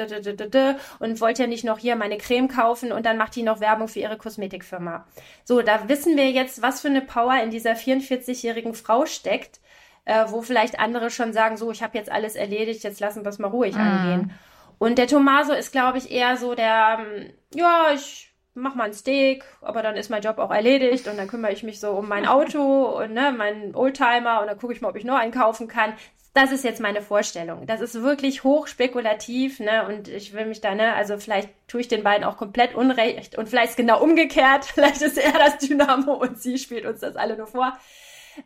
und 1.00 1.20
wollte 1.20 1.42
ja 1.42 1.48
nicht 1.48 1.64
noch 1.64 1.78
hier 1.78 1.96
meine 1.96 2.16
Creme 2.16 2.46
kaufen 2.46 2.92
und 2.92 3.04
dann 3.04 3.16
macht 3.16 3.34
die 3.34 3.42
noch 3.42 3.58
Werbung 3.58 3.88
für 3.88 3.98
ihre 3.98 4.16
Kosmetikfirma. 4.16 5.04
So, 5.44 5.62
da 5.62 5.88
wissen 5.88 6.16
wir 6.16 6.30
jetzt, 6.30 6.62
was 6.62 6.80
für 6.80 6.88
eine 6.88 7.02
Power 7.02 7.42
in 7.42 7.50
dieser 7.50 7.72
44-jährigen 7.72 8.74
Frau 8.74 9.04
steckt, 9.04 9.60
äh, 10.04 10.26
wo 10.28 10.42
vielleicht 10.42 10.78
andere 10.78 11.10
schon 11.10 11.32
sagen, 11.32 11.56
so, 11.56 11.72
ich 11.72 11.82
habe 11.82 11.98
jetzt 11.98 12.10
alles 12.10 12.36
erledigt, 12.36 12.84
jetzt 12.84 13.00
lassen 13.00 13.24
wir 13.24 13.30
es 13.30 13.40
mal 13.40 13.48
ruhig 13.48 13.74
mm. 13.74 13.80
angehen. 13.80 14.30
Und 14.78 14.98
der 14.98 15.06
Tomaso 15.06 15.52
ist, 15.52 15.72
glaube 15.72 15.98
ich, 15.98 16.10
eher 16.10 16.36
so 16.36 16.54
der, 16.54 16.98
ähm, 17.00 17.32
ja, 17.54 17.92
ich 17.94 18.31
mach 18.54 18.74
mal 18.74 18.84
ein 18.84 18.94
Steak, 18.94 19.44
aber 19.60 19.82
dann 19.82 19.96
ist 19.96 20.10
mein 20.10 20.22
Job 20.22 20.38
auch 20.38 20.50
erledigt 20.50 21.08
und 21.08 21.16
dann 21.16 21.28
kümmere 21.28 21.52
ich 21.52 21.62
mich 21.62 21.80
so 21.80 21.92
um 21.92 22.08
mein 22.08 22.26
Auto 22.26 22.84
und 22.98 23.12
ne, 23.12 23.32
meinen 23.32 23.74
Oldtimer 23.74 24.40
und 24.40 24.46
dann 24.46 24.58
gucke 24.58 24.72
ich 24.72 24.80
mal, 24.80 24.90
ob 24.90 24.96
ich 24.96 25.04
noch 25.04 25.16
einen 25.16 25.32
kaufen 25.32 25.68
kann. 25.68 25.94
Das 26.34 26.50
ist 26.50 26.64
jetzt 26.64 26.80
meine 26.80 27.02
Vorstellung. 27.02 27.66
Das 27.66 27.82
ist 27.82 27.94
wirklich 28.02 28.42
hoch 28.42 28.66
spekulativ, 28.66 29.60
ne? 29.60 29.86
Und 29.86 30.08
ich 30.08 30.32
will 30.32 30.46
mich 30.46 30.62
da, 30.62 30.74
ne, 30.74 30.94
also 30.94 31.18
vielleicht 31.18 31.50
tue 31.68 31.82
ich 31.82 31.88
den 31.88 32.02
beiden 32.02 32.24
auch 32.24 32.38
komplett 32.38 32.74
unrecht 32.74 33.36
und 33.36 33.50
vielleicht 33.50 33.70
ist 33.70 33.76
genau 33.76 34.02
umgekehrt. 34.02 34.64
Vielleicht 34.74 35.02
ist 35.02 35.18
er 35.18 35.32
das 35.32 35.58
Dynamo 35.58 36.14
und 36.14 36.40
sie 36.40 36.56
spielt 36.56 36.86
uns 36.86 37.00
das 37.00 37.16
alle 37.16 37.36
nur 37.36 37.48
vor. 37.48 37.76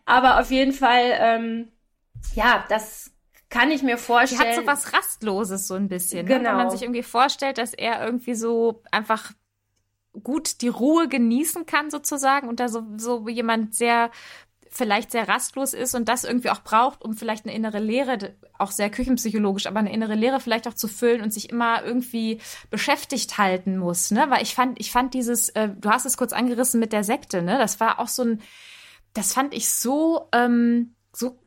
Aber 0.04 0.40
auf 0.40 0.50
jeden 0.50 0.72
Fall, 0.72 1.16
ähm, 1.20 1.68
ja, 2.34 2.64
das 2.68 3.12
kann 3.50 3.70
ich 3.70 3.84
mir 3.84 3.98
vorstellen. 3.98 4.42
Die 4.42 4.48
hat 4.48 4.56
so 4.56 4.66
was 4.66 4.92
Rastloses 4.92 5.68
so 5.68 5.74
ein 5.74 5.88
bisschen. 5.88 6.26
Genau. 6.26 6.38
Ne? 6.38 6.44
Wenn 6.44 6.56
man 6.56 6.58
genau. 6.66 6.70
sich 6.70 6.82
irgendwie 6.82 7.04
vorstellt, 7.04 7.58
dass 7.58 7.72
er 7.72 8.04
irgendwie 8.04 8.34
so 8.34 8.82
einfach 8.90 9.32
gut 10.22 10.60
die 10.60 10.68
Ruhe 10.68 11.08
genießen 11.08 11.66
kann 11.66 11.90
sozusagen 11.90 12.48
und 12.48 12.60
da 12.60 12.68
so, 12.68 12.82
so 12.96 13.28
jemand 13.28 13.74
sehr 13.74 14.10
vielleicht 14.76 15.10
sehr 15.10 15.28
rastlos 15.28 15.72
ist 15.72 15.94
und 15.94 16.08
das 16.08 16.24
irgendwie 16.24 16.50
auch 16.50 16.60
braucht, 16.60 17.02
um 17.02 17.14
vielleicht 17.14 17.46
eine 17.46 17.54
innere 17.54 17.78
Leere, 17.78 18.34
auch 18.58 18.70
sehr 18.70 18.90
küchenpsychologisch, 18.90 19.66
aber 19.66 19.78
eine 19.78 19.92
innere 19.92 20.14
Leere 20.14 20.38
vielleicht 20.38 20.68
auch 20.68 20.74
zu 20.74 20.88
füllen 20.88 21.22
und 21.22 21.32
sich 21.32 21.50
immer 21.50 21.82
irgendwie 21.82 22.40
beschäftigt 22.70 23.38
halten 23.38 23.78
muss, 23.78 24.10
ne? 24.10 24.26
Weil 24.28 24.42
ich 24.42 24.54
fand, 24.54 24.78
ich 24.78 24.90
fand 24.90 25.14
dieses, 25.14 25.48
äh, 25.50 25.70
du 25.70 25.88
hast 25.88 26.04
es 26.04 26.16
kurz 26.16 26.32
angerissen 26.32 26.78
mit 26.78 26.92
der 26.92 27.04
Sekte, 27.04 27.42
ne? 27.42 27.58
Das 27.58 27.80
war 27.80 27.98
auch 27.98 28.08
so 28.08 28.22
ein, 28.22 28.42
das 29.14 29.32
fand 29.32 29.54
ich 29.54 29.70
so, 29.70 30.28
ähm, 30.32 30.94
so 31.12 31.38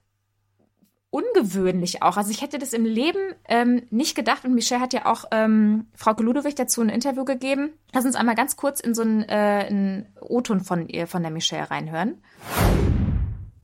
ungewöhnlich 1.12 2.04
auch. 2.04 2.18
Also 2.18 2.32
ich 2.32 2.42
hätte 2.42 2.60
das 2.60 2.74
im 2.74 2.86
Leben 2.86 3.34
ähm, 3.48 3.84
nicht 3.90 4.16
gedacht 4.16 4.46
und 4.46 4.54
Michelle 4.54 4.82
hat 4.82 4.94
ja 4.94 5.06
auch 5.06 5.26
ähm, 5.32 5.88
Frau 5.96 6.14
Ludowig 6.14 6.56
dazu 6.56 6.82
ein 6.82 6.90
Interview 6.90 7.26
gegeben. 7.26 7.74
Lass 7.94 8.06
uns 8.06 8.16
einmal 8.16 8.36
ganz 8.36 8.56
kurz 8.56 8.80
in 8.80 8.94
so 8.94 9.02
einen, 9.02 9.24
äh, 9.24 10.04
O-Ton 10.22 10.62
von 10.62 10.88
ihr, 10.88 11.08
von 11.08 11.24
der 11.24 11.32
Michelle 11.32 11.70
reinhören. 11.70 12.22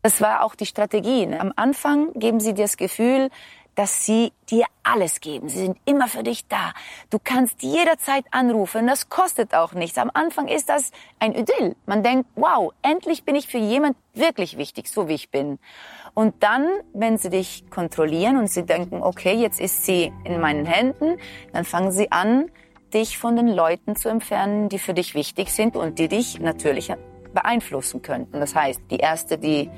Das 0.02 0.22
war 0.22 0.44
auch 0.44 0.56
die 0.56 0.66
Strategie. 0.66 1.26
Ne? 1.26 1.40
Am 1.40 1.54
Anfang 1.56 2.14
geben 2.14 2.40
sie 2.40 2.54
dir 2.54 2.66
das 2.66 2.78
Gefühl, 2.78 3.30
dass 3.76 4.06
sie 4.06 4.32
dir 4.50 4.66
alles 4.84 5.20
geben. 5.20 5.50
Sie 5.50 5.60
sind 5.60 5.78
immer 5.86 6.08
für 6.08 6.24
dich 6.24 6.48
da. 6.48 6.74
Du 7.10 7.20
kannst 7.22 7.62
jederzeit 7.62 8.26
anrufen. 8.32 8.88
Das 8.88 9.10
kostet 9.10 9.54
auch 9.54 9.74
nichts. 9.74 9.98
Am 9.98 10.10
Anfang 10.14 10.48
ist 10.48 10.70
das 10.70 10.92
ein 11.20 11.34
Idyll. 11.34 11.76
Man 11.86 12.02
denkt, 12.02 12.30
wow, 12.36 12.74
endlich 12.82 13.24
bin 13.24 13.36
ich 13.36 13.48
für 13.48 13.58
jemand 13.58 13.98
wirklich 14.14 14.58
wichtig, 14.58 14.88
so 14.88 15.08
wie 15.08 15.16
ich 15.16 15.30
bin. 15.30 15.60
Und 16.16 16.42
dann, 16.42 16.66
wenn 16.94 17.18
sie 17.18 17.30
dich 17.30 17.70
kontrollieren 17.70 18.38
und 18.38 18.50
sie 18.50 18.66
denken, 18.66 19.04
okay, 19.04 19.34
jetzt 19.34 19.60
ist 19.60 19.86
sie 19.86 20.14
in 20.24 20.40
meinen 20.40 20.66
Händen, 20.66 21.18
dann 21.52 21.66
fangen 21.66 21.92
sie 21.92 22.12
an, 22.12 22.50
dich 22.94 23.18
von 23.18 23.36
den 23.36 23.50
Leuten 23.50 23.98
zu 23.98 24.08
entfernen, 24.08 24.70
die 24.70 24.80
für 24.80 24.94
dich 24.94 25.14
wichtig 25.14 25.52
sind 25.52 25.76
und 25.76 26.00
die 26.00 26.08
dich 26.08 26.40
natürlich 26.40 26.94
beeinflussen 27.34 28.02
könnten. 28.02 28.40
Das 28.40 28.56
heißt, 28.56 28.82
die 28.90 28.96
erste, 28.96 29.38
die, 29.38 29.70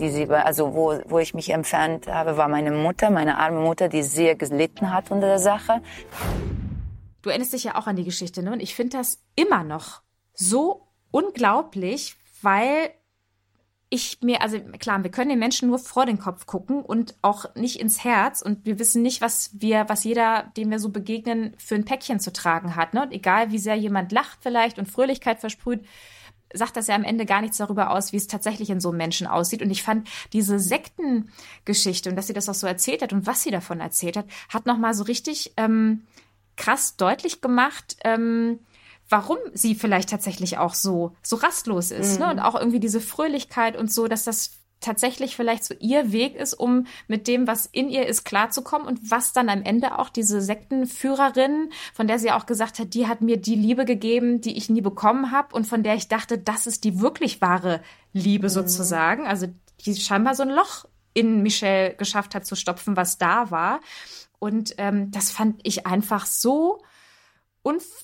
die 0.00 0.10
sie, 0.10 0.28
also 0.28 0.74
wo, 0.74 0.98
wo 1.06 1.20
ich 1.20 1.34
mich 1.34 1.50
entfernt 1.50 2.08
habe, 2.08 2.36
war 2.36 2.48
meine 2.48 2.72
Mutter, 2.72 3.10
meine 3.10 3.38
arme 3.38 3.60
Mutter, 3.60 3.88
die 3.88 4.02
sehr 4.02 4.34
gelitten 4.34 4.92
hat 4.92 5.12
unter 5.12 5.28
der 5.28 5.38
Sache. 5.38 5.80
Du 7.22 7.30
erinnerst 7.30 7.52
dich 7.52 7.62
ja 7.62 7.76
auch 7.76 7.86
an 7.86 7.94
die 7.94 8.04
Geschichte, 8.04 8.42
ne? 8.42 8.52
Und 8.52 8.60
ich 8.60 8.74
finde 8.74 8.98
das 8.98 9.22
immer 9.36 9.62
noch 9.62 10.02
so 10.34 10.88
unglaublich, 11.12 12.16
weil 12.42 12.90
ich 13.88 14.18
mir, 14.20 14.42
also 14.42 14.58
klar, 14.78 15.02
wir 15.04 15.10
können 15.10 15.30
den 15.30 15.38
Menschen 15.38 15.68
nur 15.68 15.78
vor 15.78 16.06
den 16.06 16.18
Kopf 16.18 16.46
gucken 16.46 16.82
und 16.82 17.14
auch 17.22 17.54
nicht 17.54 17.78
ins 17.78 18.02
Herz 18.02 18.42
und 18.42 18.66
wir 18.66 18.78
wissen 18.78 19.02
nicht, 19.02 19.20
was 19.20 19.50
wir, 19.52 19.88
was 19.88 20.02
jeder, 20.02 20.50
dem 20.56 20.70
wir 20.70 20.80
so 20.80 20.88
begegnen, 20.88 21.54
für 21.56 21.76
ein 21.76 21.84
Päckchen 21.84 22.18
zu 22.18 22.32
tragen 22.32 22.74
hat. 22.74 22.94
Ne? 22.94 23.02
Und 23.02 23.12
egal, 23.12 23.52
wie 23.52 23.58
sehr 23.58 23.76
jemand 23.76 24.10
lacht 24.10 24.38
vielleicht 24.42 24.78
und 24.78 24.90
Fröhlichkeit 24.90 25.38
versprüht, 25.38 25.84
sagt 26.52 26.76
das 26.76 26.88
ja 26.88 26.94
am 26.94 27.04
Ende 27.04 27.26
gar 27.26 27.40
nichts 27.40 27.58
darüber 27.58 27.90
aus, 27.90 28.12
wie 28.12 28.16
es 28.16 28.26
tatsächlich 28.26 28.70
in 28.70 28.80
so 28.80 28.88
einem 28.88 28.98
Menschen 28.98 29.26
aussieht. 29.26 29.62
Und 29.62 29.70
ich 29.70 29.82
fand 29.82 30.08
diese 30.32 30.58
Sektengeschichte 30.58 32.10
und 32.10 32.16
dass 32.16 32.26
sie 32.26 32.32
das 32.32 32.48
auch 32.48 32.54
so 32.54 32.66
erzählt 32.66 33.02
hat 33.02 33.12
und 33.12 33.26
was 33.26 33.42
sie 33.42 33.50
davon 33.50 33.80
erzählt 33.80 34.16
hat, 34.16 34.26
hat 34.48 34.66
nochmal 34.66 34.94
so 34.94 35.04
richtig 35.04 35.52
ähm, 35.56 36.06
krass 36.56 36.96
deutlich 36.96 37.40
gemacht, 37.40 37.96
ähm, 38.04 38.60
warum 39.08 39.38
sie 39.52 39.74
vielleicht 39.74 40.10
tatsächlich 40.10 40.58
auch 40.58 40.74
so, 40.74 41.12
so 41.22 41.36
rastlos 41.36 41.90
ist. 41.90 42.18
Mhm. 42.18 42.26
Ne? 42.26 42.32
Und 42.32 42.38
auch 42.40 42.54
irgendwie 42.54 42.80
diese 42.80 43.00
Fröhlichkeit 43.00 43.76
und 43.76 43.92
so, 43.92 44.08
dass 44.08 44.24
das 44.24 44.52
tatsächlich 44.80 45.36
vielleicht 45.36 45.64
so 45.64 45.74
ihr 45.80 46.12
Weg 46.12 46.36
ist, 46.36 46.54
um 46.54 46.86
mit 47.08 47.28
dem, 47.28 47.46
was 47.46 47.66
in 47.66 47.88
ihr 47.88 48.06
ist, 48.06 48.24
klarzukommen 48.24 48.86
und 48.86 49.10
was 49.10 49.32
dann 49.32 49.48
am 49.48 49.62
Ende 49.62 49.98
auch 49.98 50.10
diese 50.10 50.40
Sektenführerin, 50.40 51.70
von 51.94 52.06
der 52.06 52.18
sie 52.18 52.30
auch 52.30 52.46
gesagt 52.46 52.78
hat, 52.78 52.94
die 52.94 53.06
hat 53.06 53.20
mir 53.20 53.38
die 53.38 53.54
Liebe 53.54 53.84
gegeben, 53.84 54.40
die 54.40 54.56
ich 54.56 54.68
nie 54.68 54.82
bekommen 54.82 55.32
habe 55.32 55.54
und 55.54 55.66
von 55.66 55.82
der 55.82 55.94
ich 55.94 56.08
dachte, 56.08 56.38
das 56.38 56.66
ist 56.66 56.84
die 56.84 57.00
wirklich 57.00 57.40
wahre 57.40 57.80
Liebe 58.12 58.46
mhm. 58.46 58.52
sozusagen. 58.52 59.26
Also 59.26 59.46
die 59.84 59.96
scheinbar 59.96 60.34
so 60.34 60.42
ein 60.42 60.50
Loch 60.50 60.84
in 61.14 61.42
Michelle 61.42 61.94
geschafft 61.94 62.34
hat 62.34 62.44
zu 62.44 62.54
stopfen, 62.54 62.96
was 62.96 63.18
da 63.18 63.50
war. 63.50 63.80
Und 64.38 64.74
ähm, 64.76 65.10
das 65.10 65.30
fand 65.30 65.60
ich 65.62 65.86
einfach 65.86 66.26
so 66.26 66.82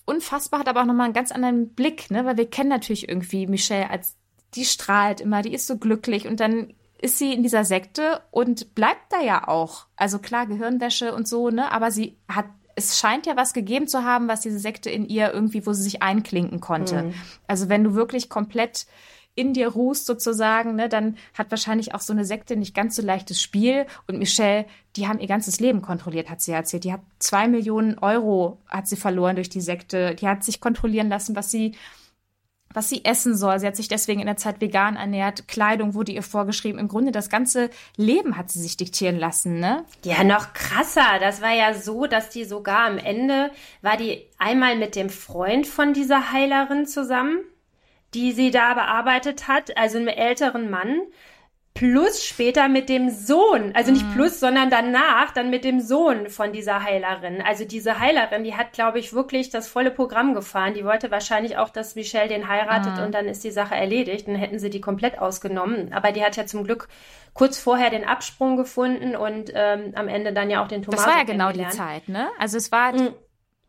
unfassbar, 0.05 0.61
hat 0.61 0.69
aber 0.69 0.83
auch 0.83 0.87
nochmal 0.87 1.07
einen 1.07 1.15
ganz 1.15 1.33
anderen 1.33 1.75
Blick, 1.75 2.11
ne? 2.11 2.25
Weil 2.25 2.37
wir 2.37 2.51
kennen 2.51 2.69
natürlich 2.69 3.09
irgendwie 3.09 3.47
Michelle 3.47 3.91
als, 3.91 4.17
die 4.55 4.65
strahlt 4.65 5.21
immer, 5.21 5.43
die 5.43 5.55
ist 5.55 5.67
so 5.67 5.79
glücklich 5.79 6.27
und 6.27 6.41
dann 6.41 6.75
ist 7.01 7.19
sie 7.19 7.33
in 7.33 7.43
dieser 7.43 7.65
Sekte 7.65 8.21
und 8.31 8.75
bleibt 8.75 9.13
da 9.13 9.21
ja 9.21 9.49
auch. 9.49 9.87
Also 9.97 10.19
klar, 10.19 10.47
Gehirnwäsche 10.47 11.15
und 11.15 11.27
so, 11.27 11.51
ne? 11.51 11.71
Aber 11.73 11.91
sie 11.91 12.17
hat, 12.29 12.47
es 12.75 12.99
scheint 12.99 13.27
ja 13.27 13.37
was 13.37 13.53
gegeben 13.53 13.89
zu 13.89 14.05
haben, 14.05 14.29
was 14.29 14.41
diese 14.41 14.59
Sekte 14.59 14.91
in 14.91 15.05
ihr 15.05 15.33
irgendwie, 15.33 15.67
wo 15.67 15.73
sie 15.73 15.83
sich 15.83 16.03
einklinken 16.03 16.61
konnte. 16.61 17.05
Mhm. 17.05 17.15
Also 17.47 17.69
wenn 17.69 17.85
du 17.85 17.95
wirklich 17.95 18.29
komplett 18.29 18.87
in 19.35 19.55
dir 19.55 19.69
ruhst 19.69 20.07
sozusagen, 20.07 20.75
ne, 20.75 20.89
dann 20.89 21.17
hat 21.35 21.51
wahrscheinlich 21.51 21.95
auch 21.95 22.01
so 22.01 22.13
eine 22.13 22.25
Sekte 22.25 22.57
nicht 22.57 22.75
ganz 22.75 22.97
so 22.97 23.03
leichtes 23.03 23.41
Spiel. 23.41 23.87
Und 24.07 24.19
Michelle, 24.19 24.67
die 24.97 25.09
haben 25.09 25.21
ihr 25.21 25.29
ganzes 25.29 25.59
Leben 25.59 25.81
kontrolliert, 25.81 26.29
hat 26.29 26.43
sie 26.43 26.53
erzählt. 26.53 26.85
Die 26.85 26.93
hat 26.93 27.01
zwei 27.19 27.49
Millionen 27.49 27.99
Euro 27.99 28.59
hat 28.69 28.87
sie 28.87 28.97
verloren 28.97 29.37
durch 29.37 29.49
die 29.49 29.63
Sekte. 29.63 30.15
Die 30.15 30.29
hat 30.29 30.45
sich 30.45 30.61
kontrollieren 30.61 31.09
lassen, 31.09 31.35
was 31.35 31.51
sie 31.51 31.75
was 32.75 32.89
sie 32.89 33.05
essen 33.05 33.37
soll. 33.37 33.59
Sie 33.59 33.67
hat 33.67 33.77
sich 33.77 33.89
deswegen 33.89 34.21
in 34.21 34.27
der 34.27 34.37
Zeit 34.37 34.61
vegan 34.61 34.97
ernährt. 34.97 35.49
Kleidung 35.49 35.95
wurde 35.95 36.13
ihr 36.13 36.23
vorgeschrieben. 36.23 36.79
Im 36.79 36.89
Grunde 36.89 37.13
das 37.13 37.29
ganze 37.29 37.71
Leben 37.97 38.37
hat 38.37 38.51
sie 38.51 38.61
sich 38.61 38.77
diktieren 38.77 39.19
lassen, 39.19 39.61
ne? 39.61 39.85
Ja, 40.05 40.25
noch 40.25 40.53
krasser. 40.53 41.19
Das 41.21 41.43
war 41.43 41.53
ja 41.53 41.75
so, 41.75 42.07
dass 42.07 42.31
die 42.31 42.45
sogar 42.45 42.87
am 42.87 42.99
Ende 42.99 43.51
war 43.83 43.97
die 43.97 44.27
einmal 44.39 44.77
mit 44.77 44.97
dem 44.97 45.11
Freund 45.11 45.67
von 45.67 45.93
dieser 45.93 46.33
Heilerin 46.33 46.87
zusammen, 46.87 47.39
die 48.15 48.33
sie 48.33 48.51
da 48.51 48.75
bearbeitet 48.75 49.49
hat, 49.49 49.77
also 49.77 49.99
einem 49.99 50.09
älteren 50.09 50.71
Mann 50.71 51.03
plus 51.75 52.23
später 52.23 52.69
mit 52.69 52.89
dem 52.89 53.09
Sohn, 53.09 53.73
also 53.75 53.93
nicht 53.93 54.07
mhm. 54.07 54.13
plus, 54.13 54.41
sondern 54.41 54.69
danach 54.69 55.33
dann 55.33 55.49
mit 55.49 55.65
dem 55.65 55.81
Sohn 55.81 56.29
von 56.29 56.53
dieser 56.53 56.83
Heilerin. 56.83 57.43
Also 57.43 57.65
diese 57.65 57.99
Heilerin, 57.99 58.45
die 58.45 58.55
hat, 58.55 58.73
glaube 58.73 58.99
ich, 58.99 59.15
wirklich 59.15 59.51
das 59.51 59.69
volle 59.69 59.91
Programm 59.91 60.35
gefahren. 60.35 60.75
Die 60.75 60.85
wollte 60.85 61.11
wahrscheinlich 61.11 61.57
auch, 61.57 61.71
dass 61.71 61.95
Michelle 61.95 62.29
den 62.29 62.49
heiratet 62.49 62.99
mhm. 62.99 63.05
und 63.05 63.15
dann 63.15 63.27
ist 63.27 63.43
die 63.43 63.51
Sache 63.51 63.75
erledigt. 63.75 64.29
Dann 64.29 64.35
hätten 64.35 64.59
sie 64.59 64.69
die 64.69 64.83
komplett 64.83 65.19
ausgenommen. 65.19 65.93
Aber 65.95 66.13
die 66.13 66.23
hat 66.23 66.37
ja 66.37 66.45
zum 66.45 66.65
Glück 66.65 66.89
kurz 67.33 67.59
vorher 67.59 67.89
den 67.89 68.05
Absprung 68.05 68.57
gefunden 68.57 69.17
und 69.17 69.51
ähm, 69.55 69.93
am 69.95 70.09
Ende 70.09 70.35
dann 70.35 70.51
ja 70.51 70.63
auch 70.63 70.69
den 70.69 70.83
Thomas. 70.83 71.01
Das 71.01 71.09
war 71.09 71.19
ja 71.19 71.25
genau 71.25 71.53
die 71.53 71.69
Zeit, 71.69 72.09
ne? 72.09 72.29
Also 72.39 72.59
es 72.59 72.71
war 72.71 72.93
mhm. 72.93 73.15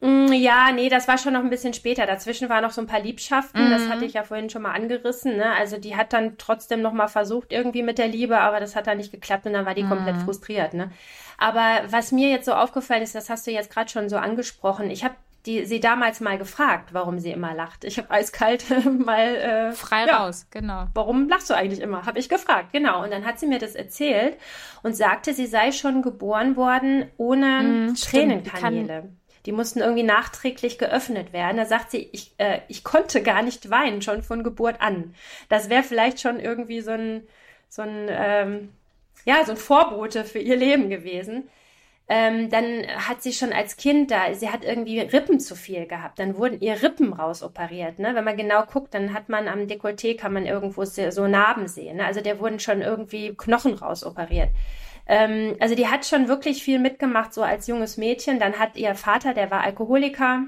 Mm, 0.04 0.34
ja, 0.34 0.70
nee, 0.74 0.89
das 0.89 1.08
war 1.08 1.18
schon 1.18 1.32
noch 1.32 1.39
ein 1.39 1.49
bisschen 1.49 1.74
später. 1.74 2.06
Dazwischen 2.06 2.49
waren 2.49 2.62
noch 2.62 2.72
so 2.72 2.82
ein 2.82 2.88
paar 2.88 2.99
Liebschaften. 2.99 3.66
Mhm. 3.66 3.72
Das 3.72 3.88
hatte 3.88 4.04
ich 4.04 4.14
ja 4.14 4.24
vorhin 4.24 4.49
schon 4.49 4.62
mal 4.62 4.74
angerissen. 4.74 5.38
Ne? 5.38 5.49
Also 5.58 5.78
die 5.78 5.95
hat 5.95 6.12
dann 6.12 6.38
trotzdem 6.38 6.82
noch 6.82 6.91
mal 6.91 7.08
versucht 7.08 7.54
irgendwie 7.54 7.84
mit 7.84 7.97
der 7.97 8.10
Liebe, 8.10 8.38
aber 8.38 8.60
das 8.60 8.76
hat 8.76 8.88
dann 8.88 8.97
nicht 8.97 9.14
geklappt 9.14 9.45
und 9.45 9.54
dann 9.54 9.66
war 9.66 9.76
die 9.76 9.84
mhm. 9.84 9.89
komplett 9.89 10.18
frustriert. 10.18 10.74
Ne? 10.74 10.91
Aber 11.38 11.84
was 11.88 12.12
mir 12.12 12.30
jetzt 12.30 12.45
so 12.45 12.54
aufgefallen 12.54 13.01
ist, 13.01 13.16
das 13.16 13.30
hast 13.30 13.47
du 13.47 13.51
jetzt 13.51 13.72
gerade 13.72 13.89
schon 13.89 14.10
so 14.10 14.18
angesprochen. 14.18 14.91
Ich 14.91 15.06
habe 15.06 15.16
die 15.45 15.66
sie 15.66 15.82
damals 15.82 16.22
mal 16.22 16.38
gefragt, 16.38 16.93
warum 16.93 17.20
sie 17.20 17.32
immer 17.32 17.54
lacht. 17.54 17.84
Ich 17.84 17.97
habe 17.97 18.10
eiskalt 18.12 18.66
mal 19.06 19.36
äh, 19.36 19.72
frei 19.74 20.06
ja, 20.06 20.24
raus, 20.24 20.47
genau. 20.51 20.88
Warum 20.93 21.28
lachst 21.28 21.49
du 21.49 21.54
eigentlich 21.54 21.82
immer? 21.82 22.06
Habe 22.06 22.20
ich 22.20 22.30
gefragt, 22.30 22.72
genau. 22.72 23.04
Und 23.04 23.12
dann 23.12 23.26
hat 23.26 23.39
sie 23.39 23.47
mir 23.47 23.60
das 23.60 23.76
erzählt 23.76 24.38
und 24.84 24.95
sagte, 24.95 25.34
sie 25.34 25.47
sei 25.47 25.74
schon 25.74 26.01
geboren 26.01 26.56
worden 26.56 27.10
ohne 27.18 27.89
mm, 27.91 27.95
Tränenkanäle. 27.95 29.10
Die 29.46 29.52
mussten 29.52 29.80
irgendwie 29.80 30.04
nachträglich 30.04 30.78
geöffnet 30.78 31.34
werden. 31.34 31.58
Da 31.58 31.66
sagt 31.66 31.91
sie, 31.91 32.10
ich, 32.12 32.34
äh, 32.38 32.62
ich 32.68 32.84
konnte 32.84 33.22
gar 33.22 33.41
nicht 33.41 33.70
weinen, 33.70 34.02
schon 34.02 34.24
von 34.24 34.44
Geburt 34.44 34.82
an. 34.82 35.14
Das 35.50 35.70
wäre 35.70 35.84
vielleicht 35.84 36.22
schon 36.22 36.39
irgendwie 36.39 36.82
so 36.82 36.91
ein, 36.91 37.28
so 37.70 37.82
ein, 37.82 38.08
ähm, 38.10 38.70
ja, 39.26 39.44
so 39.46 39.52
ein 39.52 39.58
Vorbote 39.58 40.24
für 40.24 40.39
ihr 40.39 40.56
Leben 40.56 40.89
gewesen. 40.89 41.50
Ähm, 42.10 42.50
dann 42.50 42.86
hat 42.98 43.24
sie 43.24 43.32
schon 43.32 43.54
als 43.54 43.78
Kind 43.78 44.12
da, 44.12 44.34
sie 44.34 44.50
hat 44.50 44.66
irgendwie 44.66 45.00
Rippen 45.00 45.39
zu 45.39 45.56
viel 45.56 45.88
gehabt. 45.88 46.20
Dann 46.20 46.38
wurden 46.38 46.60
ihr 46.60 46.84
Rippen 46.84 47.14
rausoperiert. 47.14 47.98
Ne? 48.00 48.14
Wenn 48.14 48.26
man 48.26 48.36
genau 48.36 48.66
guckt, 48.66 48.94
dann 48.94 49.14
hat 49.14 49.30
man 49.30 49.48
am 49.48 49.68
Dekolleté, 49.68 50.18
kann 50.18 50.34
man 50.34 50.46
irgendwo 50.46 50.84
so 50.84 51.28
Narben 51.28 51.68
sehen. 51.68 51.98
Ne? 51.98 52.06
Also 52.06 52.20
der 52.20 52.39
wurden 52.39 52.60
schon 52.60 52.82
irgendwie 52.82 53.34
Knochen 53.36 53.74
rausoperiert. 53.74 54.50
Ähm, 55.06 55.56
also 55.60 55.76
die 55.76 55.88
hat 55.88 56.06
schon 56.06 56.28
wirklich 56.28 56.64
viel 56.64 56.80
mitgemacht, 56.80 57.34
so 57.34 57.43
als 57.43 57.68
junges 57.68 57.97
Mädchen. 57.97 58.39
Dann 58.39 58.60
hat 58.60 58.78
ihr 58.78 58.95
Vater, 58.95 59.34
der 59.34 59.51
war 59.51 59.62
Alkoholiker. 59.62 60.45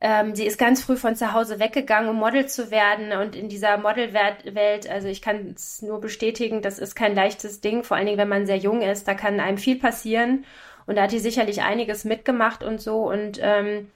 Ähm, 0.00 0.34
sie 0.34 0.44
ist 0.46 0.58
ganz 0.58 0.82
früh 0.82 0.96
von 0.96 1.16
zu 1.16 1.32
Hause 1.32 1.58
weggegangen, 1.60 2.10
um 2.10 2.16
Model 2.16 2.46
zu 2.46 2.70
werden. 2.70 3.12
Und 3.12 3.36
in 3.36 3.48
dieser 3.48 3.78
Modelwelt, 3.78 4.88
also 4.88 5.08
ich 5.08 5.22
kann 5.22 5.54
es 5.56 5.82
nur 5.82 6.00
bestätigen, 6.00 6.62
das 6.62 6.78
ist 6.78 6.94
kein 6.94 7.14
leichtes 7.14 7.60
Ding, 7.60 7.84
vor 7.84 7.96
allen 7.96 8.06
Dingen, 8.06 8.18
wenn 8.18 8.28
man 8.28 8.46
sehr 8.46 8.58
jung 8.58 8.82
ist. 8.82 9.08
Da 9.08 9.14
kann 9.14 9.40
einem 9.40 9.58
viel 9.58 9.78
passieren. 9.78 10.44
Und 10.86 10.96
da 10.96 11.04
hat 11.04 11.12
die 11.12 11.18
sicherlich 11.18 11.62
einiges 11.62 12.04
mitgemacht 12.04 12.62
und 12.62 12.80
so. 12.80 13.10
Und 13.10 13.38
ähm, 13.42 13.90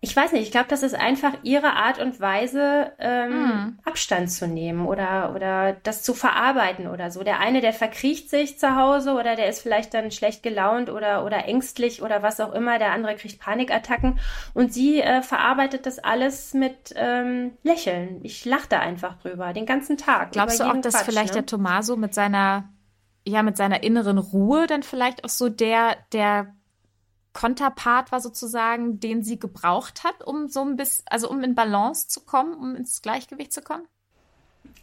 ich 0.00 0.14
weiß 0.14 0.30
nicht, 0.30 0.42
ich 0.42 0.50
glaube, 0.52 0.68
das 0.68 0.84
ist 0.84 0.94
einfach 0.94 1.32
ihre 1.42 1.72
Art 1.72 2.00
und 2.00 2.20
Weise, 2.20 2.92
ähm, 3.00 3.32
mm. 3.32 3.78
Abstand 3.84 4.30
zu 4.30 4.46
nehmen 4.46 4.86
oder, 4.86 5.34
oder 5.34 5.72
das 5.82 6.04
zu 6.04 6.14
verarbeiten 6.14 6.86
oder 6.86 7.10
so. 7.10 7.24
Der 7.24 7.40
eine, 7.40 7.60
der 7.60 7.72
verkriecht 7.72 8.30
sich 8.30 8.60
zu 8.60 8.76
Hause 8.76 9.14
oder 9.14 9.34
der 9.34 9.48
ist 9.48 9.60
vielleicht 9.60 9.94
dann 9.94 10.12
schlecht 10.12 10.44
gelaunt 10.44 10.88
oder, 10.88 11.24
oder 11.24 11.46
ängstlich 11.46 12.00
oder 12.00 12.22
was 12.22 12.38
auch 12.38 12.52
immer. 12.52 12.78
Der 12.78 12.92
andere 12.92 13.16
kriegt 13.16 13.40
Panikattacken 13.40 14.20
und 14.54 14.72
sie 14.72 15.00
äh, 15.00 15.20
verarbeitet 15.20 15.84
das 15.84 15.98
alles 15.98 16.54
mit 16.54 16.94
ähm, 16.94 17.54
Lächeln. 17.64 18.20
Ich 18.22 18.44
lache 18.44 18.68
da 18.68 18.78
einfach 18.78 19.18
drüber, 19.18 19.52
den 19.52 19.66
ganzen 19.66 19.96
Tag. 19.96 20.30
Glaubst 20.30 20.60
du 20.60 20.64
auch, 20.64 20.80
dass 20.80 20.94
Quatsch, 20.94 21.06
vielleicht 21.06 21.34
ne? 21.34 21.40
der 21.40 21.46
Tomaso 21.46 21.96
mit 21.96 22.14
seiner 22.14 22.68
ja, 23.26 23.42
mit 23.42 23.56
seiner 23.58 23.82
inneren 23.82 24.16
Ruhe 24.16 24.66
dann 24.66 24.82
vielleicht 24.82 25.24
auch 25.24 25.28
so 25.28 25.50
der, 25.50 25.96
der 26.12 26.54
Konterpart 27.38 28.10
war 28.10 28.20
sozusagen, 28.20 28.98
den 28.98 29.22
sie 29.22 29.38
gebraucht 29.38 30.02
hat, 30.02 30.26
um 30.26 30.48
so 30.48 30.62
ein 30.62 30.74
bisschen, 30.74 31.04
also 31.08 31.30
um 31.30 31.44
in 31.44 31.54
Balance 31.54 32.08
zu 32.08 32.22
kommen, 32.22 32.52
um 32.54 32.74
ins 32.74 33.00
Gleichgewicht 33.00 33.52
zu 33.52 33.62
kommen? 33.62 33.86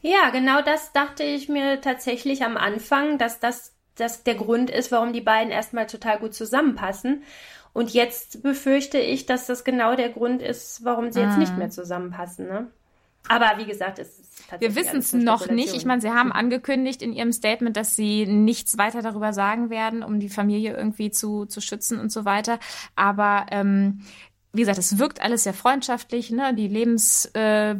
Ja, 0.01 0.29
genau 0.29 0.61
das 0.61 0.93
dachte 0.93 1.23
ich 1.23 1.49
mir 1.49 1.81
tatsächlich 1.81 2.45
am 2.45 2.55
Anfang, 2.55 3.17
dass 3.17 3.41
das, 3.41 3.73
das 3.95 4.23
der 4.23 4.35
Grund 4.35 4.69
ist, 4.69 4.89
warum 4.93 5.11
die 5.11 5.19
beiden 5.19 5.51
erstmal 5.51 5.85
total 5.85 6.17
gut 6.17 6.33
zusammenpassen. 6.33 7.23
Und 7.73 7.93
jetzt 7.93 8.41
befürchte 8.41 8.99
ich, 8.99 9.25
dass 9.25 9.47
das 9.47 9.65
genau 9.65 9.97
der 9.97 10.07
Grund 10.07 10.41
ist, 10.41 10.85
warum 10.85 11.11
sie 11.11 11.19
jetzt 11.19 11.37
nicht 11.37 11.51
ah. 11.51 11.57
mehr 11.57 11.71
zusammenpassen. 11.71 12.47
Ne? 12.47 12.71
Aber 13.27 13.53
wie 13.57 13.65
gesagt, 13.65 13.99
es 13.99 14.19
ist 14.19 14.35
wir 14.59 14.75
wissen 14.75 14.99
es 14.99 15.13
noch 15.13 15.49
nicht. 15.49 15.75
Ich 15.75 15.85
meine, 15.85 16.01
Sie 16.01 16.11
haben 16.11 16.31
angekündigt 16.31 17.01
in 17.01 17.13
Ihrem 17.13 17.31
Statement, 17.31 17.75
dass 17.75 17.95
Sie 17.95 18.25
nichts 18.25 18.77
weiter 18.77 19.01
darüber 19.01 19.33
sagen 19.33 19.69
werden, 19.69 20.03
um 20.03 20.19
die 20.19 20.29
Familie 20.29 20.75
irgendwie 20.75 21.11
zu, 21.11 21.45
zu 21.45 21.61
schützen 21.61 21.99
und 21.99 22.11
so 22.11 22.25
weiter. 22.25 22.59
Aber 22.95 23.47
ähm, 23.51 24.01
wie 24.53 24.61
gesagt, 24.61 24.77
es 24.77 24.97
wirkt 24.97 25.21
alles 25.21 25.43
sehr 25.43 25.53
freundschaftlich. 25.53 26.31
Ne? 26.31 26.53
Die 26.53 26.67
Lebens 26.67 27.25
äh, 27.33 27.75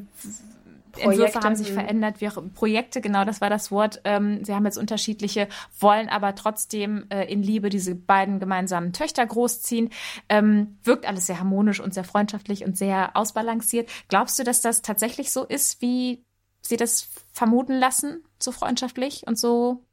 Entwürfe 0.97 1.39
haben 1.39 1.55
sich 1.55 1.71
verändert, 1.71 2.21
wie 2.21 2.27
auch 2.27 2.37
Projekte, 2.53 3.01
genau, 3.01 3.25
das 3.25 3.41
war 3.41 3.49
das 3.49 3.71
Wort. 3.71 4.01
Ähm, 4.03 4.43
sie 4.43 4.53
haben 4.53 4.65
jetzt 4.65 4.77
unterschiedliche, 4.77 5.47
wollen 5.79 6.09
aber 6.09 6.35
trotzdem 6.35 7.05
äh, 7.09 7.31
in 7.31 7.41
Liebe 7.43 7.69
diese 7.69 7.95
beiden 7.95 8.39
gemeinsamen 8.39 8.93
Töchter 8.93 9.25
großziehen. 9.25 9.89
Ähm, 10.29 10.77
wirkt 10.83 11.07
alles 11.07 11.25
sehr 11.25 11.39
harmonisch 11.39 11.79
und 11.79 11.93
sehr 11.93 12.03
freundschaftlich 12.03 12.65
und 12.65 12.77
sehr 12.77 13.15
ausbalanciert. 13.15 13.89
Glaubst 14.07 14.39
du, 14.39 14.43
dass 14.43 14.61
das 14.61 14.81
tatsächlich 14.81 15.31
so 15.31 15.43
ist, 15.43 15.81
wie 15.81 16.25
Sie 16.61 16.77
das 16.77 17.09
vermuten 17.31 17.73
lassen, 17.73 18.23
so 18.39 18.51
freundschaftlich 18.51 19.27
und 19.27 19.37
so? 19.37 19.83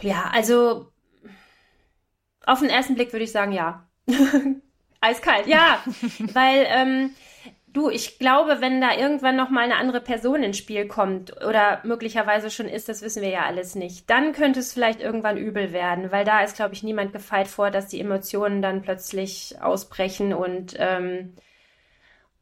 Ja, 0.00 0.30
also 0.32 0.92
auf 2.46 2.60
den 2.60 2.70
ersten 2.70 2.94
Blick 2.94 3.12
würde 3.12 3.24
ich 3.24 3.32
sagen, 3.32 3.52
ja. 3.52 3.86
Eiskalt, 5.00 5.46
ja. 5.46 5.82
Weil 6.32 6.66
ähm, 6.68 7.10
Du, 7.72 7.90
ich 7.90 8.18
glaube, 8.18 8.60
wenn 8.60 8.80
da 8.80 8.96
irgendwann 8.96 9.36
noch 9.36 9.50
mal 9.50 9.64
eine 9.64 9.76
andere 9.76 10.00
Person 10.00 10.42
ins 10.42 10.56
Spiel 10.56 10.88
kommt 10.88 11.36
oder 11.44 11.80
möglicherweise 11.84 12.50
schon 12.50 12.66
ist, 12.66 12.88
das 12.88 13.02
wissen 13.02 13.22
wir 13.22 13.28
ja 13.28 13.44
alles 13.44 13.74
nicht, 13.74 14.08
dann 14.08 14.32
könnte 14.32 14.60
es 14.60 14.72
vielleicht 14.72 15.00
irgendwann 15.00 15.36
übel 15.36 15.72
werden, 15.72 16.10
weil 16.10 16.24
da 16.24 16.42
ist, 16.42 16.56
glaube 16.56 16.74
ich, 16.74 16.82
niemand 16.82 17.12
gefeit 17.12 17.46
vor, 17.46 17.70
dass 17.70 17.88
die 17.88 18.00
Emotionen 18.00 18.62
dann 18.62 18.82
plötzlich 18.82 19.56
ausbrechen 19.60 20.32
und 20.32 20.76
ähm, 20.78 21.34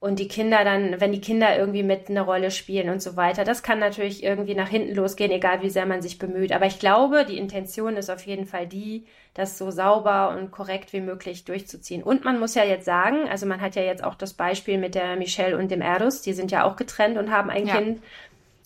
und 0.06 0.20
die 0.20 0.28
Kinder 0.28 0.62
dann, 0.62 1.00
wenn 1.00 1.10
die 1.10 1.20
Kinder 1.20 1.58
irgendwie 1.58 1.82
mit 1.82 2.08
eine 2.08 2.20
Rolle 2.20 2.52
spielen 2.52 2.90
und 2.90 3.02
so 3.02 3.16
weiter, 3.16 3.42
das 3.42 3.64
kann 3.64 3.80
natürlich 3.80 4.22
irgendwie 4.22 4.54
nach 4.54 4.68
hinten 4.68 4.94
losgehen, 4.94 5.32
egal 5.32 5.62
wie 5.62 5.68
sehr 5.68 5.84
man 5.84 6.00
sich 6.00 6.18
bemüht. 6.18 6.52
Aber 6.52 6.64
ich 6.66 6.78
glaube, 6.78 7.26
die 7.28 7.36
Intention 7.36 7.96
ist 7.96 8.08
auf 8.08 8.24
jeden 8.24 8.46
Fall 8.46 8.68
die, 8.68 9.04
das 9.34 9.58
so 9.58 9.72
sauber 9.72 10.36
und 10.38 10.52
korrekt 10.52 10.92
wie 10.92 11.00
möglich 11.00 11.44
durchzuziehen. 11.44 12.04
Und 12.04 12.24
man 12.24 12.38
muss 12.38 12.54
ja 12.54 12.62
jetzt 12.62 12.84
sagen, 12.84 13.28
also 13.28 13.46
man 13.46 13.60
hat 13.60 13.74
ja 13.74 13.82
jetzt 13.82 14.04
auch 14.04 14.14
das 14.14 14.32
Beispiel 14.32 14.78
mit 14.78 14.94
der 14.94 15.16
Michelle 15.16 15.58
und 15.58 15.72
dem 15.72 15.82
Erdus, 15.82 16.22
die 16.22 16.34
sind 16.34 16.52
ja 16.52 16.62
auch 16.62 16.76
getrennt 16.76 17.18
und 17.18 17.32
haben 17.32 17.50
ein 17.50 17.66
ja. 17.66 17.76
Kind. 17.76 18.00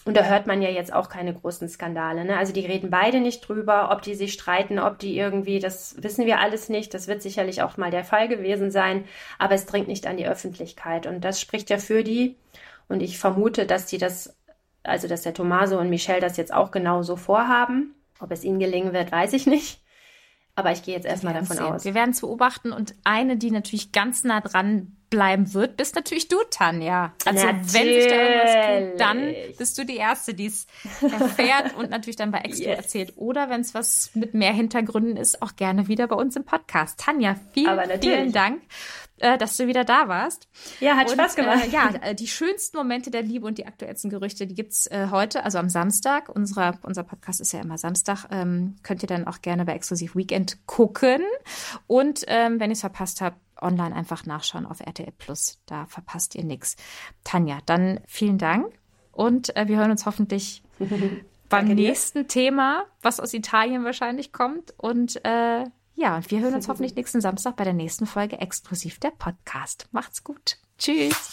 Und 0.06 0.16
da 0.16 0.24
hört 0.24 0.46
man 0.46 0.62
ja 0.62 0.70
jetzt 0.70 0.92
auch 0.92 1.10
keine 1.10 1.34
großen 1.34 1.68
Skandale. 1.68 2.24
Ne? 2.24 2.36
Also 2.38 2.52
die 2.52 2.64
reden 2.64 2.90
beide 2.90 3.20
nicht 3.20 3.40
drüber, 3.46 3.90
ob 3.92 4.00
die 4.00 4.14
sich 4.14 4.32
streiten, 4.32 4.78
ob 4.78 4.98
die 4.98 5.16
irgendwie, 5.16 5.58
das 5.58 6.02
wissen 6.02 6.24
wir 6.24 6.40
alles 6.40 6.70
nicht. 6.70 6.94
Das 6.94 7.06
wird 7.06 7.20
sicherlich 7.20 7.62
auch 7.62 7.76
mal 7.76 7.90
der 7.90 8.04
Fall 8.04 8.26
gewesen 8.26 8.70
sein, 8.70 9.04
aber 9.38 9.54
es 9.54 9.66
dringt 9.66 9.88
nicht 9.88 10.06
an 10.06 10.16
die 10.16 10.26
Öffentlichkeit. 10.26 11.06
Und 11.06 11.22
das 11.22 11.40
spricht 11.40 11.68
ja 11.68 11.78
für 11.78 12.02
die. 12.02 12.36
Und 12.88 13.02
ich 13.02 13.18
vermute, 13.18 13.66
dass 13.66 13.86
die 13.86 13.98
das, 13.98 14.34
also 14.82 15.06
dass 15.06 15.22
der 15.22 15.34
Tommaso 15.34 15.78
und 15.78 15.90
Michelle 15.90 16.20
das 16.20 16.38
jetzt 16.38 16.52
auch 16.52 16.70
genauso 16.70 17.16
vorhaben. 17.16 17.94
Ob 18.20 18.30
es 18.32 18.44
ihnen 18.44 18.58
gelingen 18.58 18.92
wird, 18.92 19.12
weiß 19.12 19.34
ich 19.34 19.46
nicht. 19.46 19.79
Aber 20.60 20.72
ich 20.72 20.82
gehe 20.82 20.94
jetzt 20.94 21.06
erstmal 21.06 21.34
davon 21.34 21.56
sehen. 21.56 21.66
aus. 21.66 21.84
Wir 21.84 21.94
werden 21.94 22.10
es 22.10 22.20
beobachten 22.20 22.72
und 22.72 22.94
eine, 23.04 23.36
die 23.36 23.50
natürlich 23.50 23.92
ganz 23.92 24.24
nah 24.24 24.40
dran 24.40 24.96
bleiben 25.10 25.52
wird, 25.54 25.76
bist 25.76 25.96
natürlich 25.96 26.28
du, 26.28 26.36
Tanja. 26.50 27.12
Also 27.26 27.44
natürlich. 27.44 27.74
wenn 27.74 27.86
sich 27.86 28.06
da 28.06 28.14
irgendwas 28.14 28.90
tut, 28.90 29.00
dann 29.00 29.34
bist 29.58 29.78
du 29.78 29.84
die 29.84 29.96
Erste, 29.96 30.34
die 30.34 30.46
es 30.46 30.66
erfährt 31.02 31.76
und 31.76 31.90
natürlich 31.90 32.16
dann 32.16 32.30
bei 32.30 32.38
Expo 32.38 32.68
yes. 32.68 32.78
erzählt. 32.78 33.14
Oder 33.16 33.50
wenn 33.50 33.60
es 33.60 33.74
was 33.74 34.10
mit 34.14 34.34
mehr 34.34 34.52
Hintergründen 34.52 35.16
ist, 35.16 35.42
auch 35.42 35.56
gerne 35.56 35.88
wieder 35.88 36.06
bei 36.06 36.14
uns 36.14 36.36
im 36.36 36.44
Podcast. 36.44 37.00
Tanja, 37.00 37.34
vielen, 37.52 38.00
vielen 38.00 38.32
Dank 38.32 38.62
äh, 39.20 39.38
dass 39.38 39.56
du 39.56 39.66
wieder 39.66 39.84
da 39.84 40.08
warst. 40.08 40.48
Ja, 40.80 40.96
hat 40.96 41.08
und, 41.08 41.14
Spaß 41.14 41.36
gemacht. 41.36 41.66
Äh, 41.66 41.70
ja, 41.70 41.90
äh, 42.02 42.14
die 42.14 42.26
schönsten 42.26 42.76
Momente 42.76 43.10
der 43.10 43.22
Liebe 43.22 43.46
und 43.46 43.58
die 43.58 43.66
aktuellsten 43.66 44.10
Gerüchte, 44.10 44.46
die 44.46 44.54
gibt's 44.54 44.86
äh, 44.88 45.08
heute, 45.10 45.44
also 45.44 45.58
am 45.58 45.68
Samstag. 45.68 46.28
Unserer, 46.28 46.78
unser 46.82 47.04
Podcast 47.04 47.40
ist 47.40 47.52
ja 47.52 47.60
immer 47.60 47.78
Samstag. 47.78 48.26
Ähm, 48.30 48.76
könnt 48.82 49.02
ihr 49.02 49.08
dann 49.08 49.26
auch 49.26 49.40
gerne 49.42 49.64
bei 49.64 49.74
Exklusiv 49.74 50.16
Weekend 50.16 50.66
gucken. 50.66 51.22
Und 51.86 52.24
ähm, 52.26 52.60
wenn 52.60 52.70
ihr 52.70 52.74
es 52.74 52.80
verpasst 52.80 53.20
habt, 53.20 53.38
online 53.62 53.94
einfach 53.94 54.24
nachschauen 54.26 54.66
auf 54.66 54.80
RTL 54.80 55.12
Plus. 55.18 55.58
Da 55.66 55.86
verpasst 55.86 56.34
ihr 56.34 56.44
nichts. 56.44 56.76
Tanja, 57.24 57.58
dann 57.66 58.00
vielen 58.06 58.38
Dank 58.38 58.72
und 59.12 59.54
äh, 59.56 59.68
wir 59.68 59.76
hören 59.76 59.90
uns 59.90 60.06
hoffentlich 60.06 60.62
beim 61.48 61.68
nächsten 61.68 62.28
Thema, 62.28 62.84
was 63.02 63.20
aus 63.20 63.34
Italien 63.34 63.84
wahrscheinlich 63.84 64.32
kommt. 64.32 64.72
Und 64.78 65.22
äh, 65.24 65.64
ja, 66.00 66.20
wir 66.28 66.40
hören 66.40 66.54
uns 66.54 66.66
hoffentlich 66.66 66.96
nächsten 66.96 67.20
Samstag 67.20 67.56
bei 67.56 67.64
der 67.64 67.74
nächsten 67.74 68.06
Folge 68.06 68.38
exklusiv 68.38 68.98
der 68.98 69.10
Podcast. 69.10 69.86
Macht's 69.92 70.24
gut. 70.24 70.56
Tschüss. 70.78 71.30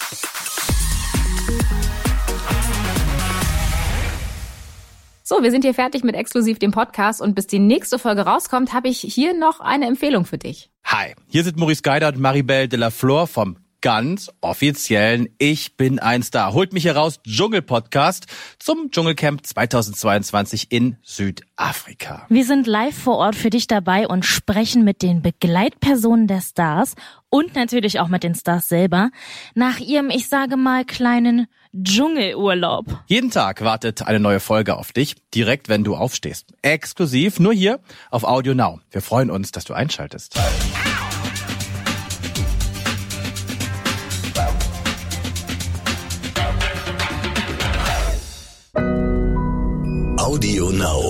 So, 5.24 5.42
wir 5.42 5.52
sind 5.52 5.64
hier 5.64 5.74
fertig 5.74 6.04
mit 6.04 6.16
exklusiv 6.16 6.60
dem 6.60 6.72
Podcast 6.72 7.22
und 7.22 7.34
bis 7.34 7.48
die 7.48 7.60
nächste 7.60 7.98
Folge 7.98 8.22
rauskommt, 8.22 8.74
habe 8.74 8.90
ich 8.90 9.00
hier 9.00 9.38
noch 9.38 9.62
eine 9.62 9.88
Empfehlung 9.88 10.26
für 10.26 10.38
dich. 10.38 10.70
Hi, 10.84 11.16
hier 11.28 11.44
sind 11.44 11.58
Maurice 11.58 11.82
Geider 11.82 12.10
und 12.10 12.20
Maribel 12.20 12.68
de 12.68 12.80
la 12.80 12.90
Flor 12.90 13.28
vom 13.28 13.58
ganz 13.82 14.32
offiziellen 14.42 15.30
Ich 15.38 15.78
bin 15.78 16.00
ein 16.00 16.24
Star. 16.24 16.54
Holt 16.54 16.74
mich 16.74 16.86
heraus, 16.86 17.20
Dschungel-Podcast 17.24 18.26
zum 18.60 18.92
Dschungelcamp 18.92 19.46
2022 19.46 20.72
in 20.72 20.98
Südafrika. 21.04 22.26
Wir 22.30 22.46
sind 22.46 22.68
live 22.68 22.98
vor 22.98 23.18
Ort 23.18 23.36
für 23.36 23.50
dich 23.50 23.68
dabei 23.68 24.08
und 24.08 24.26
sprechen 24.26 24.84
mit 24.84 25.02
den 25.02 25.22
Begleitpersonen 25.22 26.28
der 26.28 26.42
Stars 26.42 26.96
und 27.30 27.56
natürlich 27.56 28.00
auch 28.00 28.08
mit 28.08 28.24
den 28.24 28.36
Stars 28.36 28.70
selber 28.70 29.10
nach 29.54 29.80
ihrem, 29.80 30.10
ich 30.10 30.28
sage 30.28 30.58
mal, 30.58 30.86
kleinen 30.86 31.48
Dschungelurlaub. 31.76 33.04
Jeden 33.08 33.32
Tag 33.32 33.62
wartet 33.62 34.02
eine 34.02 34.20
neue 34.20 34.40
Folge 34.40 34.78
auf 34.78 34.94
dich, 34.94 35.16
direkt 35.34 35.70
wenn 35.70 35.84
du 35.84 35.96
aufstehst. 35.96 36.54
Exklusiv 36.62 37.40
nur 37.40 37.54
hier 37.54 37.80
auf 38.10 38.24
Audio 38.24 38.54
Now. 38.54 38.80
Wir 38.92 39.02
freuen 39.02 39.30
uns, 39.30 39.52
dass 39.52 39.66
du 39.66 39.74
einschaltest. 39.74 40.40
Audio 50.28 50.72
Now. 50.72 51.07